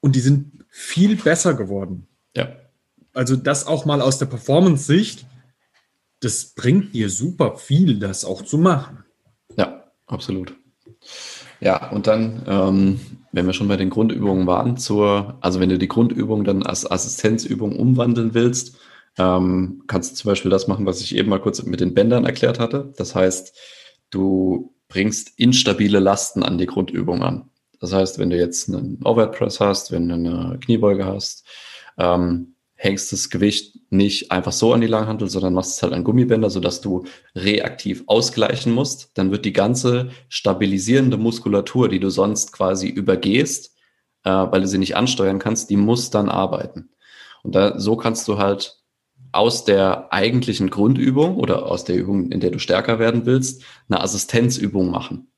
und 0.00 0.14
die 0.16 0.20
sind 0.20 0.64
viel 0.68 1.16
besser 1.16 1.54
geworden. 1.54 2.06
Ja. 2.34 2.56
Also 3.12 3.34
das 3.36 3.66
auch 3.66 3.84
mal 3.84 4.00
aus 4.00 4.18
der 4.18 4.26
Performance-Sicht, 4.26 5.26
das 6.26 6.54
bringt 6.56 6.92
dir 6.92 7.08
super 7.08 7.56
viel, 7.56 8.00
das 8.00 8.24
auch 8.24 8.42
zu 8.42 8.58
machen. 8.58 9.04
Ja, 9.56 9.84
absolut. 10.06 10.56
Ja, 11.60 11.90
und 11.92 12.08
dann, 12.08 12.42
ähm, 12.48 13.00
wenn 13.30 13.46
wir 13.46 13.52
schon 13.52 13.68
bei 13.68 13.76
den 13.76 13.90
Grundübungen 13.90 14.44
waren, 14.48 14.76
zur, 14.76 15.38
also 15.40 15.60
wenn 15.60 15.68
du 15.68 15.78
die 15.78 15.86
Grundübung 15.86 16.42
dann 16.42 16.64
als 16.64 16.90
Assistenzübung 16.90 17.78
umwandeln 17.78 18.34
willst, 18.34 18.76
ähm, 19.18 19.84
kannst 19.86 20.10
du 20.10 20.16
zum 20.16 20.30
Beispiel 20.30 20.50
das 20.50 20.66
machen, 20.66 20.84
was 20.84 21.00
ich 21.00 21.14
eben 21.14 21.30
mal 21.30 21.40
kurz 21.40 21.62
mit 21.62 21.78
den 21.78 21.94
Bändern 21.94 22.24
erklärt 22.24 22.58
hatte. 22.58 22.92
Das 22.96 23.14
heißt, 23.14 23.56
du 24.10 24.74
bringst 24.88 25.38
instabile 25.38 26.00
Lasten 26.00 26.42
an 26.42 26.58
die 26.58 26.66
Grundübung 26.66 27.22
an. 27.22 27.50
Das 27.78 27.92
heißt, 27.92 28.18
wenn 28.18 28.30
du 28.30 28.36
jetzt 28.36 28.68
einen 28.68 29.00
Overhead 29.04 29.30
Press 29.30 29.60
hast, 29.60 29.92
wenn 29.92 30.08
du 30.08 30.14
eine 30.14 30.58
Kniebeuge 30.60 31.06
hast, 31.06 31.46
ähm, 31.98 32.55
hängst 32.76 33.12
das 33.12 33.30
Gewicht 33.30 33.78
nicht 33.90 34.30
einfach 34.30 34.52
so 34.52 34.72
an 34.72 34.82
die 34.82 34.86
Langhantel, 34.86 35.28
sondern 35.28 35.54
machst 35.54 35.72
es 35.72 35.82
halt 35.82 35.92
an 35.92 36.04
Gummibänder, 36.04 36.50
sodass 36.50 36.80
du 36.80 37.04
reaktiv 37.34 38.04
ausgleichen 38.06 38.72
musst. 38.72 39.10
Dann 39.14 39.30
wird 39.30 39.44
die 39.44 39.54
ganze 39.54 40.10
stabilisierende 40.28 41.16
Muskulatur, 41.16 41.88
die 41.88 42.00
du 42.00 42.10
sonst 42.10 42.52
quasi 42.52 42.88
übergehst, 42.88 43.74
äh, 44.24 44.30
weil 44.30 44.60
du 44.60 44.68
sie 44.68 44.78
nicht 44.78 44.96
ansteuern 44.96 45.38
kannst, 45.38 45.70
die 45.70 45.76
muss 45.76 46.10
dann 46.10 46.28
arbeiten. 46.28 46.90
Und 47.42 47.54
da, 47.54 47.78
so 47.78 47.96
kannst 47.96 48.28
du 48.28 48.38
halt 48.38 48.78
aus 49.32 49.64
der 49.64 50.12
eigentlichen 50.12 50.70
Grundübung 50.70 51.36
oder 51.36 51.66
aus 51.66 51.84
der 51.84 51.96
Übung, 51.96 52.30
in 52.30 52.40
der 52.40 52.50
du 52.50 52.58
stärker 52.58 52.98
werden 52.98 53.26
willst, 53.26 53.62
eine 53.88 54.00
Assistenzübung 54.00 54.90
machen. 54.90 55.28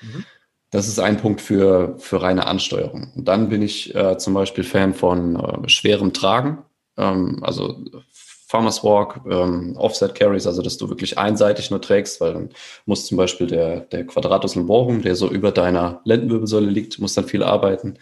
Mhm. 0.00 0.24
Das 0.72 0.88
ist 0.88 0.98
ein 0.98 1.18
Punkt 1.18 1.42
für, 1.42 1.96
für 1.98 2.22
reine 2.22 2.46
Ansteuerung. 2.46 3.12
Und 3.14 3.28
dann 3.28 3.50
bin 3.50 3.60
ich 3.60 3.94
äh, 3.94 4.16
zum 4.16 4.32
Beispiel 4.32 4.64
Fan 4.64 4.94
von 4.94 5.36
äh, 5.36 5.68
schwerem 5.68 6.14
Tragen, 6.14 6.64
ähm, 6.96 7.44
also 7.44 7.84
Farmers 8.10 8.82
Walk, 8.82 9.20
ähm, 9.30 9.76
Offset 9.76 10.14
Carries, 10.14 10.46
also 10.46 10.62
dass 10.62 10.78
du 10.78 10.88
wirklich 10.88 11.18
einseitig 11.18 11.70
nur 11.70 11.82
trägst, 11.82 12.22
weil 12.22 12.32
dann 12.32 12.48
muss 12.86 13.04
zum 13.04 13.18
Beispiel 13.18 13.46
der, 13.46 13.80
der 13.80 14.06
Quadratus 14.06 14.54
lumborum, 14.54 15.02
der 15.02 15.14
so 15.14 15.30
über 15.30 15.52
deiner 15.52 16.00
Lendenwirbelsäule 16.04 16.70
liegt, 16.70 16.98
muss 16.98 17.12
dann 17.12 17.26
viel 17.26 17.42
arbeiten. 17.42 17.98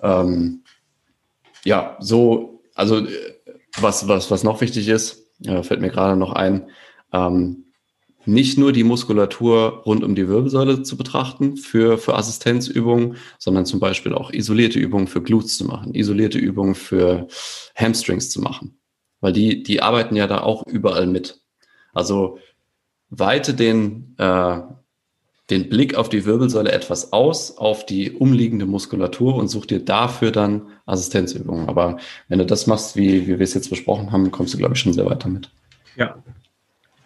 Ähm, 0.00 0.62
ja, 1.64 1.96
so, 1.98 2.62
also 2.76 2.98
äh, 2.98 3.34
was, 3.80 4.06
was, 4.06 4.30
was 4.30 4.44
noch 4.44 4.60
wichtig 4.60 4.86
ist, 4.86 5.26
äh, 5.44 5.64
fällt 5.64 5.80
mir 5.80 5.90
gerade 5.90 6.16
noch 6.16 6.32
ein, 6.32 6.70
ähm, 7.12 7.65
nicht 8.26 8.58
nur 8.58 8.72
die 8.72 8.84
Muskulatur 8.84 9.82
rund 9.86 10.04
um 10.04 10.14
die 10.14 10.28
Wirbelsäule 10.28 10.82
zu 10.82 10.96
betrachten 10.96 11.56
für, 11.56 11.96
für 11.96 12.16
Assistenzübungen, 12.16 13.16
sondern 13.38 13.66
zum 13.66 13.80
Beispiel 13.80 14.12
auch 14.12 14.32
isolierte 14.32 14.78
Übungen 14.78 15.06
für 15.06 15.22
Glutes 15.22 15.56
zu 15.56 15.64
machen, 15.64 15.94
isolierte 15.94 16.38
Übungen 16.38 16.74
für 16.74 17.28
Hamstrings 17.76 18.30
zu 18.30 18.40
machen. 18.40 18.78
Weil 19.20 19.32
die, 19.32 19.62
die 19.62 19.80
arbeiten 19.80 20.16
ja 20.16 20.26
da 20.26 20.40
auch 20.40 20.66
überall 20.66 21.06
mit. 21.06 21.40
Also 21.94 22.38
weite 23.08 23.54
den, 23.54 24.14
äh, 24.18 24.60
den 25.48 25.68
Blick 25.68 25.94
auf 25.94 26.08
die 26.08 26.24
Wirbelsäule 26.24 26.72
etwas 26.72 27.12
aus, 27.12 27.56
auf 27.56 27.86
die 27.86 28.10
umliegende 28.10 28.66
Muskulatur 28.66 29.36
und 29.36 29.48
such 29.48 29.66
dir 29.66 29.84
dafür 29.84 30.32
dann 30.32 30.68
Assistenzübungen. 30.84 31.68
Aber 31.68 31.98
wenn 32.28 32.40
du 32.40 32.46
das 32.46 32.66
machst, 32.66 32.96
wie, 32.96 33.22
wie 33.22 33.38
wir 33.38 33.40
es 33.40 33.54
jetzt 33.54 33.70
besprochen 33.70 34.10
haben, 34.10 34.30
kommst 34.32 34.52
du, 34.54 34.58
glaube 34.58 34.74
ich, 34.74 34.80
schon 34.80 34.92
sehr 34.92 35.06
weit 35.06 35.24
damit. 35.24 35.50
Ja, 35.96 36.16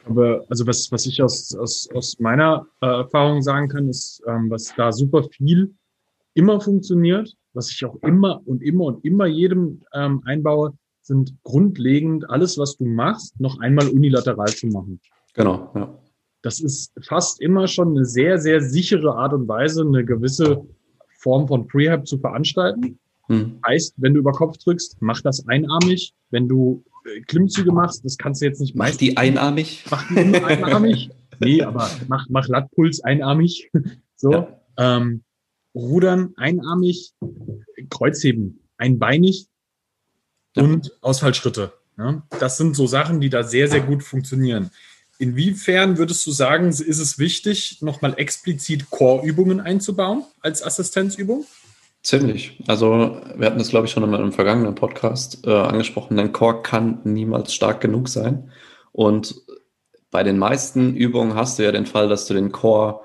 aber 0.07 0.45
also 0.49 0.67
was, 0.67 0.91
was 0.91 1.07
ich 1.07 1.23
aus, 1.23 1.55
aus, 1.55 1.89
aus 1.95 2.19
meiner 2.19 2.67
äh, 2.81 2.87
Erfahrung 2.87 3.43
sagen 3.43 3.69
kann, 3.69 3.89
ist, 3.89 4.23
ähm, 4.27 4.51
was 4.51 4.75
da 4.77 4.93
super 4.93 5.25
viel 5.25 5.75
immer 6.35 6.61
funktioniert, 6.61 7.35
was 7.53 7.71
ich 7.71 7.85
auch 7.85 7.97
immer 8.03 8.41
und 8.47 8.63
immer 8.63 8.85
und 8.85 9.05
immer 9.05 9.27
jedem 9.27 9.83
ähm, 9.93 10.23
einbaue, 10.25 10.73
sind 11.03 11.35
grundlegend 11.43 12.29
alles, 12.31 12.59
was 12.59 12.77
du 12.77 12.85
machst, 12.85 13.39
noch 13.41 13.59
einmal 13.61 13.89
unilateral 13.89 14.49
zu 14.49 14.69
machen. 14.69 15.01
Genau, 15.35 15.71
ja. 15.75 15.99
Das 16.43 16.61
ist 16.61 16.93
fast 17.03 17.41
immer 17.41 17.67
schon 17.67 17.91
eine 17.91 18.05
sehr, 18.05 18.39
sehr 18.39 18.63
sichere 18.63 19.15
Art 19.15 19.35
und 19.35 19.47
Weise, 19.47 19.83
eine 19.83 20.05
gewisse 20.05 20.65
Form 21.19 21.47
von 21.49 21.67
Prehab 21.67 22.07
zu 22.07 22.19
veranstalten. 22.19 22.99
Hm. 23.27 23.61
Heißt, 23.67 23.95
wenn 23.99 24.15
du 24.15 24.21
über 24.21 24.33
Kopf 24.33 24.57
drückst, 24.57 24.97
mach 25.01 25.21
das 25.21 25.47
einarmig. 25.49 26.15
Wenn 26.31 26.49
du 26.49 26.83
Klimmzüge 27.27 27.73
machst, 27.73 28.05
das 28.05 28.17
kannst 28.17 28.41
du 28.41 28.47
jetzt 28.47 28.61
nicht 28.61 28.77
Mach 28.77 28.91
die 28.91 29.17
einarmig? 29.17 29.85
Mach 29.91 30.07
die 30.09 30.17
einarmig. 30.19 31.11
nee, 31.41 31.63
aber 31.63 31.91
mach, 32.09 32.27
mach 32.29 32.49
Lattpuls 32.49 33.01
einarmig. 33.03 33.71
so. 34.17 34.33
Ja. 34.33 34.61
Ähm, 34.77 35.23
Rudern 35.75 36.33
einarmig, 36.37 37.13
Kreuzheben 37.91 38.61
einbeinig 38.77 39.47
ja. 40.57 40.65
und 40.65 40.93
Ausfallschritte. 41.01 41.73
Ja, 41.97 42.23
das 42.41 42.57
sind 42.57 42.75
so 42.75 42.87
Sachen, 42.87 43.21
die 43.21 43.29
da 43.29 43.43
sehr, 43.43 43.69
sehr 43.69 43.81
gut 43.81 44.03
funktionieren. 44.03 44.71
Inwiefern 45.19 45.99
würdest 45.99 46.27
du 46.27 46.33
sagen, 46.33 46.69
ist 46.69 46.81
es 46.81 47.19
wichtig, 47.19 47.83
nochmal 47.83 48.15
explizit 48.17 48.89
Core-Übungen 48.89 49.61
einzubauen 49.61 50.25
als 50.41 50.63
Assistenzübung? 50.63 51.45
Ziemlich. 52.03 52.59
Also 52.67 53.21
wir 53.37 53.47
hatten 53.47 53.59
das, 53.59 53.69
glaube 53.69 53.87
ich, 53.87 53.93
schon 53.93 54.05
in 54.05 54.15
einem 54.15 54.33
vergangenen 54.33 54.75
Podcast 54.75 55.47
äh, 55.47 55.53
angesprochen. 55.53 56.17
Dein 56.17 56.33
Core 56.33 56.63
kann 56.63 57.01
niemals 57.05 57.53
stark 57.53 57.81
genug 57.81 58.09
sein. 58.09 58.51
Und 58.93 59.35
bei 60.11 60.23
den 60.23 60.39
meisten 60.39 60.97
Übungen 60.97 61.35
hast 61.35 61.59
du 61.59 61.65
ja 61.65 61.73
den 61.73 61.87
Fall, 61.87 62.09
dass 62.09 62.27
du 62.27 62.35
den 62.35 62.53
Core 62.53 63.01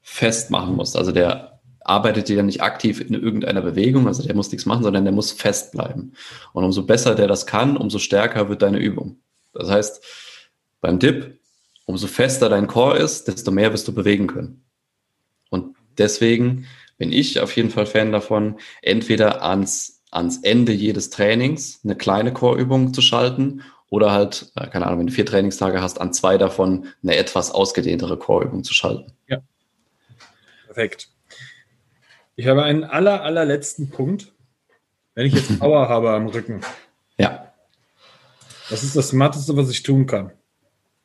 festmachen 0.00 0.74
musst. 0.76 0.96
Also 0.96 1.12
der 1.12 1.60
arbeitet 1.80 2.28
ja 2.28 2.42
nicht 2.42 2.62
aktiv 2.62 3.00
in 3.00 3.14
irgendeiner 3.14 3.62
Bewegung, 3.62 4.06
also 4.06 4.22
der 4.22 4.34
muss 4.34 4.50
nichts 4.50 4.66
machen, 4.66 4.82
sondern 4.82 5.04
der 5.04 5.12
muss 5.12 5.32
fest 5.32 5.72
bleiben. 5.72 6.12
Und 6.52 6.64
umso 6.64 6.84
besser 6.84 7.14
der 7.14 7.28
das 7.28 7.46
kann, 7.46 7.76
umso 7.76 7.98
stärker 7.98 8.48
wird 8.48 8.62
deine 8.62 8.78
Übung. 8.78 9.20
Das 9.54 9.70
heißt, 9.70 10.04
beim 10.80 10.98
Dip, 10.98 11.38
umso 11.86 12.06
fester 12.06 12.48
dein 12.48 12.66
Core 12.66 12.98
ist, 12.98 13.28
desto 13.28 13.50
mehr 13.50 13.72
wirst 13.72 13.88
du 13.88 13.92
bewegen 13.92 14.26
können. 14.26 14.64
Und 15.50 15.76
deswegen 15.96 16.66
bin 16.98 17.12
ich 17.12 17.40
auf 17.40 17.56
jeden 17.56 17.70
Fall 17.70 17.86
Fan 17.86 18.12
davon, 18.12 18.58
entweder 18.82 19.42
ans, 19.42 20.02
ans 20.10 20.38
Ende 20.42 20.72
jedes 20.72 21.10
Trainings 21.10 21.80
eine 21.84 21.96
kleine 21.96 22.32
Core-Übung 22.32 22.92
zu 22.92 23.00
schalten 23.00 23.62
oder 23.88 24.12
halt, 24.12 24.52
äh, 24.56 24.66
keine 24.66 24.86
Ahnung, 24.86 25.00
wenn 25.00 25.06
du 25.06 25.12
vier 25.12 25.24
Trainingstage 25.24 25.80
hast, 25.80 26.00
an 26.00 26.12
zwei 26.12 26.36
davon 26.36 26.88
eine 27.02 27.16
etwas 27.16 27.50
ausgedehntere 27.50 28.18
Core-Übung 28.18 28.64
zu 28.64 28.74
schalten. 28.74 29.12
Ja. 29.28 29.38
Perfekt. 30.66 31.08
Ich 32.36 32.46
habe 32.46 32.62
einen 32.62 32.84
aller, 32.84 33.22
allerletzten 33.22 33.90
Punkt. 33.90 34.32
Wenn 35.14 35.26
ich 35.26 35.34
jetzt 35.34 35.58
Power 35.60 35.88
habe 35.88 36.10
am 36.10 36.26
Rücken. 36.28 36.60
Ja. 37.16 37.52
Das 38.68 38.82
ist 38.82 38.94
das 38.94 39.08
Smarteste, 39.08 39.56
was 39.56 39.70
ich 39.70 39.82
tun 39.82 40.06
kann. 40.06 40.32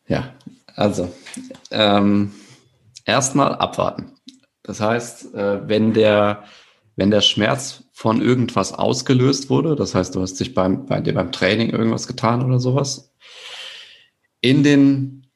Ja, 0.08 0.34
also 0.76 1.14
ähm, 1.72 2.34
erstmal 3.06 3.56
abwarten. 3.56 4.13
Das 4.64 4.80
heißt, 4.80 5.36
äh, 5.36 5.68
wenn 5.68 5.94
der, 5.94 6.46
wenn 6.96 7.12
der 7.12 7.22
Schmerz 7.22 7.84
von 7.92 8.22
irgendwas 8.22 8.74
ausgelöst 8.74 9.50
wurde, 9.50 9.76
das 9.76 9.94
heißt, 9.94 10.16
du 10.16 10.22
hast 10.22 10.40
dich 10.40 10.54
beim, 10.54 10.86
bei 10.86 11.02
dir 11.02 11.14
beim 11.14 11.32
Training 11.32 11.70
irgendwas 11.70 12.08
getan 12.08 12.44
oder 12.44 12.60
sowas, 12.60 13.14
in 14.42 14.64
den 14.64 15.28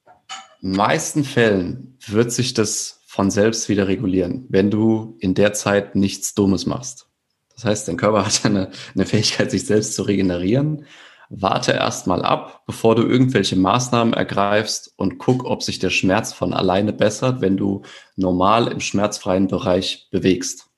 meisten 0.62 1.24
Fällen 1.24 1.98
wird 2.06 2.32
sich 2.32 2.54
das 2.54 3.02
von 3.06 3.32
selbst 3.32 3.70
wieder 3.70 3.88
regulieren, 3.88 4.46
wenn 4.50 4.70
du 4.72 5.18
in 5.20 5.34
der 5.34 5.54
Zeit 5.54 5.96
nichts 5.96 6.36
Dummes 6.36 6.66
machst. 6.66 7.08
Das 7.56 7.66
heißt, 7.66 7.88
dein 7.88 7.98
Körper 7.98 8.26
hat 8.26 8.42
eine, 8.46 8.72
eine 8.96 9.06
Fähigkeit, 9.06 9.52
sich 9.52 9.66
selbst 9.66 9.96
zu 9.96 10.04
regenerieren. 10.04 10.86
Warte 11.30 11.74
erstmal 11.74 12.24
ab, 12.24 12.64
bevor 12.66 12.96
du 12.96 13.04
irgendwelche 13.04 13.58
Maßnahmen 13.58 14.14
ergreifst 14.14 14.94
und 14.96 15.18
guck, 15.18 15.44
ob 15.44 15.62
sich 15.62 15.80
der 15.80 15.90
Schmerz 15.90 16.32
von 16.32 16.54
alleine 16.54 16.94
bessert, 16.94 17.42
wenn 17.42 17.58
du 17.58 17.82
normal 18.16 18.68
im 18.68 18.80
schmerzfreien 18.80 19.48
Bereich 19.48 20.08
bewegst. 20.10 20.70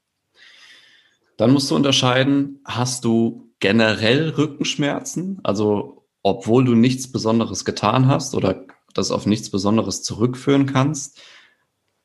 Dann 1.38 1.52
musst 1.52 1.70
du 1.70 1.76
unterscheiden, 1.76 2.62
hast 2.66 3.06
du 3.06 3.54
generell 3.60 4.30
Rückenschmerzen, 4.30 5.40
also 5.44 6.08
obwohl 6.24 6.66
du 6.66 6.76
nichts 6.76 7.12
Besonderes 7.12 7.64
getan 7.64 8.08
hast 8.08 8.36
oder 8.36 8.66
das 8.94 9.12
auf 9.12 9.26
nichts 9.26 9.50
Besonderes 9.50 10.04
zurückführen 10.04 10.66
kannst, 10.66 11.22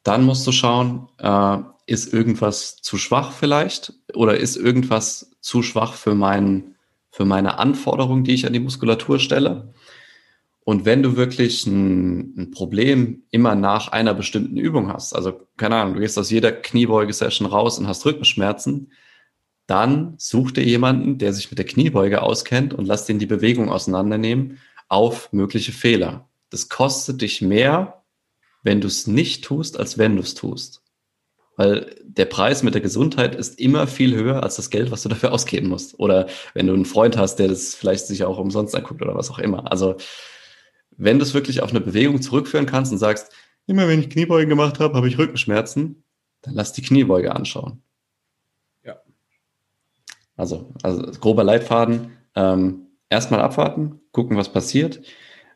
dann 0.02 0.24
musst 0.24 0.46
du 0.46 0.52
schauen, 0.52 1.08
äh, 1.18 1.58
ist 1.86 2.12
irgendwas 2.12 2.76
zu 2.76 2.96
schwach 2.98 3.32
vielleicht 3.32 3.94
oder 4.14 4.38
ist 4.38 4.56
irgendwas 4.56 5.32
zu 5.40 5.62
schwach 5.62 5.94
für, 5.94 6.14
mein, 6.14 6.73
für 7.14 7.24
meine 7.24 7.60
Anforderung, 7.60 8.24
die 8.24 8.34
ich 8.34 8.44
an 8.44 8.52
die 8.52 8.58
Muskulatur 8.58 9.20
stelle. 9.20 9.72
Und 10.64 10.84
wenn 10.84 11.00
du 11.00 11.16
wirklich 11.16 11.64
ein, 11.64 12.34
ein, 12.36 12.50
Problem 12.50 13.22
immer 13.30 13.54
nach 13.54 13.86
einer 13.86 14.14
bestimmten 14.14 14.56
Übung 14.56 14.92
hast, 14.92 15.14
also 15.14 15.46
keine 15.56 15.76
Ahnung, 15.76 15.94
du 15.94 16.00
gehst 16.00 16.18
aus 16.18 16.32
jeder 16.32 16.50
Kniebeuge-Session 16.50 17.46
raus 17.46 17.78
und 17.78 17.86
hast 17.86 18.04
Rückenschmerzen, 18.04 18.90
dann 19.68 20.14
such 20.18 20.50
dir 20.50 20.64
jemanden, 20.64 21.18
der 21.18 21.32
sich 21.32 21.48
mit 21.52 21.58
der 21.58 21.66
Kniebeuge 21.66 22.20
auskennt 22.20 22.74
und 22.74 22.84
lass 22.84 23.06
den 23.06 23.20
die 23.20 23.26
Bewegung 23.26 23.70
auseinandernehmen 23.70 24.58
auf 24.88 25.32
mögliche 25.32 25.70
Fehler. 25.70 26.28
Das 26.50 26.68
kostet 26.68 27.22
dich 27.22 27.40
mehr, 27.40 28.02
wenn 28.64 28.80
du 28.80 28.88
es 28.88 29.06
nicht 29.06 29.44
tust, 29.44 29.78
als 29.78 29.98
wenn 29.98 30.16
du 30.16 30.22
es 30.22 30.34
tust. 30.34 30.82
Weil 31.56 31.94
der 32.02 32.24
Preis 32.24 32.62
mit 32.62 32.74
der 32.74 32.80
Gesundheit 32.80 33.34
ist 33.34 33.60
immer 33.60 33.86
viel 33.86 34.14
höher 34.14 34.42
als 34.42 34.56
das 34.56 34.70
Geld, 34.70 34.90
was 34.90 35.02
du 35.02 35.08
dafür 35.08 35.32
ausgeben 35.32 35.68
musst. 35.68 35.98
Oder 35.98 36.26
wenn 36.54 36.66
du 36.66 36.74
einen 36.74 36.84
Freund 36.84 37.16
hast, 37.16 37.36
der 37.36 37.48
das 37.48 37.74
vielleicht 37.74 38.06
sich 38.06 38.24
auch 38.24 38.38
umsonst 38.38 38.74
anguckt 38.74 39.02
oder 39.02 39.14
was 39.14 39.30
auch 39.30 39.38
immer. 39.38 39.70
Also 39.70 39.96
wenn 40.96 41.18
du 41.18 41.24
es 41.24 41.34
wirklich 41.34 41.62
auf 41.62 41.70
eine 41.70 41.80
Bewegung 41.80 42.22
zurückführen 42.22 42.66
kannst 42.66 42.92
und 42.92 42.98
sagst, 42.98 43.32
immer 43.66 43.88
wenn 43.88 44.00
ich 44.00 44.10
Kniebeugen 44.10 44.48
gemacht 44.48 44.80
habe, 44.80 44.94
habe 44.94 45.08
ich 45.08 45.18
Rückenschmerzen, 45.18 46.04
dann 46.42 46.54
lass 46.54 46.72
die 46.72 46.82
Kniebeuge 46.82 47.34
anschauen. 47.34 47.82
Ja. 48.84 48.96
Also, 50.36 50.72
also 50.82 51.02
grober 51.20 51.44
Leitfaden, 51.44 52.12
ähm, 52.34 52.88
erstmal 53.08 53.40
abwarten, 53.40 54.00
gucken, 54.12 54.36
was 54.36 54.52
passiert. 54.52 55.02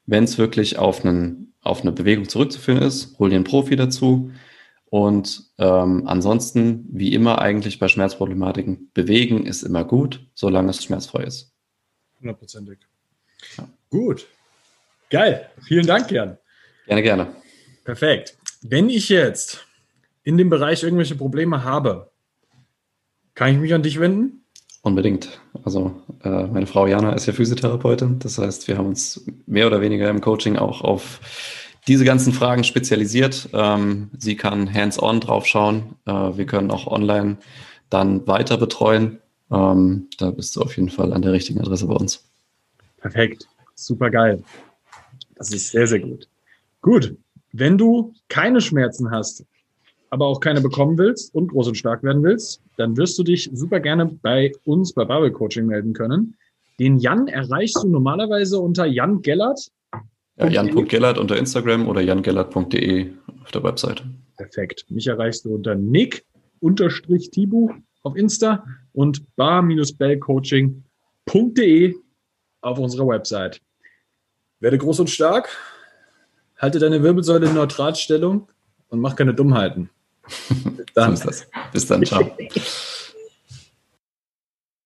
Wenn 0.06 0.24
es 0.24 0.38
wirklich 0.38 0.78
auf 0.78 1.04
einen 1.04 1.48
auf 1.60 1.82
eine 1.82 1.92
Bewegung 1.92 2.28
zurückzuführen 2.28 2.82
ist, 2.82 3.18
hol 3.18 3.30
dir 3.30 3.36
einen 3.36 3.44
Profi 3.44 3.76
dazu. 3.76 4.30
Und 4.90 5.50
ähm, 5.58 6.04
ansonsten, 6.06 6.86
wie 6.90 7.12
immer 7.14 7.40
eigentlich 7.40 7.78
bei 7.78 7.88
Schmerzproblematiken, 7.88 8.90
bewegen 8.94 9.44
ist 9.44 9.62
immer 9.62 9.84
gut, 9.84 10.26
solange 10.34 10.70
es 10.70 10.82
schmerzfrei 10.82 11.24
ist. 11.24 11.52
Hundertprozentig. 12.20 12.78
Ja. 13.56 13.68
Gut. 13.90 14.26
Geil. 15.10 15.50
Vielen 15.62 15.86
Dank, 15.86 16.10
Jan. 16.10 16.38
Gerne, 16.86 17.02
gerne. 17.02 17.26
Perfekt. 17.84 18.36
Wenn 18.62 18.88
ich 18.88 19.08
jetzt 19.08 19.66
in 20.22 20.36
dem 20.36 20.50
Bereich 20.50 20.82
irgendwelche 20.82 21.14
Probleme 21.14 21.64
habe, 21.64 22.10
kann 23.34 23.52
ich 23.52 23.58
mich 23.58 23.72
an 23.72 23.82
dich 23.82 24.00
wenden? 24.00 24.44
Unbedingt. 24.82 25.40
Also 25.64 26.02
äh, 26.24 26.46
meine 26.46 26.66
Frau 26.66 26.86
Jana 26.86 27.12
ist 27.12 27.26
ja 27.26 27.32
Physiotherapeutin. 27.32 28.18
Das 28.18 28.38
heißt, 28.38 28.68
wir 28.68 28.78
haben 28.78 28.86
uns 28.86 29.24
mehr 29.46 29.66
oder 29.66 29.80
weniger 29.80 30.08
im 30.08 30.20
Coaching 30.20 30.56
auch 30.56 30.82
auf 30.82 31.20
diese 31.88 32.04
ganzen 32.04 32.32
Fragen 32.32 32.64
spezialisiert. 32.64 33.48
Ähm, 33.52 34.10
sie 34.18 34.36
kann 34.36 34.72
hands-on 34.72 35.20
draufschauen. 35.20 35.96
Äh, 36.06 36.12
wir 36.12 36.46
können 36.46 36.70
auch 36.70 36.86
online 36.86 37.38
dann 37.90 38.26
weiter 38.26 38.58
betreuen. 38.58 39.18
Ähm, 39.50 40.08
da 40.18 40.30
bist 40.30 40.54
du 40.54 40.60
auf 40.60 40.76
jeden 40.76 40.90
Fall 40.90 41.12
an 41.12 41.22
der 41.22 41.32
richtigen 41.32 41.60
Adresse 41.60 41.86
bei 41.86 41.94
uns. 41.94 42.24
Perfekt. 42.98 43.48
Super 43.74 44.10
geil. 44.10 44.42
Das 45.36 45.50
ist 45.52 45.70
sehr, 45.70 45.86
sehr 45.86 46.00
gut. 46.00 46.28
Gut. 46.82 47.16
Wenn 47.52 47.78
du 47.78 48.12
keine 48.28 48.60
Schmerzen 48.60 49.10
hast, 49.10 49.44
aber 50.10 50.26
auch 50.26 50.40
keine 50.40 50.60
bekommen 50.60 50.98
willst 50.98 51.34
und 51.34 51.48
groß 51.48 51.68
und 51.68 51.74
stark 51.76 52.02
werden 52.02 52.22
willst, 52.22 52.60
dann 52.76 52.96
wirst 52.96 53.18
du 53.18 53.22
dich 53.22 53.48
super 53.52 53.80
gerne 53.80 54.06
bei 54.06 54.52
uns 54.64 54.92
bei 54.92 55.04
Bubble 55.04 55.32
Coaching 55.32 55.66
melden 55.66 55.92
können. 55.92 56.36
Den 56.78 56.98
Jan 56.98 57.26
erreichst 57.26 57.82
du 57.82 57.88
normalerweise 57.88 58.58
unter 58.60 58.86
Jan 58.86 59.22
Gellert. 59.22 59.70
Ja, 60.38 60.48
Jan.gellert 60.48 61.18
unter 61.18 61.36
Instagram 61.36 61.86
oder 61.88 62.00
jangellert.de 62.00 63.10
auf 63.42 63.50
der 63.50 63.64
Webseite. 63.64 64.04
Perfekt. 64.36 64.84
Mich 64.88 65.08
erreichst 65.08 65.44
du 65.44 65.54
unter 65.54 65.74
Nick 65.74 66.24
unterstrich 66.60 67.30
Tibu 67.30 67.70
auf 68.02 68.16
Insta 68.16 68.64
und 68.92 69.34
bar-bellcoaching.de 69.36 71.94
auf 72.60 72.78
unserer 72.78 73.08
Website. 73.08 73.60
Werde 74.60 74.78
groß 74.78 75.00
und 75.00 75.10
stark, 75.10 75.48
halte 76.56 76.78
deine 76.78 77.02
Wirbelsäule 77.02 77.48
in 77.48 77.54
Neutralstellung 77.54 78.48
und 78.88 79.00
mach 79.00 79.16
keine 79.16 79.34
Dummheiten. 79.34 79.90
Bis 80.48 80.86
dann. 80.94 81.16
so 81.16 81.28
ist 81.30 81.42
das. 81.42 81.48
Bis 81.72 81.86
dann, 81.86 82.04
ciao. 82.04 82.36